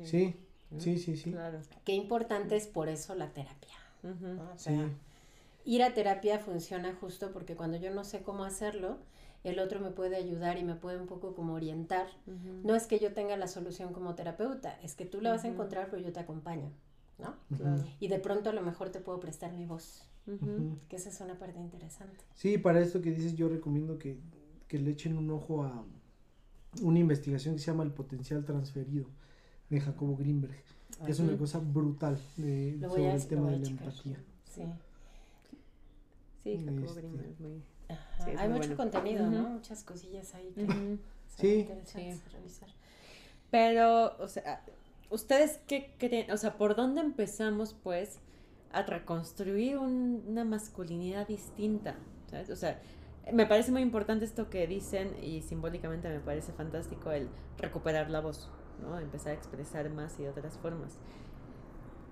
Sí, 0.03 0.35
¿no? 0.71 0.79
sí, 0.79 0.97
sí, 0.97 1.15
sí. 1.17 1.31
Claro. 1.31 1.59
Qué 1.85 1.93
importante 1.93 2.55
es 2.55 2.67
por 2.67 2.89
eso 2.89 3.15
la 3.15 3.29
terapia. 3.31 3.75
Sí. 4.57 4.71
ir 5.65 5.83
a 5.83 5.93
terapia 5.93 6.39
funciona 6.39 6.95
justo 6.99 7.31
porque 7.31 7.55
cuando 7.55 7.77
yo 7.77 7.91
no 7.93 8.03
sé 8.03 8.21
cómo 8.23 8.43
hacerlo, 8.45 8.97
el 9.43 9.59
otro 9.59 9.79
me 9.79 9.91
puede 9.91 10.15
ayudar 10.17 10.57
y 10.57 10.63
me 10.63 10.75
puede 10.75 10.99
un 10.99 11.07
poco 11.07 11.33
como 11.33 11.53
orientar. 11.53 12.07
No 12.63 12.75
es 12.75 12.87
que 12.87 12.99
yo 12.99 13.13
tenga 13.13 13.37
la 13.37 13.47
solución 13.47 13.93
como 13.93 14.15
terapeuta, 14.15 14.79
es 14.81 14.95
que 14.95 15.05
tú 15.05 15.21
la 15.21 15.31
vas 15.31 15.43
a 15.45 15.47
encontrar, 15.47 15.89
pero 15.89 16.01
yo 16.01 16.11
te 16.11 16.19
acompaño, 16.19 16.71
¿no? 17.17 17.35
Claro. 17.57 17.83
Y 17.99 18.07
de 18.09 18.19
pronto 18.19 18.49
a 18.49 18.53
lo 18.53 18.61
mejor 18.61 18.89
te 18.89 18.99
puedo 18.99 19.19
prestar 19.19 19.53
mi 19.53 19.65
voz, 19.65 20.03
que 20.89 20.95
esa 20.95 21.09
es 21.09 21.19
una 21.21 21.39
parte 21.39 21.59
interesante. 21.59 22.17
Sí, 22.35 22.57
para 22.57 22.79
esto 22.81 23.01
que 23.01 23.11
dices, 23.11 23.35
yo 23.35 23.49
recomiendo 23.49 23.97
que, 23.97 24.17
que 24.67 24.77
le 24.77 24.91
echen 24.91 25.17
un 25.17 25.29
ojo 25.31 25.63
a 25.63 25.83
una 26.81 26.99
investigación 26.99 27.55
que 27.55 27.61
se 27.61 27.71
llama 27.71 27.83
El 27.83 27.91
potencial 27.93 28.45
transferido 28.45 29.07
de 29.69 29.79
Jacobo 29.79 30.15
Greenberg. 30.17 30.61
que 31.05 31.11
es 31.11 31.19
una 31.19 31.37
cosa 31.37 31.59
brutal 31.59 32.19
de, 32.37 32.77
sobre 32.81 33.07
a, 33.09 33.15
el 33.15 33.21
lo 33.21 33.27
tema 33.27 33.41
voy 33.43 33.53
a 33.53 33.57
de 33.57 33.59
la 33.59 33.65
checar. 33.69 33.87
empatía. 33.87 34.17
Sí. 34.45 34.61
Sí, 36.43 36.57
Jacobo 36.65 36.85
Este. 36.85 36.99
Greenberg 37.01 37.29
es 37.29 37.39
muy... 37.39 37.61
Ajá. 37.89 38.25
Sí, 38.25 38.31
Hay 38.37 38.47
mucho 38.47 38.59
bueno. 38.69 38.77
contenido. 38.77 39.27
¿no? 39.29 39.49
Muchas 39.49 39.83
cosillas 39.83 40.33
ahí 40.35 40.51
que 40.55 40.63
Ujú. 40.63 40.73
son 40.73 40.99
Sí. 41.37 41.53
interesantes 41.59 42.23
de 42.25 42.29
revisar. 42.31 42.69
Pero, 43.51 44.15
o 44.19 44.27
sea, 44.27 44.63
¿ustedes 45.09 45.59
qué 45.67 45.93
creen? 45.97 46.31
O 46.31 46.37
sea, 46.37 46.57
¿por 46.57 46.75
dónde 46.75 47.01
empezamos, 47.01 47.73
pues, 47.73 48.19
a 48.71 48.83
reconstruir 48.83 49.77
un- 49.77 50.23
una 50.27 50.43
masculinidad 50.43 51.27
distinta? 51.27 51.95
¿Sabes? 52.29 52.49
O 52.51 52.55
sea, 52.55 52.79
me 53.33 53.45
parece 53.47 53.71
muy 53.71 53.81
importante 53.81 54.25
esto 54.25 54.49
que 54.49 54.67
dicen 54.67 55.15
y 55.23 55.41
simbólicamente 55.41 56.09
me 56.09 56.19
parece 56.19 56.51
fantástico 56.53 57.11
el 57.11 57.27
recuperar 57.57 58.09
la 58.11 58.21
voz, 58.21 58.49
¿no? 58.81 58.99
Empezar 58.99 59.31
a 59.31 59.35
expresar 59.35 59.89
más 59.89 60.19
y 60.19 60.23
de 60.23 60.29
otras 60.29 60.57
formas. 60.59 60.97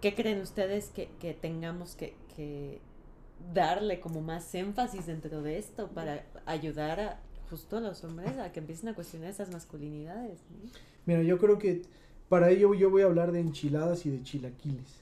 ¿Qué 0.02 0.14
creen 0.16 0.42
ustedes 0.42 0.90
que, 0.90 1.10
que 1.20 1.34
tengamos 1.34 1.96
que, 1.96 2.16
que 2.36 2.82
darle 3.54 4.00
como 4.00 4.22
más 4.22 4.54
énfasis 4.56 5.06
dentro 5.06 5.42
de 5.42 5.58
esto 5.58 5.90
para 5.90 6.24
ayudar 6.46 7.00
a 7.00 7.20
justo 7.50 7.78
a 7.78 7.80
los 7.80 8.04
hombres 8.04 8.38
a 8.38 8.52
que 8.52 8.60
empiecen 8.60 8.90
a 8.90 8.96
cuestionar 8.96 9.30
esas 9.30 9.52
masculinidades? 9.52 10.40
¿no? 10.52 10.70
Mira, 11.06 11.24
yo 11.24 11.38
creo 11.38 11.58
que 11.58 11.84
para 12.30 12.50
ello 12.50 12.74
yo 12.74 12.90
voy 12.90 13.04
a 13.04 13.06
hablar 13.06 13.32
de 13.32 13.40
enchiladas 13.40 14.06
y 14.06 14.10
de 14.10 14.22
chilaquiles. 14.24 15.02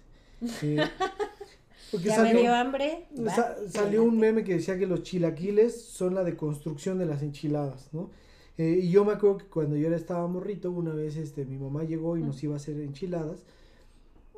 Eh, 0.62 0.78
porque 1.92 2.10
Ya 2.10 2.16
salió, 2.18 2.34
me 2.36 2.42
dio 2.42 2.54
hambre. 2.54 3.06
va, 3.18 3.32
sa- 3.34 3.56
salió 3.70 4.04
un 4.04 4.18
meme 4.20 4.44
que 4.44 4.54
decía 4.56 4.78
que 4.78 4.86
los 4.86 5.02
chilaquiles 5.04 5.82
son 5.82 6.14
la 6.14 6.24
deconstrucción 6.24 7.00
de 7.00 7.06
las 7.06 7.22
enchiladas, 7.24 7.90
¿no? 7.94 8.10
Eh, 8.58 8.80
y 8.84 8.90
yo 8.90 9.04
me 9.04 9.14
acuerdo 9.14 9.40
que 9.40 9.46
cuando 9.48 9.76
yo 9.76 9.88
era 9.88 9.98
estaba 9.98 10.26
morrito, 10.28 10.72
una 10.72 10.94
vez 10.94 11.18
este, 11.18 11.46
mi 11.46 11.58
mamá 11.58 11.84
llegó 11.84 12.16
y 12.18 12.22
nos 12.22 12.42
iba 12.44 12.54
a 12.54 12.58
hacer 12.58 12.80
enchiladas. 12.80 13.40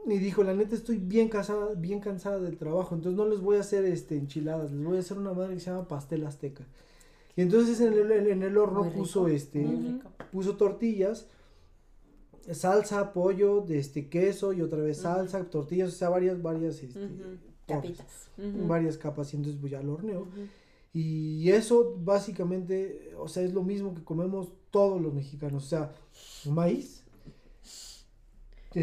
Y 0.08 0.20
dijo, 0.20 0.43
la 0.43 0.53
neta 0.53 0.74
estoy 0.74 0.97
bien 0.97 1.28
cansada, 1.28 1.74
bien 1.76 1.99
cansada 1.99 2.39
del 2.39 2.58
trabajo, 2.58 2.95
entonces 2.95 3.18
no 3.18 3.28
les 3.28 3.41
voy 3.41 3.58
a 3.58 3.60
hacer 3.60 3.84
este, 3.84 4.18
enchiladas, 4.18 4.72
les 4.72 4.86
voy 4.86 4.97
a 4.97 5.01
hacer 5.01 5.18
una 5.18 5.34
madre 5.34 5.55
que 5.55 5.60
se 5.60 5.70
llama 5.70 5.88
pastel 5.88 6.26
azteca. 6.26 6.66
Y 7.36 7.41
entonces 7.41 7.82
en 7.82 7.93
el, 7.93 8.12
en 8.12 8.41
el 8.41 8.58
horno 8.58 8.84
rico, 8.84 8.95
puso 8.95 9.28
este, 9.28 9.68
puso 10.32 10.55
tortillas, 10.55 11.28
salsa, 12.51 13.12
pollo, 13.12 13.62
de 13.62 13.80
este 13.80 14.08
queso 14.08 14.53
y 14.53 14.62
otra 14.62 14.80
vez 14.80 14.99
salsa, 14.99 15.43
tortillas, 15.43 15.89
o 15.89 15.95
sea, 15.95 16.10
varias, 16.10 16.41
varias, 16.41 16.82
este, 16.82 16.99
torres, 17.66 17.97
Capitas. 17.97 18.30
Varias 18.68 18.97
capas 18.97 19.34
y 19.34 19.38
entonces 19.38 19.60
pues 19.60 19.72
ya 19.72 19.82
lo 19.82 19.95
horneo. 19.95 20.28
Y 20.93 21.51
eso 21.51 21.95
básicamente, 21.99 23.14
o 23.20 23.28
sea, 23.28 23.43
es 23.43 23.53
lo 23.53 23.62
mismo 23.62 23.93
que 23.93 24.03
comemos 24.03 24.53
todos 24.72 25.01
los 25.01 25.14
mexicanos, 25.14 25.66
o 25.66 25.68
sea, 25.68 25.91
maíz, 26.49 26.97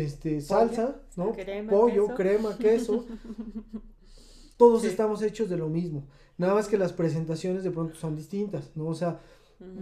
este, 0.03 0.41
salsa, 0.41 0.97
¿no? 1.17 1.33
Crema, 1.33 1.71
Pollo, 1.71 2.07
queso. 2.07 2.15
crema, 2.17 2.59
queso. 2.59 3.07
Todos 4.57 4.83
Sí. 4.83 4.89
estamos 4.89 5.23
hechos 5.23 5.49
de 5.49 5.57
lo 5.57 5.69
mismo. 5.69 6.05
Nada 6.39 6.55
más 6.55 6.69
que 6.69 6.79
las 6.79 6.93
presentaciones 6.93 7.65
de 7.65 7.71
pronto 7.71 7.95
son 7.97 8.17
distintas, 8.17 8.71
¿no? 8.75 8.87
O 8.87 8.95
sea, 8.95 9.21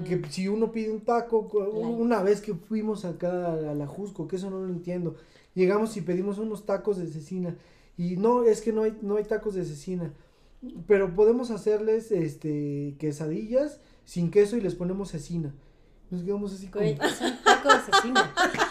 que 0.07 0.23
si 0.31 0.49
uno 0.49 0.71
pide 0.71 0.91
un 0.91 1.01
taco, 1.01 1.41
una 1.73 2.23
vez 2.23 2.41
que 2.41 2.55
fuimos 2.55 3.05
acá 3.05 3.53
a 3.55 3.75
la 3.75 3.87
Jusco, 3.87 4.29
que 4.29 4.37
eso 4.37 4.51
no 4.51 4.61
lo 4.61 4.69
entiendo, 4.69 5.17
llegamos 5.55 5.97
y 5.97 6.03
pedimos 6.03 6.39
unos 6.39 6.67
tacos 6.67 6.99
de 6.99 7.07
cecina 7.07 7.57
y 7.97 8.17
no, 8.17 8.45
es 8.45 8.61
que 8.61 8.73
no 8.73 8.83
hay, 8.83 8.97
no 9.03 9.17
hay 9.17 9.25
tacos 9.25 9.55
de 9.55 9.65
cecina, 9.65 10.13
pero 10.87 11.15
podemos 11.15 11.51
hacerles 11.51 12.13
este 12.13 12.97
quesadillas 12.99 13.81
sin 14.05 14.31
queso 14.31 14.57
y 14.57 14.61
les 14.61 14.75
ponemos 14.75 15.11
cecina. 15.11 15.55
Nos 16.11 16.23
quedamos 16.23 16.53
así 16.53 16.67
como, 16.69 16.85
Güey, 16.85 16.99
es 17.01 17.21
un 17.23 17.43
taco 17.43 17.69
de 17.71 17.81
cecina. 17.93 18.35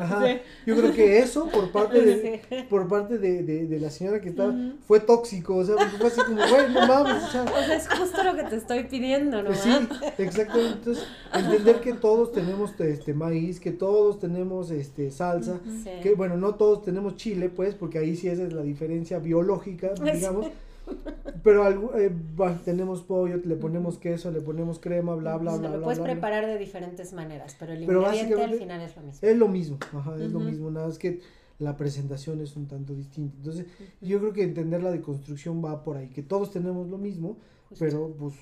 Ajá. 0.00 0.26
Yo 0.66 0.76
creo 0.76 0.92
que 0.92 1.18
eso 1.18 1.48
por 1.48 1.70
parte 1.70 2.00
de, 2.00 2.64
por 2.68 2.88
parte 2.88 3.18
de, 3.18 3.42
de, 3.42 3.66
de 3.66 3.80
la 3.80 3.90
señora 3.90 4.20
que 4.20 4.30
estaba, 4.30 4.54
fue 4.86 5.00
tóxico, 5.00 5.56
o 5.56 5.64
sea, 5.64 5.76
porque 5.76 5.96
fue 5.96 6.06
así 6.08 6.20
como, 6.22 6.36
güey, 6.36 6.72
no 6.72 6.86
mames, 6.86 7.22
o 7.24 7.28
sea, 7.28 7.42
O 7.44 7.48
sea, 7.64 7.76
es 7.76 7.88
justo 7.88 8.22
lo 8.24 8.34
que 8.36 8.44
te 8.44 8.56
estoy 8.56 8.84
pidiendo, 8.84 9.38
¿no? 9.42 9.46
pues 9.48 9.60
sí, 9.60 9.70
exactamente. 10.18 10.72
Entonces, 10.78 11.04
entender 11.32 11.80
que 11.80 11.92
todos 11.94 12.32
tenemos 12.32 12.72
este 12.78 13.14
maíz, 13.14 13.60
que 13.60 13.72
todos 13.72 14.18
tenemos 14.18 14.70
este 14.70 15.10
salsa, 15.10 15.60
Sí. 15.84 15.90
que 16.02 16.14
bueno, 16.14 16.36
no 16.36 16.54
todos 16.54 16.82
tenemos 16.84 17.16
chile, 17.16 17.48
pues, 17.48 17.74
porque 17.74 17.98
ahí 17.98 18.16
sí 18.16 18.28
esa 18.28 18.42
es 18.44 18.52
la 18.52 18.62
diferencia 18.62 19.18
biológica, 19.18 19.90
digamos. 20.02 20.46
Pero 21.42 21.64
algo, 21.64 21.96
eh, 21.96 22.12
va, 22.38 22.56
tenemos 22.64 23.02
pollo, 23.02 23.36
le 23.36 23.56
ponemos 23.56 23.98
queso, 23.98 24.30
le 24.30 24.40
ponemos 24.40 24.78
crema, 24.78 25.14
bla, 25.14 25.36
bla, 25.36 25.52
O 25.52 25.54
sea, 25.54 25.60
bla, 25.60 25.70
lo 25.70 25.76
bla, 25.78 25.84
puedes 25.84 25.98
bla, 25.98 26.04
bla. 26.06 26.14
preparar 26.14 26.46
de 26.46 26.58
diferentes 26.58 27.12
maneras, 27.12 27.56
pero 27.58 27.72
el 27.72 27.86
Pero 27.86 28.02
ingrediente 28.02 28.42
al 28.42 28.54
final 28.54 28.80
es 28.80 28.96
lo 28.96 29.02
mismo. 29.02 29.28
Es 29.28 29.36
lo 29.36 29.48
mismo, 29.48 29.78
ajá, 29.92 30.16
es 30.16 30.32
lo 30.32 30.40
mismo, 30.40 30.70
nada 30.70 30.86
más 30.88 30.98
que 30.98 31.20
la 31.58 31.76
presentación 31.76 32.40
es 32.40 32.56
un 32.56 32.66
tanto 32.66 32.94
distinta. 32.94 33.36
Entonces, 33.38 33.66
yo 34.00 34.18
creo 34.18 34.32
que 34.32 34.42
entender 34.42 34.82
la 34.82 34.90
deconstrucción 34.90 35.64
va 35.64 35.82
por 35.84 35.96
ahí, 35.96 36.08
que 36.08 36.22
todos 36.22 36.50
tenemos 36.50 36.88
lo 36.88 36.98
mismo, 36.98 37.38
Justo. 37.68 37.84
pero 37.84 38.14
pues... 38.18 38.34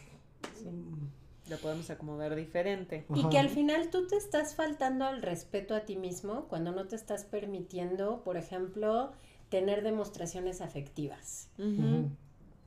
Lo 1.50 1.58
podemos 1.58 1.90
acomodar 1.90 2.34
diferente. 2.34 3.04
Y 3.14 3.28
que 3.28 3.38
al 3.38 3.50
final 3.50 3.90
tú 3.90 4.06
te 4.06 4.16
estás 4.16 4.54
faltando 4.54 5.04
al 5.04 5.20
respeto 5.20 5.74
a 5.74 5.80
ti 5.80 5.96
mismo 5.96 6.46
cuando 6.48 6.72
no 6.72 6.86
te 6.86 6.96
estás 6.96 7.24
permitiendo, 7.24 8.22
por 8.24 8.38
ejemplo, 8.38 9.12
tener 9.50 9.82
demostraciones 9.82 10.62
afectivas. 10.62 11.50
Ujú. 11.58 12.08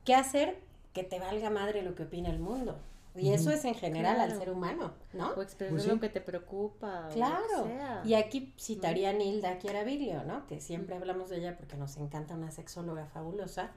¿Qué 0.04 0.14
hacer? 0.14 0.58
Que 0.92 1.04
te 1.04 1.18
valga 1.18 1.50
madre 1.50 1.82
lo 1.82 1.94
que 1.94 2.04
opina 2.04 2.30
el 2.30 2.38
mundo. 2.38 2.78
Y 3.16 3.32
eso 3.32 3.50
es 3.50 3.64
en 3.64 3.74
general 3.74 4.20
al 4.20 4.38
ser 4.38 4.48
humano, 4.50 4.92
¿no? 5.12 5.30
O 5.30 5.42
expresar 5.42 5.72
Pues 5.72 5.82
sí. 5.82 5.88
lo 5.88 5.98
que 5.98 6.08
te 6.08 6.20
preocupa. 6.20 7.00
o 7.00 7.02
lo 7.02 7.08
que 7.08 7.14
Claro. 7.16 7.64
sea. 7.66 8.02
Y 8.04 8.14
aquí 8.14 8.54
citaría 8.58 9.10
a 9.10 9.12
Nilda 9.12 9.58
Chiaraviglio, 9.58 10.22
¿no? 10.22 10.46
Que 10.46 10.60
siempre 10.60 10.94
hablamos 10.94 11.28
de 11.28 11.38
ella 11.38 11.56
porque 11.56 11.76
nos 11.76 11.96
encanta 11.96 12.34
una 12.34 12.52
sexóloga 12.52 13.06
fabulosa, 13.06 13.72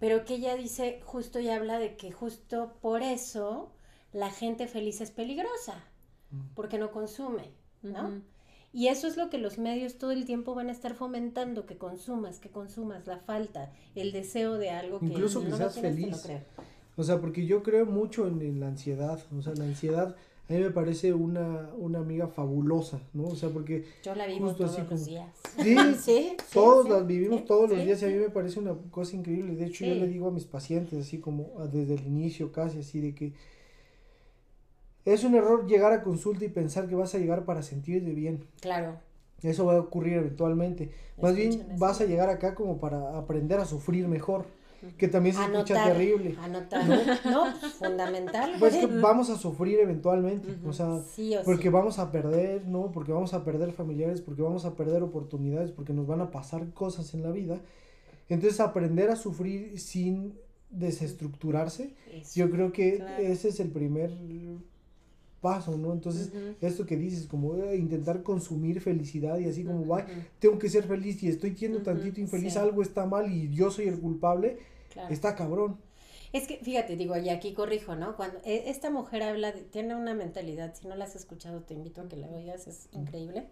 pero 0.00 0.24
que 0.24 0.34
ella 0.34 0.56
dice 0.56 1.00
justo 1.04 1.38
y 1.38 1.50
habla 1.50 1.78
de 1.78 1.96
que 1.96 2.10
justo 2.10 2.72
por 2.80 3.02
eso 3.02 3.70
la 4.12 4.30
gente 4.30 4.66
feliz 4.66 5.00
es 5.00 5.12
peligrosa, 5.12 5.74
porque 6.56 6.76
no 6.78 6.90
consume, 6.90 7.52
¿no? 7.82 8.22
Y 8.74 8.88
eso 8.88 9.06
es 9.06 9.16
lo 9.16 9.30
que 9.30 9.38
los 9.38 9.58
medios 9.58 9.96
todo 9.98 10.10
el 10.10 10.24
tiempo 10.26 10.54
van 10.54 10.68
a 10.68 10.72
estar 10.72 10.94
fomentando, 10.94 11.64
que 11.64 11.78
consumas, 11.78 12.40
que 12.40 12.50
consumas, 12.50 13.06
la 13.06 13.18
falta, 13.18 13.72
el 13.94 14.12
deseo 14.12 14.58
de 14.58 14.70
algo 14.70 14.98
que 15.00 15.06
Incluso 15.06 15.40
que 15.40 15.48
no 15.48 15.56
lo 15.58 15.64
lo 15.64 15.70
feliz. 15.70 16.22
creo. 16.24 16.40
O 16.96 17.02
sea, 17.04 17.20
porque 17.20 17.46
yo 17.46 17.62
creo 17.62 17.86
mucho 17.86 18.26
en, 18.26 18.42
en 18.42 18.60
la 18.60 18.68
ansiedad, 18.68 19.20
o 19.36 19.42
sea, 19.42 19.54
la 19.54 19.64
ansiedad 19.64 20.16
a 20.48 20.52
mí 20.52 20.58
me 20.60 20.70
parece 20.70 21.14
una, 21.14 21.70
una 21.78 22.00
amiga 22.00 22.28
fabulosa, 22.28 23.00
¿no? 23.14 23.28
O 23.28 23.34
sea, 23.36 23.48
porque 23.48 23.86
Yo 24.02 24.14
la 24.14 24.26
vivo 24.26 24.48
Justo 24.48 24.64
todos 24.64 24.78
así 24.78 24.82
los 24.90 25.04
días. 25.06 25.30
sí, 25.62 25.74
Sí, 25.96 26.36
sí, 26.36 26.36
todos 26.52 26.84
sí, 26.84 26.90
las 26.90 27.06
vivimos 27.06 27.40
sí, 27.40 27.46
todos 27.46 27.70
los 27.70 27.78
sí, 27.78 27.84
días 27.86 28.02
y 28.02 28.04
a 28.04 28.08
mí 28.08 28.14
me 28.16 28.28
parece 28.30 28.58
una 28.60 28.74
cosa 28.90 29.16
increíble. 29.16 29.56
De 29.56 29.66
hecho, 29.66 29.84
yo 29.86 29.94
le 29.94 30.06
digo 30.06 30.28
a 30.28 30.30
mis 30.30 30.44
pacientes, 30.44 30.98
así 31.00 31.18
como 31.18 31.52
ah, 31.58 31.66
desde 31.66 31.94
el 31.94 32.06
inicio 32.06 32.52
casi, 32.52 32.80
así 32.80 33.00
de 33.00 33.14
que 33.14 33.32
es 35.04 35.24
un 35.24 35.34
error 35.34 35.66
llegar 35.66 35.92
a 35.92 36.02
consulta 36.02 36.44
y 36.44 36.48
pensar 36.48 36.88
que 36.88 36.94
vas 36.94 37.14
a 37.14 37.18
llegar 37.18 37.44
para 37.44 37.62
sentirte 37.62 38.10
bien. 38.12 38.44
Claro. 38.60 38.96
Eso 39.42 39.66
va 39.66 39.74
a 39.76 39.80
ocurrir 39.80 40.14
eventualmente. 40.14 40.90
Más 41.20 41.34
bien 41.36 41.50
eso. 41.52 41.64
vas 41.78 42.00
a 42.00 42.06
llegar 42.06 42.30
acá 42.30 42.54
como 42.54 42.78
para 42.78 43.18
aprender 43.18 43.58
a 43.60 43.66
sufrir 43.66 44.08
mejor, 44.08 44.46
que 44.96 45.06
también 45.08 45.34
se 45.36 45.42
escucha 45.44 45.84
terrible. 45.84 46.34
Anotar. 46.40 46.86
No, 47.26 47.44
pues, 47.60 47.72
fundamental. 47.74 48.52
Pues 48.58 48.76
que 48.76 48.86
vamos 48.86 49.28
a 49.30 49.36
sufrir 49.36 49.78
eventualmente, 49.80 50.56
o 50.66 50.72
sea, 50.72 51.00
Sí 51.14 51.36
o 51.36 51.42
porque 51.44 51.64
sí. 51.64 51.68
vamos 51.68 51.98
a 51.98 52.10
perder, 52.10 52.66
¿no? 52.66 52.90
Porque 52.90 53.12
vamos 53.12 53.34
a 53.34 53.44
perder 53.44 53.72
familiares, 53.72 54.22
porque 54.22 54.40
vamos 54.42 54.64
a 54.64 54.74
perder 54.74 55.02
oportunidades, 55.02 55.70
porque 55.72 55.92
nos 55.92 56.06
van 56.06 56.22
a 56.22 56.30
pasar 56.30 56.70
cosas 56.72 57.12
en 57.14 57.22
la 57.22 57.30
vida. 57.30 57.58
Entonces, 58.30 58.60
aprender 58.60 59.10
a 59.10 59.16
sufrir 59.16 59.78
sin 59.78 60.34
desestructurarse, 60.70 61.94
Eso. 62.12 62.32
yo 62.34 62.50
creo 62.50 62.72
que 62.72 62.96
Claro. 62.96 63.22
ese 63.22 63.48
es 63.48 63.60
el 63.60 63.68
primer 63.70 64.10
paso, 65.48 65.76
¿no? 65.76 65.92
Entonces, 65.92 66.32
esto 66.62 66.86
que 66.86 66.96
dices, 66.96 67.26
como 67.26 67.54
eh, 67.56 67.76
intentar 67.76 68.22
consumir 68.22 68.80
felicidad 68.80 69.38
y 69.38 69.44
así 69.46 69.62
como. 69.62 69.80
"Guay, 69.84 70.04
tengo 70.38 70.58
que 70.58 70.68
ser 70.70 70.84
feliz 70.84 71.22
y 71.22 71.28
estoy 71.28 71.54
siendo 71.54 71.82
tantito 71.82 72.18
infeliz, 72.20 72.54
sí. 72.54 72.58
algo 72.58 72.80
está 72.82 73.04
mal 73.04 73.30
y 73.30 73.50
yo 73.54 73.70
soy 73.70 73.86
el 73.88 73.98
culpable, 74.00 74.56
Claro. 74.92 75.12
está 75.12 75.34
cabrón. 75.36 75.76
Es 76.32 76.48
que, 76.48 76.56
fíjate, 76.56 76.96
digo, 76.96 77.14
y 77.16 77.28
aquí 77.28 77.52
corrijo, 77.52 77.94
¿no? 77.94 78.16
Cuando 78.16 78.38
eh, 78.44 78.64
esta 78.74 78.88
mujer 78.90 79.22
habla, 79.22 79.52
de- 79.52 79.62
tiene 79.62 79.94
una 79.94 80.14
mentalidad, 80.14 80.74
si 80.74 80.88
no 80.88 80.96
la 80.96 81.04
has 81.04 81.14
escuchado, 81.14 81.60
te 81.60 81.74
invito 81.74 82.00
a 82.00 82.08
que 82.08 82.16
la 82.16 82.28
oigas, 82.28 82.66
es 82.66 82.88
increíble. 82.92 83.44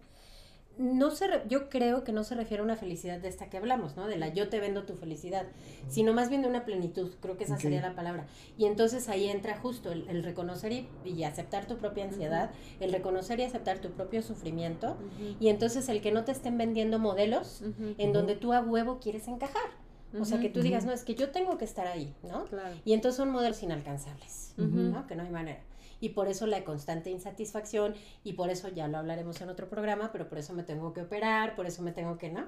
No 0.77 1.11
se, 1.11 1.27
re- 1.27 1.43
yo 1.47 1.69
creo 1.69 2.03
que 2.03 2.11
no 2.11 2.23
se 2.23 2.33
refiere 2.33 2.61
a 2.61 2.63
una 2.63 2.75
felicidad 2.75 3.19
de 3.19 3.27
esta 3.27 3.47
que 3.49 3.57
hablamos, 3.57 3.95
¿no? 3.95 4.07
De 4.07 4.17
la 4.17 4.29
yo 4.29 4.49
te 4.49 4.59
vendo 4.59 4.83
tu 4.85 4.95
felicidad, 4.95 5.45
sino 5.87 6.13
más 6.13 6.29
bien 6.29 6.41
de 6.41 6.47
una 6.47 6.65
plenitud, 6.65 7.11
creo 7.21 7.37
que 7.37 7.43
esa 7.43 7.57
sería 7.59 7.81
la 7.81 7.95
palabra. 7.95 8.25
Y 8.57 8.65
entonces 8.65 9.07
ahí 9.07 9.29
entra 9.29 9.55
justo 9.57 9.91
el, 9.91 10.07
el 10.09 10.23
reconocer 10.23 10.71
y, 10.71 10.87
y 11.05 11.23
aceptar 11.25 11.67
tu 11.67 11.77
propia 11.77 12.05
ansiedad, 12.05 12.49
el 12.79 12.91
reconocer 12.91 13.39
y 13.39 13.43
aceptar 13.43 13.79
tu 13.79 13.91
propio 13.91 14.23
sufrimiento, 14.23 14.97
y 15.39 15.49
entonces 15.49 15.87
el 15.89 16.01
que 16.01 16.11
no 16.11 16.23
te 16.25 16.31
estén 16.31 16.57
vendiendo 16.57 16.97
modelos 16.97 17.61
en 17.99 18.11
donde 18.13 18.35
tú 18.35 18.51
a 18.53 18.61
huevo 18.61 18.99
quieres 18.99 19.27
encajar. 19.27 19.83
O 20.19 20.25
sea, 20.25 20.39
que 20.39 20.49
tú 20.49 20.61
digas, 20.61 20.85
no, 20.85 20.91
es 20.91 21.03
que 21.03 21.15
yo 21.15 21.29
tengo 21.31 21.57
que 21.57 21.65
estar 21.65 21.87
ahí, 21.87 22.13
¿no? 22.21 22.45
Claro. 22.45 22.75
Y 22.85 22.93
entonces 22.93 23.17
son 23.17 23.31
modelos 23.31 23.63
inalcanzables. 23.63 24.53
¿no? 24.57 25.07
Que 25.07 25.15
no 25.15 25.23
hay 25.23 25.29
manera. 25.31 25.59
Y 26.03 26.09
por 26.09 26.27
eso 26.27 26.47
la 26.47 26.65
constante 26.65 27.09
insatisfacción, 27.11 27.95
y 28.25 28.33
por 28.33 28.49
eso 28.49 28.67
ya 28.67 28.89
lo 28.89 28.97
hablaremos 28.97 29.39
en 29.39 29.47
otro 29.47 29.69
programa, 29.69 30.11
pero 30.11 30.27
por 30.27 30.37
eso 30.37 30.53
me 30.53 30.63
tengo 30.63 30.91
que 30.91 30.99
operar, 31.01 31.55
por 31.55 31.65
eso 31.65 31.81
me 31.81 31.93
tengo 31.93 32.17
que, 32.17 32.29
¿no? 32.29 32.45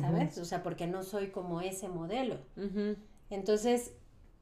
¿Sabes? 0.00 0.38
O 0.38 0.46
sea, 0.46 0.62
porque 0.62 0.86
no 0.86 1.02
soy 1.02 1.28
como 1.28 1.60
ese 1.60 1.88
modelo. 1.88 2.38
Entonces, 3.28 3.92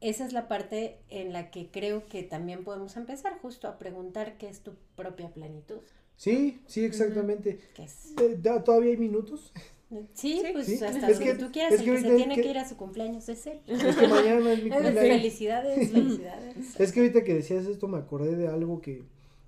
esa 0.01 0.24
es 0.24 0.32
la 0.32 0.47
parte 0.47 1.01
en 1.09 1.32
la 1.32 1.51
que 1.51 1.68
creo 1.72 2.07
que 2.07 2.22
también 2.22 2.62
podemos 2.62 2.97
empezar 2.97 3.39
justo 3.43 3.66
a 3.66 3.76
preguntar 3.76 4.39
qué 4.39 4.49
es 4.49 4.61
tu 4.61 4.74
propia 4.95 5.30
plenitud. 5.30 5.78
Sí, 6.16 6.62
sí, 6.66 6.84
exactamente. 6.84 7.59
¿Qué 7.74 7.84
es? 7.84 8.12
Eh, 8.20 8.39
¿da- 8.41 8.62
¿Todavía 8.62 8.91
hay 8.93 8.97
minutos? 8.99 9.53
Sí, 10.12 10.41
Sí. 10.45 10.51
pues 10.53 10.66
Sí. 10.66 10.74
hasta 10.84 11.09
Es 11.09 11.18
que- 11.18 11.34
tú 11.34 11.51
quieras, 11.51 11.72
es 11.74 11.80
el 11.80 11.86
que 11.86 11.93
que 11.93 12.01
se 12.03 12.14
tiene 12.16 12.34
que- 12.34 12.43
que 12.43 12.51
ir 12.51 12.59
a 12.59 12.68
su 12.68 12.76
cumpleaños 12.76 13.28
es 13.28 13.47
él. 13.47 13.59
Es 13.66 13.97
que 13.97 14.07
mañana 14.09 14.53
es 14.53 14.62
mi 14.64 14.70
cumpleaños. 14.70 15.01
Felicidades, 15.01 15.91
felicidades. 15.93 16.78
Es 16.80 16.93
que 16.93 17.01
ahorita 17.01 17.24
que 17.24 17.34
decías 17.34 17.66
esto 17.66 17.89
me 17.89 17.97
acordé 17.99 18.36
de 18.36 18.49
algo 18.49 18.80
que, 18.82 19.03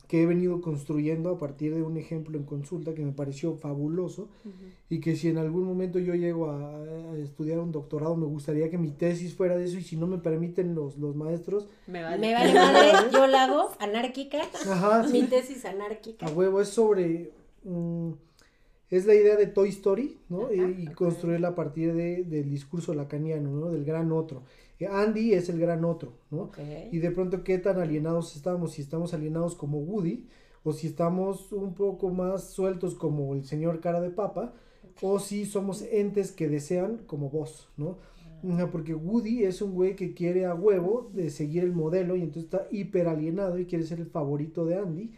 que 0.09 0.23
he 0.23 0.27
venido 0.27 0.61
construyendo 0.61 1.31
a 1.31 1.39
partir 1.39 1.75
de 1.75 1.83
un 1.83 1.97
ejemplo 1.97 2.37
en 2.39 2.45
consulta 2.45 2.95
que 2.95 3.05
me 3.05 3.13
pareció 3.13 3.55
fabuloso 3.55 4.29
y 4.89 4.99
que 4.99 5.15
si 5.15 5.29
en 5.29 5.39
algún 5.39 5.63
momento 5.65 5.99
yo 6.01 6.15
llego 6.15 6.47
a, 6.51 6.79
a 6.79 7.17
estudiar 7.19 7.59
un 7.61 7.71
doctorado 7.71 8.17
me 8.17 8.27
gustaría 8.27 8.69
que 8.71 8.79
mi 8.79 8.91
tesis 8.91 9.35
fuera 9.35 9.57
de 9.57 9.67
eso 9.67 9.79
y 9.79 9.83
si 9.85 9.97
no 9.97 10.07
me 10.09 10.19
permiten 10.19 10.75
los, 10.75 10.97
los 10.99 11.15
maestros, 11.15 11.69
Me 11.87 12.03
vale. 12.03 12.19
Me 12.19 12.33
vale 12.35 12.55
madre, 12.55 12.89
yo 13.13 13.27
la 13.29 13.45
hago 13.45 13.69
anárquica, 13.79 14.39
ajá, 14.69 15.05
mi 15.05 15.21
sí, 15.21 15.27
tesis 15.29 15.65
anárquica. 15.67 16.27
a 16.27 16.31
huevo, 16.31 16.61
es 16.61 16.71
sobre... 16.71 17.31
mm, 17.63 18.11
es 18.91 19.07
la 19.07 19.15
idea 19.15 19.37
de 19.37 19.47
Toy 19.47 19.69
Story, 19.71 20.19
¿no? 20.29 20.51
Ajá, 20.59 20.75
y, 20.79 20.83
y 20.83 20.87
construirla 20.89 21.49
a 21.49 21.55
partir 21.55 21.95
de, 21.95 22.25
del 22.25 22.51
discurso 22.51 22.95
lacaniano, 22.95 23.51
¿no? 23.51 23.71
Del 23.71 23.85
gran 23.85 24.13
otro. 24.13 24.43
Eh, 24.81 24.87
Andy 24.87 25.35
es 25.35 25.49
el 25.49 25.61
gran 25.61 25.85
otro, 25.85 26.15
¿no? 26.31 26.51
Y 26.91 26.99
de 26.99 27.11
pronto 27.11 27.45
qué 27.45 27.59
tan 27.59 27.79
alienados 27.79 28.35
estamos, 28.35 28.73
si 28.73 28.83
estamos 28.83 29.15
alienados 29.15 29.55
como 29.55 29.79
Woody 29.79 30.27
o 30.65 30.73
si 30.73 30.87
estamos 30.89 31.53
un 31.53 31.75
poco 31.75 32.11
más 32.11 32.51
sueltos 32.51 32.95
como 32.95 33.35
el 33.35 33.45
señor 33.45 33.81
cara 33.81 34.01
de 34.01 34.11
papa 34.11 34.55
o 35.03 35.19
si 35.19 35.45
somos 35.47 35.83
entes 35.83 36.33
que 36.33 36.49
desean 36.49 36.99
como 37.07 37.31
vos, 37.31 37.69
¿no? 37.77 37.99
Ajá, 38.49 38.71
Porque 38.71 38.95
Woody 38.95 39.45
es 39.45 39.61
un 39.61 39.75
güey 39.75 39.97
que 39.97 40.15
quiere 40.15 40.47
a 40.47 40.55
huevo 40.55 41.11
de 41.13 41.29
seguir 41.29 41.63
el 41.63 41.73
modelo 41.73 42.17
y 42.17 42.23
entonces 42.23 42.45
está 42.45 42.67
hiper 42.71 43.07
alienado 43.07 43.59
y 43.59 43.67
quiere 43.67 43.85
ser 43.85 44.01
el 44.01 44.07
favorito 44.07 44.65
de 44.65 44.77
Andy. 44.77 45.11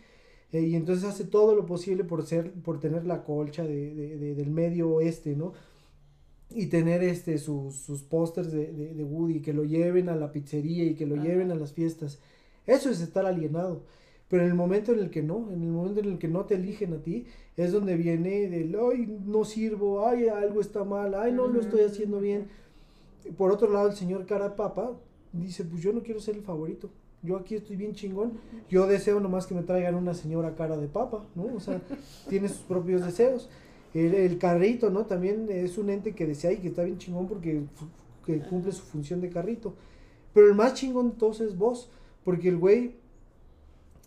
Eh, 0.52 0.60
y 0.62 0.74
entonces 0.76 1.04
hace 1.04 1.24
todo 1.24 1.54
lo 1.54 1.66
posible 1.66 2.04
por 2.04 2.24
ser, 2.26 2.52
por 2.52 2.78
tener 2.80 3.04
la 3.06 3.24
colcha 3.24 3.64
de, 3.64 3.94
de- 3.94 4.18
de- 4.18 4.34
del 4.34 4.50
medio 4.50 4.90
oeste, 4.90 5.34
¿no? 5.36 5.52
y 6.54 6.66
tener 6.66 7.02
este 7.02 7.38
sus, 7.38 7.76
sus 7.76 8.02
pósters 8.02 8.52
de, 8.52 8.70
de, 8.72 8.94
de 8.94 9.04
Woody, 9.04 9.40
que 9.40 9.54
lo 9.54 9.64
lleven 9.64 10.10
a 10.10 10.16
la 10.16 10.32
pizzería 10.32 10.84
y 10.84 10.94
que 10.94 11.06
lo 11.06 11.14
Ajá. 11.14 11.24
lleven 11.24 11.50
a 11.50 11.54
las 11.54 11.72
fiestas. 11.72 12.18
Eso 12.66 12.90
es 12.90 13.00
estar 13.00 13.24
alienado. 13.24 13.84
Pero 14.28 14.42
en 14.42 14.50
el 14.50 14.54
momento 14.54 14.92
en 14.92 14.98
el 14.98 15.08
que 15.10 15.22
no, 15.22 15.50
en 15.50 15.62
el 15.62 15.68
momento 15.70 16.00
en 16.00 16.06
el 16.10 16.18
que 16.18 16.28
no 16.28 16.44
te 16.44 16.56
eligen 16.56 16.92
a 16.92 16.98
ti, 17.02 17.24
es 17.56 17.72
donde 17.72 17.96
viene 17.96 18.48
del, 18.50 18.76
ay, 18.76 19.06
no 19.24 19.44
sirvo, 19.46 20.06
ay, 20.06 20.28
algo 20.28 20.60
está 20.60 20.84
mal, 20.84 21.14
ay, 21.14 21.32
no 21.32 21.46
lo 21.46 21.58
estoy 21.60 21.82
haciendo 21.82 22.20
bien. 22.20 22.48
Por 23.38 23.50
otro 23.50 23.70
lado, 23.72 23.88
el 23.88 23.94
señor 23.96 24.26
cara 24.26 24.54
papa 24.56 24.92
dice, 25.32 25.64
pues 25.64 25.82
yo 25.82 25.92
no 25.94 26.02
quiero 26.02 26.20
ser 26.20 26.36
el 26.36 26.42
favorito. 26.42 26.90
Yo 27.22 27.36
aquí 27.36 27.54
estoy 27.54 27.76
bien 27.76 27.94
chingón. 27.94 28.32
Yo 28.68 28.86
deseo 28.86 29.20
nomás 29.20 29.46
que 29.46 29.54
me 29.54 29.62
traigan 29.62 29.94
una 29.94 30.14
señora 30.14 30.54
cara 30.54 30.76
de 30.76 30.88
papa, 30.88 31.24
¿no? 31.34 31.44
O 31.54 31.60
sea, 31.60 31.80
tiene 32.28 32.48
sus 32.48 32.58
propios 32.58 33.04
deseos. 33.04 33.48
El, 33.94 34.14
el 34.14 34.38
carrito, 34.38 34.90
¿no? 34.90 35.06
También 35.06 35.46
es 35.50 35.78
un 35.78 35.90
ente 35.90 36.14
que 36.14 36.26
desea 36.26 36.52
y 36.52 36.58
que 36.58 36.68
está 36.68 36.82
bien 36.82 36.98
chingón 36.98 37.28
porque 37.28 37.62
que 38.24 38.38
cumple 38.40 38.72
su 38.72 38.82
función 38.82 39.20
de 39.20 39.30
carrito. 39.30 39.74
Pero 40.32 40.48
el 40.48 40.54
más 40.54 40.74
chingón 40.74 41.10
de 41.10 41.16
todos 41.16 41.40
es 41.40 41.56
vos, 41.56 41.90
porque 42.24 42.48
el 42.48 42.56
güey 42.56 42.96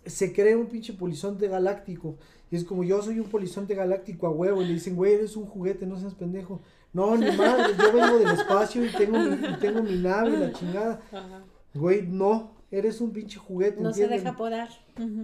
se 0.05 0.33
crea 0.33 0.57
un 0.57 0.67
pinche 0.67 0.93
polizonte 0.93 1.47
galáctico. 1.47 2.15
Y 2.51 2.55
es 2.55 2.63
como 2.63 2.83
yo 2.83 3.01
soy 3.01 3.19
un 3.19 3.27
polizonte 3.27 3.75
galáctico 3.75 4.27
a 4.27 4.31
huevo. 4.31 4.61
Y 4.61 4.65
le 4.65 4.73
dicen, 4.73 4.95
güey, 4.95 5.13
eres 5.13 5.35
un 5.35 5.45
juguete, 5.45 5.85
no 5.85 5.99
seas 5.99 6.13
pendejo. 6.15 6.61
No, 6.93 7.15
ni 7.15 7.31
madre, 7.37 7.73
yo 7.77 7.93
vengo 7.93 8.19
del 8.19 8.29
espacio 8.29 8.85
y 8.85 8.89
tengo 8.89 9.19
mi, 9.19 9.35
y 9.35 9.59
tengo 9.59 9.83
mi 9.83 9.97
nave 9.97 10.37
la 10.37 10.53
chingada. 10.53 11.01
Ajá. 11.11 11.43
Güey, 11.73 12.07
no, 12.07 12.54
eres 12.71 13.01
un 13.01 13.11
pinche 13.11 13.37
juguete. 13.39 13.81
No 13.81 13.93
se 13.93 14.07
deja 14.07 14.35
podar. 14.35 14.69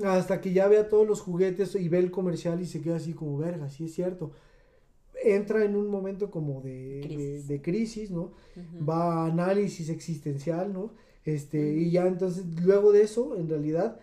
Hasta 0.06 0.42
que 0.42 0.54
ya 0.54 0.68
vea 0.68 0.88
todos 0.89 1.08
los 1.08 1.22
juguetes 1.22 1.76
y 1.76 1.89
ve 1.89 2.00
el 2.00 2.12
comercial 2.12 2.62
y 2.62 2.66
se 2.66 2.82
queda 2.82 2.98
así 2.98 3.14
como, 3.14 3.38
verga, 3.38 3.70
sí 3.70 3.86
es 3.86 3.94
cierto. 3.94 4.32
Entra 5.24 5.64
en 5.64 5.76
un 5.76 5.88
momento 5.88 6.32
como 6.32 6.62
de 6.62 7.02
Crisis. 7.04 7.48
de 7.48 7.62
crisis, 7.62 8.12
¿no? 8.12 8.32
Va 8.88 9.24
a 9.24 9.26
análisis 9.28 9.89
existencial, 9.89 10.74
¿no? 10.74 10.92
Este, 11.26 11.74
y 11.78 11.92
ya 11.92 12.08
entonces, 12.08 12.44
luego 12.64 12.92
de 12.92 13.04
eso, 13.04 13.36
en 13.38 13.48
realidad, 13.48 14.00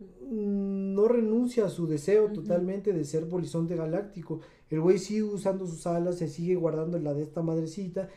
mm, 0.00 0.94
no 0.94 1.08
renuncia 1.08 1.66
a 1.66 1.68
su 1.68 1.86
deseo 1.86 2.28
totalmente 2.32 2.92
de 2.92 3.04
ser 3.04 3.28
polizonte 3.28 3.76
galáctico. 3.76 4.40
El 4.70 4.80
güey 4.80 4.98
sigue 4.98 5.24
usando 5.24 5.66
sus 5.66 5.86
alas, 5.86 6.16
se 6.18 6.28
sigue 6.28 6.54
guardando 6.56 6.98
la 6.98 7.12
de 7.12 7.22
esta 7.22 7.42
madrecita, 7.42 8.08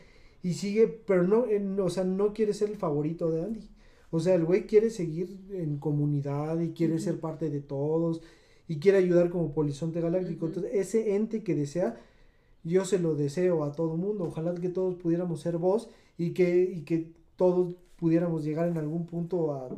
y 0.42 0.54
sigue, 0.54 0.86
pero 0.88 1.24
no, 1.24 1.46
en- 1.46 1.78
o 1.80 1.88
sea, 1.90 2.04
no 2.04 2.32
quiere 2.32 2.54
ser 2.54 2.70
el 2.70 2.76
favorito 2.76 3.30
de 3.30 3.42
Andy. 3.42 3.68
O 4.14 4.20
sea, 4.20 4.36
el 4.36 4.44
güey 4.44 4.64
quiere 4.64 4.90
seguir 4.90 5.40
en 5.50 5.78
comunidad 5.78 6.60
y 6.60 6.70
quiere 6.70 7.00
ser 7.00 7.18
parte 7.18 7.50
de 7.50 7.60
todos 7.60 8.22
y 8.68 8.78
quiere 8.78 8.98
ayudar 8.98 9.28
como 9.28 9.52
polizonte 9.52 10.00
galáctico. 10.00 10.46
Entonces, 10.46 10.70
ese 10.72 11.16
ente 11.16 11.42
que 11.42 11.56
desea, 11.56 12.00
yo 12.62 12.84
se 12.84 13.00
lo 13.00 13.16
deseo 13.16 13.64
a 13.64 13.72
todo 13.72 13.96
mundo. 13.96 14.22
Ojalá 14.22 14.54
que 14.54 14.68
todos 14.68 14.94
pudiéramos 14.94 15.40
ser 15.40 15.58
vos 15.58 15.90
y 16.16 16.30
que, 16.30 16.62
y 16.62 16.82
que 16.82 17.10
todos 17.34 17.74
pudiéramos 17.96 18.44
llegar 18.44 18.68
en 18.68 18.78
algún 18.78 19.04
punto 19.04 19.52
a 19.52 19.68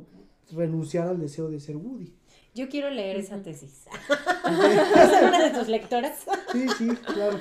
renunciar 0.52 1.08
al 1.08 1.18
deseo 1.18 1.48
de 1.48 1.58
ser 1.58 1.78
Woody. 1.78 2.12
Yo 2.54 2.68
quiero 2.68 2.90
leer 2.90 3.16
esa 3.16 3.42
tesis. 3.42 3.86
¿Es 4.46 5.22
una 5.22 5.48
de 5.48 5.58
tus 5.58 5.68
lectoras? 5.68 6.26
Sí, 6.52 6.66
sí, 6.76 6.88
claro. 6.88 7.40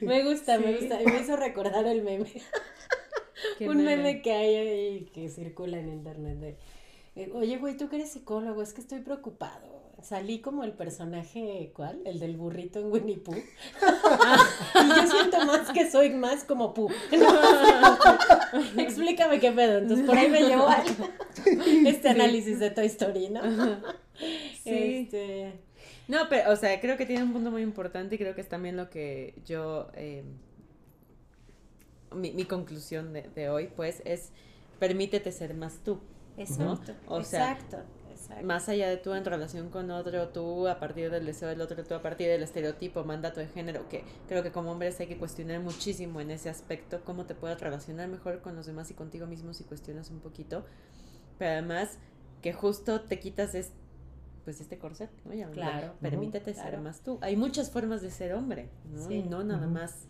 Me 0.00 0.24
gusta, 0.24 0.58
me 0.58 0.78
gusta. 0.78 0.98
Me 1.04 1.20
hizo 1.20 1.36
recordar 1.36 1.86
el 1.86 2.02
meme. 2.02 2.32
¿Qué 3.58 3.68
Un 3.68 3.84
meme 3.84 4.22
que 4.22 4.32
hay 4.32 4.54
ahí 4.54 5.10
que 5.12 5.28
circula 5.28 5.78
en 5.78 5.88
internet 5.88 6.38
de, 6.38 6.56
eh, 7.16 7.30
oye, 7.32 7.56
güey, 7.56 7.76
tú 7.76 7.88
que 7.88 7.96
eres 7.96 8.10
psicólogo, 8.10 8.62
es 8.62 8.72
que 8.72 8.82
estoy 8.82 9.00
preocupado. 9.00 9.76
Salí 10.02 10.40
como 10.40 10.62
el 10.62 10.72
personaje, 10.72 11.72
¿cuál? 11.74 12.00
El 12.04 12.20
del 12.20 12.36
burrito 12.36 12.78
en 12.78 12.92
Winnie 12.92 13.16
Pooh. 13.16 13.34
y 13.34 14.88
yo 14.88 15.06
siento 15.06 15.44
más 15.46 15.70
que 15.70 15.90
soy 15.90 16.10
más 16.10 16.44
como 16.44 16.74
Pooh. 16.74 16.90
Explícame 18.76 19.40
qué 19.40 19.50
pedo. 19.52 19.78
Entonces 19.78 20.06
por 20.06 20.18
ahí 20.18 20.28
me 20.28 20.42
llevó 20.42 20.68
a 20.68 20.84
este 21.86 22.10
análisis 22.10 22.60
de 22.60 22.70
Toy 22.70 22.86
Story, 22.86 23.30
¿no? 23.30 23.40
Sí. 24.62 25.06
Este, 25.06 25.52
No, 26.08 26.28
pero, 26.28 26.52
o 26.52 26.56
sea, 26.56 26.78
creo 26.80 26.98
que 26.98 27.06
tiene 27.06 27.22
un 27.22 27.32
punto 27.32 27.50
muy 27.50 27.62
importante 27.62 28.16
y 28.16 28.18
creo 28.18 28.34
que 28.34 28.42
es 28.42 28.48
también 28.48 28.76
lo 28.76 28.90
que 28.90 29.34
yo, 29.46 29.88
eh, 29.94 30.24
mi, 32.14 32.32
mi 32.32 32.44
conclusión 32.44 33.12
de, 33.12 33.22
de 33.34 33.48
hoy, 33.50 33.68
pues, 33.74 34.02
es 34.04 34.30
permítete 34.78 35.32
ser 35.32 35.54
más 35.54 35.78
tú. 35.84 36.00
exacto. 36.36 36.92
O 37.06 37.22
sea, 37.22 37.52
exacto. 37.52 37.78
Más 38.42 38.68
allá 38.68 38.88
de 38.88 38.96
tú 38.96 39.12
en 39.14 39.24
relación 39.24 39.68
con 39.68 39.90
otro, 39.90 40.28
tú 40.28 40.66
a 40.68 40.80
partir 40.80 41.10
del 41.10 41.26
deseo 41.26 41.48
del 41.48 41.60
otro, 41.60 41.84
tú 41.84 41.94
a 41.94 42.02
partir 42.02 42.28
del 42.28 42.42
estereotipo, 42.42 43.04
mandato 43.04 43.40
de 43.40 43.46
género, 43.46 43.88
que 43.88 44.04
creo 44.26 44.42
que 44.42 44.50
como 44.52 44.72
hombres 44.72 44.98
hay 45.00 45.06
que 45.06 45.16
cuestionar 45.18 45.60
muchísimo 45.60 46.20
en 46.20 46.30
ese 46.30 46.48
aspecto, 46.48 47.02
cómo 47.04 47.26
te 47.26 47.34
puedes 47.34 47.60
relacionar 47.60 48.08
mejor 48.08 48.40
con 48.40 48.56
los 48.56 48.66
demás 48.66 48.90
y 48.90 48.94
contigo 48.94 49.26
mismo 49.26 49.52
si 49.54 49.64
cuestionas 49.64 50.10
un 50.10 50.20
poquito. 50.20 50.64
Pero 51.38 51.52
además 51.52 51.98
que 52.42 52.52
justo 52.52 53.02
te 53.02 53.18
quitas 53.20 53.54
es, 53.54 53.70
pues 54.44 54.60
este 54.60 54.78
corset, 54.78 55.10
¿no? 55.24 55.34
Ya, 55.34 55.48
Claro. 55.50 55.94
Permítete 56.00 56.54
ser 56.54 56.62
claro. 56.70 56.82
más 56.82 57.02
tú. 57.02 57.18
Hay 57.20 57.36
muchas 57.36 57.70
formas 57.70 58.00
de 58.00 58.10
ser 58.10 58.32
hombre, 58.34 58.70
¿no? 58.92 59.06
Sí. 59.06 59.22
No 59.22 59.44
nada 59.44 59.66
más 59.66 60.06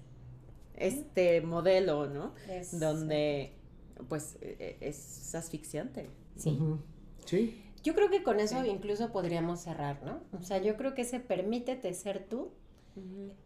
este 0.76 1.40
modelo, 1.40 2.06
¿no? 2.06 2.34
Es- 2.48 2.78
Donde 2.78 3.52
pues 4.08 4.36
e- 4.42 4.76
e- 4.80 4.88
es 4.88 5.34
asfixiante. 5.34 6.08
Sí. 6.36 6.58
Sí. 7.24 7.62
Yo 7.82 7.94
creo 7.94 8.10
que 8.10 8.22
con 8.22 8.40
eso 8.40 8.62
Sí. 8.62 8.68
incluso 8.68 9.12
podríamos 9.12 9.60
cerrar, 9.60 10.02
¿no? 10.02 10.20
O 10.38 10.42
sea, 10.42 10.58
yo 10.58 10.76
creo 10.76 10.94
que 10.94 11.02
ese 11.02 11.20
permítete 11.20 11.92
ser 11.94 12.26
tú 12.28 12.50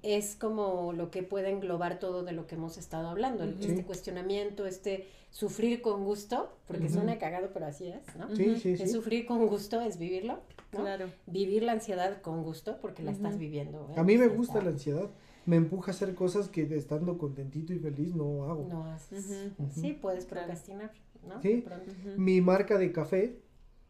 es 0.03 0.37
como 0.37 0.93
lo 0.93 1.11
que 1.11 1.23
puede 1.25 1.51
englobar 1.51 1.99
todo 1.99 2.23
de 2.23 2.31
lo 2.33 2.47
que 2.47 2.55
hemos 2.55 2.79
estado 2.79 3.09
hablando, 3.09 3.43
este 3.45 3.85
cuestionamiento, 3.85 4.65
este 4.65 5.09
sufrir 5.31 5.83
con 5.83 6.05
gusto, 6.05 6.57
porque 6.67 6.89
suena 6.89 7.19
cagado, 7.19 7.51
pero 7.53 7.67
así 7.67 7.89
es, 7.89 8.17
¿no? 8.17 8.35
Sí, 8.37 8.57
sí, 8.59 8.73
Es 8.81 8.93
sufrir 8.93 9.27
con 9.27 9.47
gusto, 9.49 9.81
es 9.81 9.99
vivirlo, 9.99 10.39
¿no? 10.73 10.81
Claro. 10.81 11.07
Vivir 11.27 11.65
la 11.65 11.73
ansiedad 11.73 12.21
con 12.23 12.43
gusto, 12.45 12.79
porque 12.81 13.03
la 13.03 13.11
estás 13.11 13.39
viviendo. 13.39 13.89
¿eh? 13.91 13.95
A 14.01 14.05
mí 14.05 14.17
me 14.17 14.29
gusta 14.29 14.61
la 14.63 14.71
ansiedad. 14.71 15.11
Me 15.47 15.57
empuja 15.57 15.91
a 15.91 15.95
hacer 15.95 16.15
cosas 16.15 16.49
que 16.49 16.63
estando 16.77 17.19
contentito 17.19 17.73
y 17.73 17.79
feliz 17.79 18.15
no 18.15 18.45
hago. 18.45 18.67
No 18.69 18.85
haces. 18.87 19.53
Sí, 19.75 19.93
puedes 20.01 20.25
procrastinar, 20.27 20.91
¿no? 21.27 21.41
Sí. 21.43 21.65
Mi 22.17 22.41
marca 22.41 22.79
de 22.79 22.93
café 22.93 23.39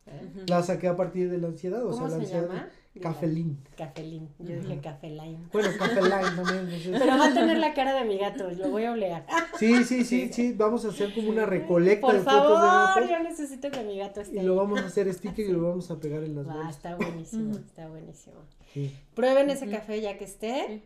¿eh? 0.06 0.44
La 0.46 0.62
saqué 0.62 0.88
a 0.88 0.96
partir 0.96 1.30
de 1.30 1.38
la 1.38 1.48
ansiedad. 1.48 1.84
O 1.84 1.90
¿Cómo 1.90 2.08
sea, 2.08 2.18
la 2.18 2.24
se 2.24 2.34
ansiedad. 2.36 2.46
llama? 2.48 2.68
Cafelín. 3.00 3.58
Cafelín. 3.76 4.28
Yo 4.40 4.56
dije 4.56 4.80
cafeline. 4.80 5.38
Bueno, 5.52 5.68
Café 5.78 6.02
Line 6.02 6.34
también. 6.34 6.64
no 6.68 6.76
sé. 6.78 6.90
Pero 6.98 7.18
va 7.18 7.26
a 7.26 7.34
tener 7.34 7.58
la 7.58 7.72
cara 7.72 7.94
de 7.94 8.04
mi 8.04 8.18
gato, 8.18 8.50
lo 8.50 8.70
voy 8.70 8.84
a 8.84 8.92
olear. 8.92 9.24
Sí, 9.58 9.84
sí, 9.84 10.04
sí, 10.04 10.28
sí. 10.32 10.52
Vamos 10.54 10.84
a 10.84 10.88
hacer 10.88 11.14
como 11.14 11.30
una 11.30 11.46
recolecta 11.46 12.00
Por 12.06 12.14
de 12.16 12.20
fotos 12.22 12.42
de 12.42 12.66
favor, 12.68 12.94
gatos. 13.02 13.10
yo 13.10 13.22
necesito 13.22 13.70
que 13.70 13.84
mi 13.84 13.96
gato 13.98 14.20
esté 14.20 14.34
Y 14.36 14.38
ahí. 14.40 14.46
lo 14.46 14.56
vamos 14.56 14.80
a 14.80 14.86
hacer 14.86 15.12
sticker 15.14 15.46
y 15.48 15.52
lo 15.52 15.62
vamos 15.62 15.88
a 15.92 16.00
pegar 16.00 16.24
en 16.24 16.34
las 16.34 16.48
Va, 16.48 16.54
bolas. 16.54 16.76
está 16.76 16.96
buenísimo, 16.96 17.52
está 17.54 17.88
buenísimo. 17.88 18.36
Sí. 18.74 18.92
Prueben 19.14 19.50
ese 19.50 19.68
café 19.68 20.00
ya 20.00 20.18
que 20.18 20.24
esté. 20.24 20.82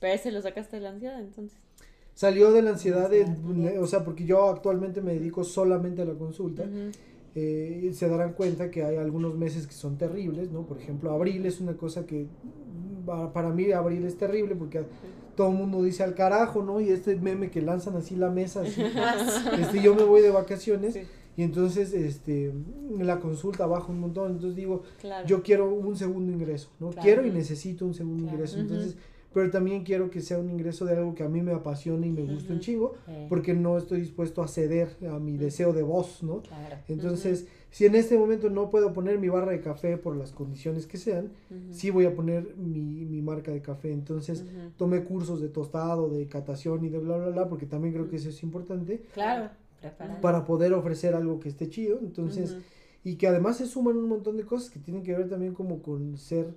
Pero 0.00 0.12
ese 0.14 0.30
lo 0.32 0.40
sacaste 0.42 0.76
de 0.76 0.82
la 0.82 0.90
ansiedad, 0.90 1.20
entonces. 1.20 1.58
Salió 2.14 2.50
de 2.52 2.62
la 2.62 2.70
ansiedad 2.70 3.10
de, 3.10 3.26
o 3.78 3.86
sea, 3.86 4.04
porque 4.04 4.24
yo 4.24 4.48
actualmente 4.48 5.00
me 5.02 5.12
dedico 5.14 5.44
solamente 5.44 6.02
a 6.02 6.04
la 6.06 6.14
consulta. 6.14 6.64
Eh, 7.34 7.90
se 7.94 8.08
darán 8.08 8.32
cuenta 8.32 8.70
que 8.70 8.82
hay 8.82 8.96
algunos 8.96 9.34
meses 9.36 9.66
que 9.66 9.74
son 9.74 9.98
terribles, 9.98 10.50
¿no? 10.50 10.62
Por 10.62 10.78
ejemplo, 10.78 11.10
abril 11.10 11.44
es 11.44 11.60
una 11.60 11.76
cosa 11.76 12.06
que 12.06 12.22
mm, 12.24 13.04
pa- 13.04 13.30
para 13.34 13.50
mí 13.50 13.70
abril 13.72 14.06
es 14.06 14.16
terrible 14.16 14.56
porque 14.56 14.82
todo 15.36 15.50
el 15.50 15.56
mundo 15.56 15.82
dice 15.82 16.02
al 16.02 16.14
carajo, 16.14 16.62
¿no? 16.62 16.80
Y 16.80 16.88
este 16.88 17.14
meme 17.16 17.50
que 17.50 17.60
lanzan 17.60 17.94
así 17.96 18.16
la 18.16 18.30
mesa, 18.30 18.62
así, 18.62 18.80
este, 19.60 19.82
yo 19.82 19.94
me 19.94 20.04
voy 20.04 20.22
de 20.22 20.30
vacaciones 20.30 20.94
Sí, 20.94 21.00
y 21.36 21.42
entonces 21.42 21.92
este 21.92 22.54
la 22.98 23.20
consulta 23.20 23.66
baja 23.66 23.92
un 23.92 24.00
montón, 24.00 24.30
entonces 24.32 24.56
digo, 24.56 24.84
claro. 25.02 25.26
yo 25.28 25.42
quiero 25.42 25.68
un 25.70 25.94
segundo 25.94 26.32
ingreso, 26.32 26.70
¿no? 26.80 26.88
Claro. 26.88 27.02
Quiero 27.04 27.26
y 27.26 27.30
necesito 27.30 27.84
un 27.84 27.92
segundo 27.92 28.22
Claro. 28.22 28.36
ingreso, 28.38 28.58
entonces, 28.58 28.96
pero 29.36 29.50
también 29.50 29.84
quiero 29.84 30.08
que 30.08 30.22
sea 30.22 30.38
un 30.38 30.48
ingreso 30.48 30.86
de 30.86 30.96
algo 30.96 31.14
que 31.14 31.22
a 31.22 31.28
mí 31.28 31.42
me 31.42 31.52
apasione 31.52 32.06
y 32.06 32.10
me 32.10 32.22
guste 32.22 32.54
un 32.54 32.58
Ujú. 32.58 32.64
chingo, 32.64 32.94
Eh, 33.06 33.26
porque 33.28 33.52
no 33.52 33.76
estoy 33.76 34.00
dispuesto 34.00 34.42
a 34.42 34.48
ceder 34.48 34.96
a 35.12 35.18
mi 35.18 35.36
deseo 35.36 35.74
de 35.74 35.82
voz, 35.82 36.22
¿no? 36.22 36.40
Claro. 36.40 36.76
Entonces, 36.88 37.46
si 37.70 37.84
en 37.84 37.96
este 37.96 38.16
momento 38.16 38.48
no 38.48 38.70
puedo 38.70 38.94
poner 38.94 39.18
mi 39.18 39.28
barra 39.28 39.52
de 39.52 39.60
café 39.60 39.98
por 39.98 40.16
las 40.16 40.32
condiciones 40.32 40.86
que 40.86 40.96
sean, 40.96 41.32
sí 41.70 41.90
voy 41.90 42.06
a 42.06 42.14
poner 42.14 42.56
mi, 42.56 43.04
mi 43.04 43.20
marca 43.20 43.50
de 43.50 43.60
café. 43.60 43.92
Entonces, 43.92 44.42
tomé 44.78 45.04
cursos 45.04 45.42
de 45.42 45.50
tostado, 45.50 46.08
de 46.08 46.26
catación 46.28 46.82
y 46.86 46.88
de 46.88 46.98
bla, 46.98 47.18
bla, 47.18 47.28
bla, 47.28 47.46
porque 47.46 47.66
también 47.66 47.92
creo 47.92 48.08
que 48.08 48.16
eso 48.16 48.30
es 48.30 48.42
importante 48.42 49.02
Claro, 49.12 49.50
preparado. 49.82 50.22
para 50.22 50.46
poder 50.46 50.72
ofrecer 50.72 51.14
algo 51.14 51.40
que 51.40 51.50
esté 51.50 51.68
chido. 51.68 51.98
Entonces, 52.00 52.56
y 53.04 53.16
que 53.16 53.26
además 53.26 53.58
se 53.58 53.66
suman 53.66 53.98
un 53.98 54.08
montón 54.08 54.38
de 54.38 54.44
cosas 54.46 54.70
que 54.70 54.78
tienen 54.78 55.02
que 55.02 55.12
ver 55.14 55.28
también 55.28 55.52
como 55.52 55.82
con 55.82 56.16
ser 56.16 56.54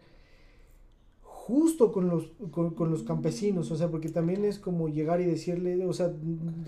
justo 1.50 1.92
con 1.92 2.08
los, 2.08 2.28
con, 2.52 2.76
con 2.76 2.92
los 2.92 3.02
campesinos, 3.02 3.72
o 3.72 3.76
sea, 3.76 3.90
porque 3.90 4.10
también 4.10 4.46
es 4.46 4.60
como 4.60 4.88
llegar 4.88 5.20
y 5.20 5.26
decirle, 5.26 5.84
o 5.84 5.94
sea, 5.94 6.14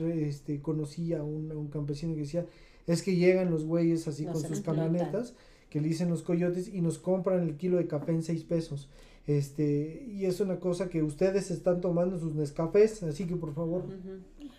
este, 0.03 0.59
conocí 0.59 1.13
a 1.13 1.21
un, 1.21 1.51
a 1.51 1.55
un 1.55 1.67
campesino 1.67 2.15
que 2.15 2.21
decía, 2.21 2.47
es 2.87 3.03
que 3.03 3.15
llegan 3.15 3.51
los 3.51 3.63
güeyes 3.63 4.07
así 4.07 4.25
con 4.25 4.41
sus 4.41 4.61
camionetas, 4.61 5.35
que 5.69 5.81
le 5.81 5.87
dicen 5.87 6.09
los 6.09 6.23
coyotes, 6.23 6.67
y 6.67 6.81
nos 6.81 6.97
compran 6.97 7.43
el 7.43 7.57
kilo 7.57 7.77
de 7.77 7.85
café 7.85 8.11
en 8.11 8.23
seis 8.23 8.43
pesos. 8.43 8.89
Este, 9.27 10.03
y 10.09 10.25
es 10.25 10.39
una 10.39 10.59
cosa 10.59 10.89
que 10.89 11.03
ustedes 11.03 11.51
están 11.51 11.79
tomando 11.79 12.17
sus 12.17 12.33
Nescafés, 12.33 13.03
así 13.03 13.27
que 13.27 13.35
por 13.35 13.53
favor, 13.53 13.83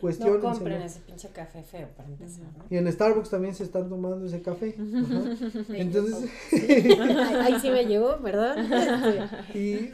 Ujú. 0.01 0.25
no 0.25 0.41
compren 0.41 0.83
ese 0.83 1.01
pinche 1.01 1.29
café 1.29 1.63
feo 1.63 1.89
para 1.97 2.09
empezar, 2.09 2.47
¿no? 2.59 2.65
Y 2.71 2.77
en 2.77 2.91
Starbucks 2.91 3.31
también 3.31 3.55
se 3.55 3.65
están 3.65 3.89
tomando 3.89 4.25
ese 4.27 4.41
café. 4.43 4.75
Ajá. 4.79 5.23
Entonces, 5.71 6.31
Ahí 7.41 7.55
sí 7.61 7.71
me 7.71 7.85
llegó, 7.87 8.19
¿verdad? 8.19 8.57
y, 9.55 9.91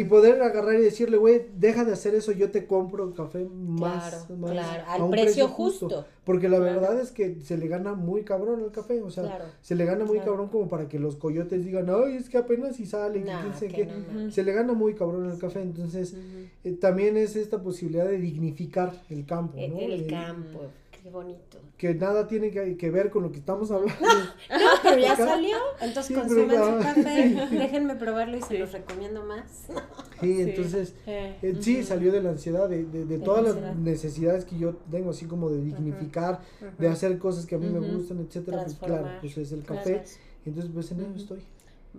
y 0.00 0.04
poder 0.04 0.42
agarrar 0.42 0.74
y 0.74 0.82
decirle, 0.82 1.16
güey, 1.16 1.46
deja 1.56 1.84
de 1.84 1.92
hacer 1.92 2.14
eso, 2.14 2.32
yo 2.32 2.50
te 2.50 2.66
compro 2.66 3.12
café 3.14 3.44
más, 3.52 4.24
claro, 4.26 4.36
más 4.36 4.50
claro, 4.52 4.84
a 4.86 4.94
al 4.94 5.02
un 5.02 5.10
precio 5.10 5.48
justo. 5.48 6.04
Porque 6.24 6.48
la 6.48 6.58
Claro. 6.58 6.80
verdad 6.80 7.00
es 7.00 7.10
que 7.10 7.40
se 7.40 7.58
le 7.58 7.66
gana 7.66 7.94
muy 7.94 8.22
cabrón 8.22 8.62
al 8.62 8.70
café, 8.70 9.02
o 9.02 9.10
sea, 9.10 9.24
Claro. 9.24 9.44
se 9.60 9.74
le 9.74 9.84
gana 9.84 10.04
muy 10.04 10.18
Claro. 10.18 10.32
cabrón 10.32 10.48
como 10.50 10.68
para 10.68 10.88
que 10.88 11.00
los 11.00 11.16
coyotes 11.16 11.64
digan, 11.64 11.88
ay, 11.90 12.14
es 12.16 12.28
que 12.28 12.38
apenas 12.38 12.76
si 12.76 12.86
sale, 12.86 13.24
que 13.24 13.30
Nah, 13.30 13.40
quién 13.40 13.54
sabe 13.54 13.68
que 13.68 13.74
qué". 13.74 13.86
no 13.86 13.98
Ujú. 13.98 14.12
mames. 14.12 14.34
se 14.34 14.44
le 14.44 14.52
gana 14.52 14.72
muy 14.72 14.94
cabrón 14.94 15.28
al 15.28 15.38
café, 15.38 15.62
entonces 15.62 16.14
eh, 16.62 16.72
también 16.80 17.16
es 17.16 17.34
esta 17.34 17.60
posibilidad 17.60 18.04
de 18.06 18.18
dignificar 18.18 18.92
el 19.10 19.26
campo, 19.36 19.56
¿no? 19.56 19.62
El, 19.78 19.92
el 19.92 20.00
Eh, 20.02 20.06
campo. 20.08 20.60
Qué 21.02 21.10
bonito. 21.10 21.58
que 21.78 21.94
nada 21.94 22.28
tiene 22.28 22.52
que, 22.52 22.76
que 22.76 22.90
ver 22.90 23.10
con 23.10 23.24
lo 23.24 23.32
que 23.32 23.38
estamos 23.38 23.72
hablando. 23.72 23.92
No, 24.50 24.68
pero 24.84 24.98
ya 25.00 25.14
Acá- 25.14 25.26
salió. 25.26 25.56
Entonces 25.80 26.06
Sí, 26.06 26.14
consuman 26.14 26.78
su 26.78 26.84
café. 26.84 27.28
Déjenme 27.50 27.96
probarlo 27.96 28.36
y 28.36 28.42
se 28.42 28.48
Sí. 28.48 28.58
los 28.58 28.70
recomiendo 28.72 29.24
más. 29.24 29.66
Sí, 30.20 30.42
entonces, 30.42 30.94
Eh, 31.06 31.36
eh, 31.42 31.56
sí, 31.58 31.82
salió 31.82 32.12
de 32.12 32.22
la 32.22 32.30
ansiedad, 32.30 32.68
de, 32.68 32.84
de, 32.84 33.04
de 33.04 33.18
De 33.18 33.24
todas 33.24 33.42
la 33.42 33.48
las 33.48 33.56
ansiedad. 33.58 33.74
necesidades 33.74 34.44
que 34.44 34.56
yo 34.58 34.76
tengo, 34.92 35.10
así 35.10 35.26
como 35.26 35.50
de 35.50 35.60
dignificar, 35.60 36.40
de 36.78 36.86
ujú. 36.86 36.92
hacer 36.94 37.18
cosas 37.18 37.46
que 37.46 37.56
a 37.56 37.58
mí 37.58 37.66
me 37.68 37.80
Ujú. 37.80 37.96
gustan, 37.98 38.20
etcétera. 38.20 38.62
Pues 38.62 38.76
claro, 38.76 39.08
pues 39.20 39.36
es 39.38 39.50
el 39.50 39.64
café. 39.64 40.04
Entonces, 40.46 40.70
pues 40.72 40.92
en 40.92 41.00
ello 41.00 41.08
Ujú. 41.10 41.18
estoy. 41.18 41.42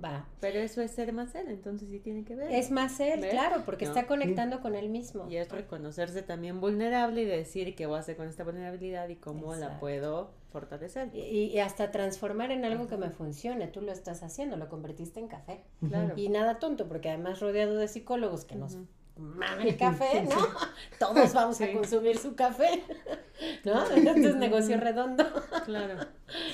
Va. 0.01 0.27
Pero 0.39 0.59
eso 0.59 0.81
es 0.81 0.91
ser 0.91 1.13
más 1.13 1.35
él, 1.35 1.47
entonces 1.49 1.89
sí 1.89 1.99
tiene 1.99 2.23
que 2.23 2.35
ver. 2.35 2.51
Es 2.51 2.71
más 2.71 2.99
él, 2.99 3.21
claro, 3.29 3.63
porque 3.65 3.85
No. 3.85 3.91
está 3.91 4.07
conectando 4.07 4.61
con 4.61 4.75
él 4.75 4.89
mismo. 4.89 5.29
Y 5.29 5.37
es 5.37 5.49
reconocerse 5.49 6.21
también 6.23 6.59
vulnerable 6.61 7.21
y 7.21 7.25
decir 7.25 7.75
qué 7.75 7.85
voy 7.85 7.97
a 7.97 7.99
hacer 7.99 8.15
con 8.17 8.27
esta 8.27 8.43
vulnerabilidad 8.43 9.07
y 9.09 9.15
cómo 9.17 9.55
la 9.55 9.79
puedo 9.79 10.31
fortalecer. 10.51 11.09
Y, 11.13 11.45
y 11.45 11.59
hasta 11.59 11.91
transformar 11.91 12.51
en 12.51 12.65
algo 12.65 12.87
que 12.87 12.97
me 12.97 13.09
funcione. 13.09 13.67
Tú 13.67 13.81
lo 13.81 13.91
estás 13.91 14.23
haciendo, 14.23 14.57
lo 14.57 14.69
convertiste 14.69 15.19
en 15.19 15.27
café. 15.27 15.63
Claro. 15.87 16.13
Y 16.17 16.29
nada 16.29 16.59
tonto, 16.59 16.87
porque 16.87 17.09
además 17.09 17.39
rodeado 17.39 17.75
de 17.75 17.87
psicólogos 17.87 18.45
que 18.45 18.55
nos 18.55 18.77
Maman 19.15 19.67
el 19.67 19.77
café, 19.77 20.23
¿no? 20.23 20.35
Todos 20.99 21.33
vamos 21.33 21.59
a 21.61 21.71
consumir 21.71 22.17
su 22.17 22.35
café, 22.35 22.83
¿no? 23.63 23.89
Entonces 23.91 24.35
negocio 24.35 24.77
redondo, 24.79 25.25
Claro. 25.65 26.05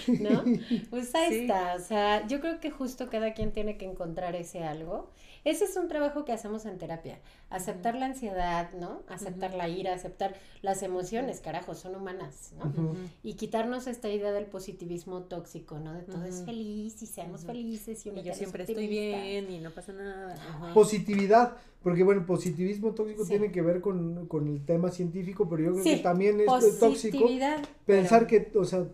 ¿no? 0.08 0.44
Pues 0.90 1.14
ahí 1.16 1.30
Sí. 1.30 1.40
está, 1.42 1.76
o 1.76 1.80
sea, 1.80 2.28
yo 2.28 2.42
creo 2.42 2.60
que 2.60 2.70
justo 2.72 3.10
cada 3.10 3.34
quien 3.34 3.52
tiene 3.54 3.78
que 3.78 3.86
encontrar 3.86 4.36
ese 4.36 4.64
algo. 4.64 5.12
Ese 5.46 5.66
es 5.66 5.76
un 5.78 5.88
trabajo 5.88 6.26
que 6.26 6.32
hacemos 6.34 6.66
en 6.66 6.78
terapia, 6.78 7.20
aceptar 7.50 7.96
la 7.96 8.08
ansiedad, 8.08 8.72
¿no? 8.74 9.04
Aceptar 9.08 9.54
la 9.54 9.70
ira, 9.70 9.94
aceptar 9.94 10.36
las 10.62 10.84
emociones, 10.84 11.40
carajo, 11.40 11.76
son 11.76 11.96
humanas, 11.96 12.52
¿no? 12.58 12.96
Y 13.24 13.34
quitarnos 13.36 13.88
esta 13.88 14.10
idea 14.10 14.32
del 14.32 14.46
positivismo 14.46 15.24
tóxico, 15.24 15.80
¿no? 15.80 15.94
De 15.94 16.02
todo 16.04 16.24
es 16.26 16.44
feliz 16.44 17.02
y 17.02 17.06
seamos 17.06 17.46
felices 17.46 18.06
y, 18.06 18.10
Y 18.10 18.12
uno 18.12 18.22
yo 18.22 18.34
siempre 18.34 18.64
es 18.64 18.70
estoy 18.70 18.88
bien 18.88 19.50
y 19.52 19.60
no 19.60 19.72
pasa 19.72 19.94
nada. 19.94 20.34
Ajá. 20.36 20.74
Positividad, 20.74 21.56
porque 21.82 22.04
bueno, 22.04 22.26
positivismo 22.26 22.94
tóxico 22.94 23.24
Sí. 23.24 23.30
tiene 23.30 23.52
que 23.52 23.62
ver 23.62 23.80
con, 23.82 24.28
con 24.28 24.48
el 24.48 24.66
tema 24.66 24.90
científico, 24.92 25.48
pero 25.50 25.64
yo 25.64 25.72
creo 25.74 25.84
Sí, 25.84 25.96
que 25.98 26.04
también 26.04 26.40
es 26.42 26.46
tóxico 26.48 26.80
Positividad, 26.88 27.60
pensar 27.86 28.28
pero- 28.28 28.46
que, 28.52 28.58
o 28.58 28.66
sea, 28.66 28.86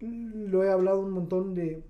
lo 0.00 0.64
he 0.64 0.70
hablado 0.70 1.00
un 1.00 1.10
montón 1.10 1.54
de 1.54 1.82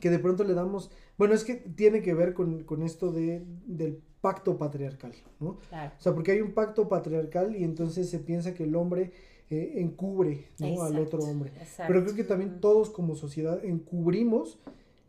que 0.00 0.10
de 0.10 0.18
pronto 0.18 0.44
le 0.44 0.54
damos, 0.54 0.90
bueno, 1.18 1.34
es 1.34 1.44
que 1.44 1.54
tiene 1.56 2.00
que 2.00 2.14
ver 2.14 2.32
con, 2.32 2.62
con 2.64 2.82
esto 2.82 3.12
de, 3.12 3.42
del 3.66 3.98
pacto 4.20 4.56
patriarcal, 4.56 5.12
¿no? 5.40 5.58
Claro. 5.68 5.92
O 5.98 6.02
sea, 6.02 6.14
porque 6.14 6.32
hay 6.32 6.40
un 6.40 6.52
pacto 6.52 6.88
patriarcal 6.88 7.54
y 7.56 7.64
entonces 7.64 8.08
se 8.08 8.18
piensa 8.20 8.54
que 8.54 8.64
el 8.64 8.74
hombre 8.76 9.12
eh, 9.50 9.74
encubre 9.76 10.46
¿no? 10.58 10.82
al 10.82 10.98
otro 10.98 11.20
hombre. 11.20 11.50
exacto. 11.60 11.84
Pero 11.92 12.04
creo 12.04 12.16
que 12.16 12.24
también 12.24 12.60
todos 12.60 12.90
como 12.90 13.14
sociedad 13.16 13.64
encubrimos 13.64 14.58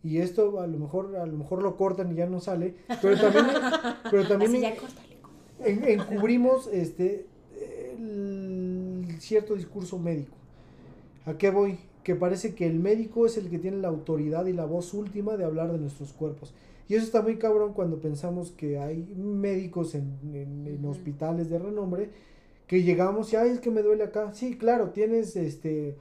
y 0.04 0.18
esto 0.20 0.62
a 0.62 0.68
lo 0.68 0.80
mejor 0.80 1.16
a 1.18 1.26
lo 1.26 1.38
mejor 1.38 1.62
lo 1.62 1.76
cortan 1.76 2.12
y 2.12 2.16
ya 2.16 2.26
no 2.26 2.40
sale, 2.40 2.76
pero 3.02 3.20
también 3.20 3.46
pero 4.12 4.28
también 4.28 4.64
en- 5.66 5.84
encubrimos 5.84 6.68
este 6.72 7.26
el 7.98 9.06
cierto 9.20 9.56
discurso 9.56 10.00
médico. 10.00 10.36
¿A 11.26 11.38
qué 11.38 11.50
voy? 11.50 11.78
Que 12.10 12.16
parece 12.16 12.56
que 12.56 12.66
el 12.66 12.80
médico 12.80 13.28
es 13.28 13.38
el 13.38 13.52
que 13.52 13.60
tiene 13.60 13.78
la 13.78 13.90
autoridad 13.90 14.48
y 14.48 14.54
la 14.54 14.66
voz 14.66 14.96
última 14.96 15.38
de 15.38 15.44
hablar 15.44 15.72
de 15.72 15.78
nuestros 15.78 16.12
cuerpos. 16.12 16.56
Y 16.88 16.96
eso 16.96 17.06
está 17.06 17.22
muy 17.22 17.36
cabrón 17.38 17.74
cuando 17.74 18.00
pensamos 18.00 18.50
que 18.50 18.80
hay 18.80 18.98
médicos 19.16 19.94
en, 19.94 20.18
en- 20.34 20.84
hospitales 20.86 21.52
de 21.52 21.60
renombre 21.60 22.10
que 22.66 22.82
llegamos 22.82 23.32
y, 23.32 23.36
ay, 23.36 23.50
es 23.52 23.60
que 23.60 23.70
me 23.70 23.84
duele 23.84 24.04
acá. 24.06 24.34
Sí, 24.34 24.58
claro, 24.58 24.90
tienes 24.90 25.36
este 25.36 25.98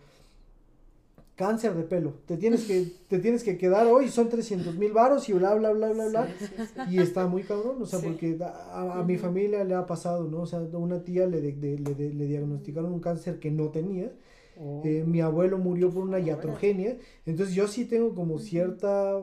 cáncer 1.37 1.75
de 1.75 1.83
pelo. 1.85 2.15
Te 2.27 2.37
tienes 2.37 2.65
que, 2.65 2.87
te 3.09 3.19
tienes 3.19 3.45
que 3.45 3.59
quedar 3.59 3.87
hoy, 3.87 4.09
son 4.09 4.29
300 4.29 4.77
mil 4.77 4.93
varos 4.93 5.29
y 5.29 5.35
bla, 5.35 5.55
bla, 5.55 5.73
bla, 5.73 5.91
bla, 5.93 6.07
bla. 6.07 6.27
Sí, 6.39 6.47
sí, 6.47 6.63
sí. 6.75 6.81
Y 6.89 6.99
está 7.01 7.27
muy 7.27 7.43
cabrón, 7.43 7.83
o 7.83 7.87
sea, 7.87 8.01
porque 8.01 8.39
a, 8.43 9.03
mi 9.07 9.19
familia 9.19 9.63
le 9.65 9.75
ha 9.75 9.87
pasado, 9.87 10.25
¿no? 10.25 10.41
O 10.43 10.47
sea, 10.47 10.61
a 10.61 10.77
una 10.79 11.05
tía 11.05 11.27
le, 11.27 11.41
de- 11.41 11.53
de- 11.53 11.79
le, 11.79 11.95
de- 11.95 12.15
le 12.15 12.27
diagnosticaron 12.27 12.93
un 12.93 13.01
cáncer 13.01 13.39
que 13.39 13.51
no 13.51 13.69
tenía. 13.69 14.11
Oh. 14.61 14.83
eh, 14.85 15.05
mi 15.07 15.21
abuelo 15.21 15.59
murió 15.59 15.91
por 15.91 16.03
una 16.05 16.19
iatrogenia. 16.21 16.99
Entonces 17.27 17.55
yo 17.55 17.69
sí 17.69 17.85
tengo 17.85 18.15
como 18.15 18.39
cierta... 18.39 19.21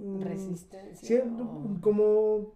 mm, 0.00 0.20
Resistencia. 0.22 1.24
cier- 1.24 1.40
oh. 1.40 1.80
como 1.80 2.52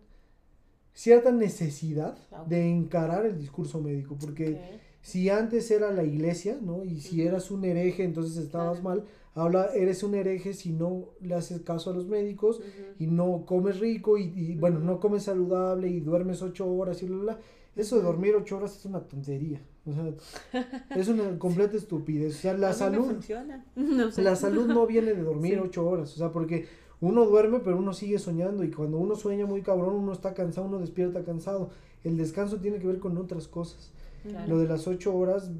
cierta 0.92 1.30
necesidad 1.32 2.16
de 2.48 2.68
encarar 2.70 3.26
el 3.26 3.38
discurso 3.38 3.80
médico, 3.80 4.16
porque 4.18 4.58
si 5.02 5.28
antes 5.30 5.70
era 5.70 5.90
la 5.92 6.04
iglesia, 6.04 6.58
¿no? 6.60 6.84
Y 6.84 7.00
si 7.00 7.22
eras 7.22 7.50
un 7.50 7.64
hereje, 7.64 8.04
entonces 8.04 8.36
estabas 8.38 8.80
Claro. 8.80 9.00
mal. 9.00 9.04
Ahora 9.34 9.70
eres 9.74 10.02
un 10.02 10.14
hereje 10.14 10.54
si 10.54 10.72
no 10.72 11.10
le 11.20 11.34
haces 11.34 11.60
caso 11.60 11.90
a 11.90 11.94
los 11.94 12.06
médicos 12.08 12.62
y 12.98 13.06
no 13.06 13.44
comes 13.44 13.78
rico 13.80 14.16
y, 14.16 14.32
y, 14.34 14.56
bueno, 14.56 14.80
no 14.80 14.98
comes 14.98 15.24
saludable 15.24 15.88
y 15.88 16.00
duermes 16.00 16.40
ocho 16.40 16.66
horas 16.72 17.02
y 17.02 17.06
bla, 17.06 17.16
bla, 17.16 17.24
bla. 17.34 17.40
Eso 17.76 17.96
de 17.96 18.02
dormir 18.02 18.34
ocho 18.34 18.56
horas 18.56 18.74
es 18.76 18.86
una 18.86 19.00
tontería. 19.06 19.60
O 19.86 19.92
sea, 19.92 20.64
es 20.96 21.08
una 21.08 21.38
completa 21.38 21.76
estupidez. 21.76 22.34
O 22.36 22.38
sea, 22.38 22.54
la 22.54 22.72
salud, 22.72 23.06
funciona. 23.06 23.64
No 23.76 24.10
sé. 24.10 24.22
la 24.22 24.34
salud 24.36 24.66
no 24.66 24.86
viene 24.86 25.14
de 25.14 25.22
dormir 25.22 25.54
Sí. 25.54 25.60
ocho 25.62 25.86
horas. 25.88 26.12
O 26.14 26.16
sea, 26.18 26.32
porque 26.32 26.66
uno 27.00 27.24
duerme, 27.24 27.60
pero 27.60 27.76
uno 27.78 27.92
sigue 27.92 28.18
soñando. 28.18 28.64
Y 28.64 28.70
cuando 28.70 28.98
uno 28.98 29.14
sueña 29.16 29.46
muy 29.46 29.62
cabrón, 29.62 29.94
uno 29.94 30.12
está 30.12 30.34
cansado, 30.34 30.66
uno 30.66 30.78
despierta 30.78 31.22
cansado. 31.24 31.70
El 32.04 32.16
descanso 32.16 32.56
tiene 32.58 32.78
que 32.78 32.86
ver 32.86 32.98
con 32.98 33.16
otras 33.18 33.48
cosas. 33.48 33.90
Claro. 34.28 34.48
Lo 34.48 34.58
de 34.58 34.66
las 34.66 34.86
ocho 34.88 35.14
horas 35.16 35.50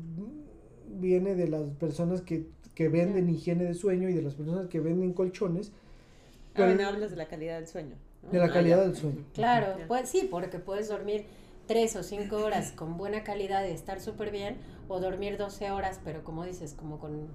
viene 0.98 1.34
de 1.34 1.48
las 1.48 1.62
personas 1.72 2.20
que, 2.22 2.46
que 2.74 2.88
venden 2.88 3.28
higiene 3.28 3.64
de 3.64 3.74
sueño 3.74 4.08
y 4.08 4.14
de 4.14 4.22
las 4.22 4.34
personas 4.34 4.66
que 4.66 4.80
venden 4.80 5.12
colchones. 5.12 5.70
Ah, 5.70 6.52
Pero- 6.54 6.74
bueno, 6.74 6.88
hablas 6.88 7.10
de 7.10 7.16
la 7.16 7.26
calidad 7.28 7.58
del 7.58 7.66
sueño. 7.68 7.94
¿no? 8.22 8.30
de 8.32 8.38
la 8.38 8.46
Ah, 8.46 8.52
calidad 8.52 8.78
ya. 8.78 8.82
del 8.88 8.96
sueño. 8.96 9.18
Claro, 9.34 9.66
pues 9.86 10.08
sí, 10.08 10.26
porque 10.28 10.58
puedes 10.58 10.88
dormir 10.88 11.24
tres 11.66 11.96
o 11.96 12.02
cinco 12.02 12.36
horas 12.36 12.72
con 12.72 12.96
buena 12.96 13.24
calidad 13.24 13.64
y 13.64 13.70
estar 13.70 14.00
súper 14.00 14.30
bien, 14.30 14.56
o 14.88 15.00
dormir 15.00 15.36
12 15.36 15.70
horas, 15.70 16.00
pero 16.04 16.22
como 16.24 16.44
dices, 16.44 16.74
como 16.74 16.98
con 16.98 17.28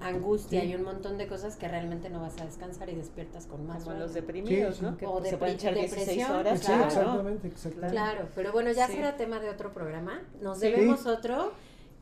angustia 0.00 0.62
Sí. 0.62 0.68
y 0.68 0.74
un 0.74 0.84
montón 0.84 1.18
de 1.18 1.26
cosas 1.26 1.56
que 1.56 1.68
realmente 1.68 2.08
no 2.08 2.20
vas 2.20 2.40
a 2.40 2.46
descansar 2.46 2.88
y 2.88 2.94
despiertas 2.94 3.46
con 3.46 3.66
más 3.66 3.84
Como 3.84 3.96
los 3.98 4.14
deprimidos, 4.14 4.76
Sí, 4.76 4.82
¿no? 4.82 4.96
Que 4.96 5.04
O 5.04 5.22
se 5.22 5.36
pueden 5.36 5.56
echar 5.56 5.74
16 5.74 6.06
depresión, 6.06 6.36
horas. 6.36 6.60
Sí, 6.60 6.66
claro. 6.66 6.84
exactamente, 6.86 7.48
exactamente. 7.48 7.92
Claro, 7.92 8.28
pero 8.34 8.52
bueno, 8.52 8.70
ya 8.72 8.86
Sí. 8.86 8.94
será 8.94 9.16
tema 9.18 9.38
de 9.38 9.50
otro 9.50 9.74
programa. 9.74 10.22
Nos 10.40 10.60
Sí. 10.60 10.68
debemos 10.70 11.04
otro. 11.06 11.52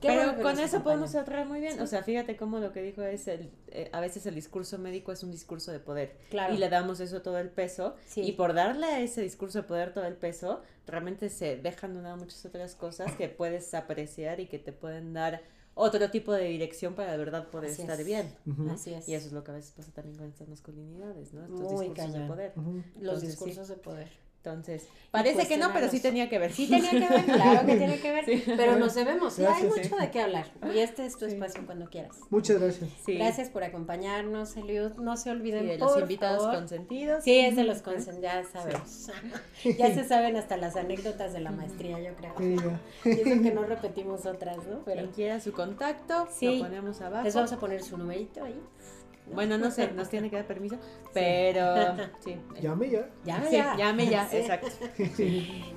Qué 0.04 0.10
Pero 0.10 0.42
con 0.42 0.58
eso 0.58 0.82
podemos 0.82 1.10
cerrar 1.10 1.46
muy 1.46 1.60
bien. 1.60 1.74
Sí. 1.74 1.80
O 1.80 1.86
sea, 1.86 2.02
fíjate 2.02 2.36
cómo 2.36 2.58
lo 2.58 2.72
que 2.72 2.82
dijo 2.82 3.02
es 3.02 3.26
el, 3.26 3.50
eh, 3.68 3.88
a 3.92 4.00
veces 4.00 4.26
el 4.26 4.34
discurso 4.34 4.78
médico 4.78 5.12
es 5.12 5.22
un 5.22 5.30
discurso 5.30 5.72
de 5.72 5.80
poder. 5.80 6.16
Claro. 6.30 6.52
Y 6.52 6.58
le 6.58 6.68
damos 6.68 7.00
eso 7.00 7.22
todo 7.22 7.38
el 7.38 7.48
peso. 7.48 7.94
Sí. 8.06 8.20
Y 8.20 8.32
por 8.32 8.52
darle 8.52 8.86
a 8.86 9.00
ese 9.00 9.22
discurso 9.22 9.62
de 9.62 9.64
poder 9.64 9.94
todo 9.94 10.04
el 10.04 10.16
peso, 10.16 10.60
realmente 10.86 11.30
se 11.30 11.56
dejan 11.56 11.94
de 11.94 12.02
lado 12.02 12.18
muchas 12.18 12.44
otras 12.44 12.74
cosas 12.74 13.12
que 13.16 13.28
puedes 13.28 13.72
apreciar 13.72 14.40
y 14.40 14.46
que 14.46 14.58
te 14.58 14.72
pueden 14.72 15.14
dar 15.14 15.42
otro 15.74 16.10
tipo 16.10 16.32
de 16.32 16.44
dirección 16.44 16.94
para 16.94 17.12
de 17.12 17.18
verdad 17.18 17.48
poder 17.48 17.70
Así 17.70 17.82
estar 17.82 17.98
es. 17.98 18.06
bien. 18.06 18.32
Así 18.70 18.94
es. 18.94 19.08
Y 19.08 19.14
eso 19.14 19.26
es 19.26 19.32
lo 19.32 19.42
que 19.42 19.50
a 19.50 19.54
veces 19.54 19.72
pasa 19.72 19.90
también 19.92 20.16
con 20.16 20.28
estas 20.28 20.48
masculinidades, 20.48 21.32
¿no? 21.32 21.42
Estos 21.44 21.72
Muy 21.72 21.88
discursos 21.88 22.14
de 22.14 22.26
poder. 22.26 22.52
Los 22.56 22.74
Entonces, 22.96 23.28
discursos 23.30 23.68
de 23.68 23.76
poder. 23.76 24.08
Entonces, 24.44 24.86
parece 25.10 25.48
que 25.48 25.56
no, 25.56 25.72
pero 25.72 25.88
sí 25.88 26.00
tenía 26.00 26.28
que 26.28 26.38
ver. 26.38 26.52
Sí 26.52 26.68
tenía 26.68 26.90
que 26.90 26.98
ver, 27.08 27.24
claro 27.24 27.64
que 27.66 27.76
tiene 27.78 27.98
que 27.98 28.12
ver, 28.12 28.24
Sí. 28.26 28.44
pero 28.58 28.76
nos 28.78 28.94
debemos, 28.94 29.32
sí, 29.32 29.40
hay 29.42 29.46
Gracias, 29.48 29.70
mucho 29.70 29.96
sí. 29.96 30.02
de 30.02 30.10
qué 30.10 30.20
hablar. 30.20 30.46
Y 30.74 30.78
este 30.80 31.06
es 31.06 31.16
tu 31.16 31.24
Sí. 31.24 31.32
espacio 31.32 31.64
cuando 31.64 31.88
quieras. 31.88 32.14
Muchas 32.28 32.60
gracias. 32.60 32.90
Sí. 33.06 33.14
Gracias 33.14 33.48
por 33.48 33.64
acompañarnos, 33.64 34.54
Eliud. 34.58 34.92
No 34.96 35.16
se 35.16 35.30
Y 35.30 35.32
olviden, 35.32 35.66
de 35.66 35.78
los 35.78 35.92
por 35.92 36.02
invitados 36.02 36.42
favor. 36.42 36.56
consentidos. 36.56 37.24
Sí, 37.24 37.38
es 37.40 37.56
de 37.56 37.64
los 37.64 37.80
consentidos, 37.80 38.20
ya 38.22 38.44
sabemos. 38.44 39.08
ya 39.78 39.94
se 39.94 40.04
saben 40.04 40.36
hasta 40.36 40.58
las 40.58 40.76
anécdotas 40.76 41.32
de 41.32 41.40
la 41.40 41.50
maestría, 41.50 41.98
yo 42.00 42.14
creo. 42.14 42.34
Y 43.06 43.10
eso 43.10 43.42
que 43.42 43.50
no 43.50 43.62
repetimos 43.64 44.26
otras, 44.26 44.58
¿no? 44.66 44.80
Pero 44.84 45.00
Quien 45.04 45.12
quiera 45.12 45.40
su 45.40 45.52
contacto, 45.52 46.28
Sí. 46.30 46.58
lo 46.58 46.64
ponemos 46.66 47.00
abajo. 47.00 47.24
les 47.24 47.34
vamos 47.34 47.52
a 47.52 47.58
poner 47.58 47.82
su 47.82 47.96
numerito 47.96 48.44
ahí. 48.44 48.60
Bueno, 49.32 49.56
no 49.58 49.70
sé, 49.70 49.90
nos 49.92 50.10
tiene 50.10 50.28
que 50.30 50.36
dar 50.36 50.46
permiso, 50.46 50.76
pero 51.14 51.74
sí. 52.24 52.36
Llame 52.60 52.90
ya. 52.90 53.08
Sí, 53.48 53.56
ya. 53.56 53.76
llame 53.76 54.06
ya, 54.08 54.28
Sí. 54.28 54.36
exacto. 54.36 54.68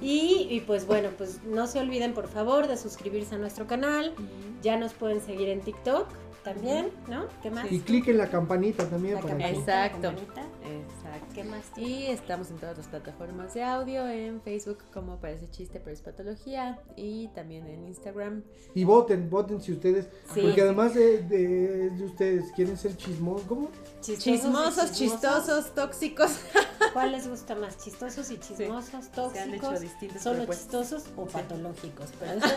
Y, 0.01 0.47
y 0.49 0.63
pues 0.67 0.85
bueno, 0.85 1.09
pues 1.17 1.41
no 1.43 1.65
se 1.67 1.79
olviden 1.79 2.13
por 2.13 2.27
favor 2.27 2.67
de 2.67 2.77
suscribirse 2.77 3.35
a 3.35 3.37
nuestro 3.37 3.65
canal. 3.67 4.13
Ya 4.61 4.77
nos 4.77 4.93
pueden 4.93 5.21
seguir 5.21 5.49
en 5.49 5.61
TikTok 5.61 6.07
también, 6.43 6.89
¿no? 7.09 7.25
¿Qué 7.41 7.49
más? 7.51 7.71
Y 7.71 7.79
clic 7.79 8.07
en 8.09 8.17
la 8.17 8.27
campanita 8.29 8.85
también 8.89 9.15
La 9.15 9.21
para 9.21 9.37
que- 9.37 9.43
campanita, 9.43 9.85
Exacto. 9.85 10.11
la 10.11 10.15
campanita. 10.17 10.41
Exacto. 10.41 11.06
¿Qué 11.33 11.43
más? 11.43 11.63
Y 11.77 12.07
estamos 12.07 12.49
en 12.49 12.57
todas 12.57 12.77
las 12.77 12.87
plataformas 12.87 13.53
de 13.53 13.63
audio, 13.63 14.07
en 14.07 14.41
Facebook 14.41 14.79
como 14.93 15.17
parece 15.17 15.49
chiste, 15.49 15.79
pero 15.79 15.93
es 15.93 16.01
patología, 16.01 16.79
y 16.95 17.27
también 17.29 17.67
en 17.67 17.85
Instagram. 17.87 18.43
Y 18.75 18.83
voten, 18.83 19.29
voten 19.29 19.61
si 19.61 19.73
ustedes. 19.73 20.07
Sí. 20.33 20.41
Porque 20.41 20.61
además 20.61 20.93
de, 20.93 21.21
de, 21.23 21.89
de 21.91 22.03
ustedes 22.05 22.51
quieren 22.55 22.77
ser 22.77 22.95
chismosos. 22.97 23.47
¿Cómo? 23.47 23.69
Chistosos 24.01 24.23
Chismosos, 24.23 24.91
chismosas. 24.91 24.97
chistosos, 24.97 25.75
tóxicos. 25.75 26.31
¿Cuál 26.93 27.11
les 27.11 27.27
gusta 27.27 27.55
más? 27.55 27.77
¿Chistosos 27.77 28.29
y 28.31 28.37
chismosos? 28.39 29.05
Se 29.33 29.39
han 29.39 29.53
hecho 29.53 29.69
¿Tóxicos? 29.71 30.21
¿Solo 30.21 30.37
propuestas. 30.45 30.57
chistosos 30.59 31.03
o 31.15 31.25
patológicos? 31.25 32.07
Pero 32.19 32.33
eso, 32.33 32.47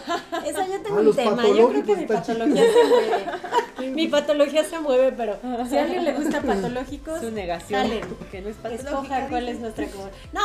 eso 0.47 0.73
yo 0.73 0.83
tengo 0.83 0.99
Ah, 0.99 1.01
un 1.03 1.15
tema. 1.17 1.49
Yo 1.49 1.69
creo 1.71 1.85
que 1.85 1.97
mi 1.97 2.07
patología 2.07 2.63
se 2.65 2.89
mueve. 2.89 3.95
Mi 3.95 4.09
patología 4.09 4.65
se 4.65 4.79
mueve, 4.79 5.13
pero 5.13 5.39
si 5.69 5.77
a 5.79 5.83
alguien 5.85 6.05
le 6.05 6.13
gusta 6.13 6.43
patológicos, 6.47 7.21
Su 7.21 7.31
negación, 7.31 7.81
Salen. 7.83 8.05
que 8.31 8.41
no 8.43 8.50
es 8.51 8.81
escojan 8.85 9.29
cuál 9.29 9.49
es 9.49 9.61
nuestra 9.61 9.87
como- 9.87 10.09
No, 10.33 10.41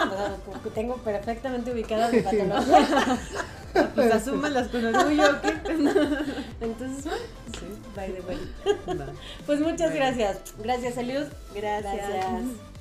pues 0.46 0.58
como 0.62 0.74
tengo 0.74 0.96
perfectamente 0.98 1.72
ubicada 1.72 2.10
mi 2.10 2.22
patología. 2.22 3.18
Pues 3.94 4.10
asúmanlas 4.10 4.70
con 4.70 4.86
orgullo, 4.86 5.32
¿o 5.32 5.42
¿qué? 5.42 5.50
Entonces, 6.62 7.04
bueno, 7.04 7.20
Sí. 7.60 7.66
by 7.94 8.10
the 8.14 8.22
way. 8.22 8.38
Pues 9.46 9.60
muchas 9.60 9.92
Bueno. 9.92 9.96
gracias. 9.96 10.38
Gracias, 10.64 10.98
Eliud. 10.98 11.26
Gracias. 11.54 11.94
Gracias. 12.08 12.75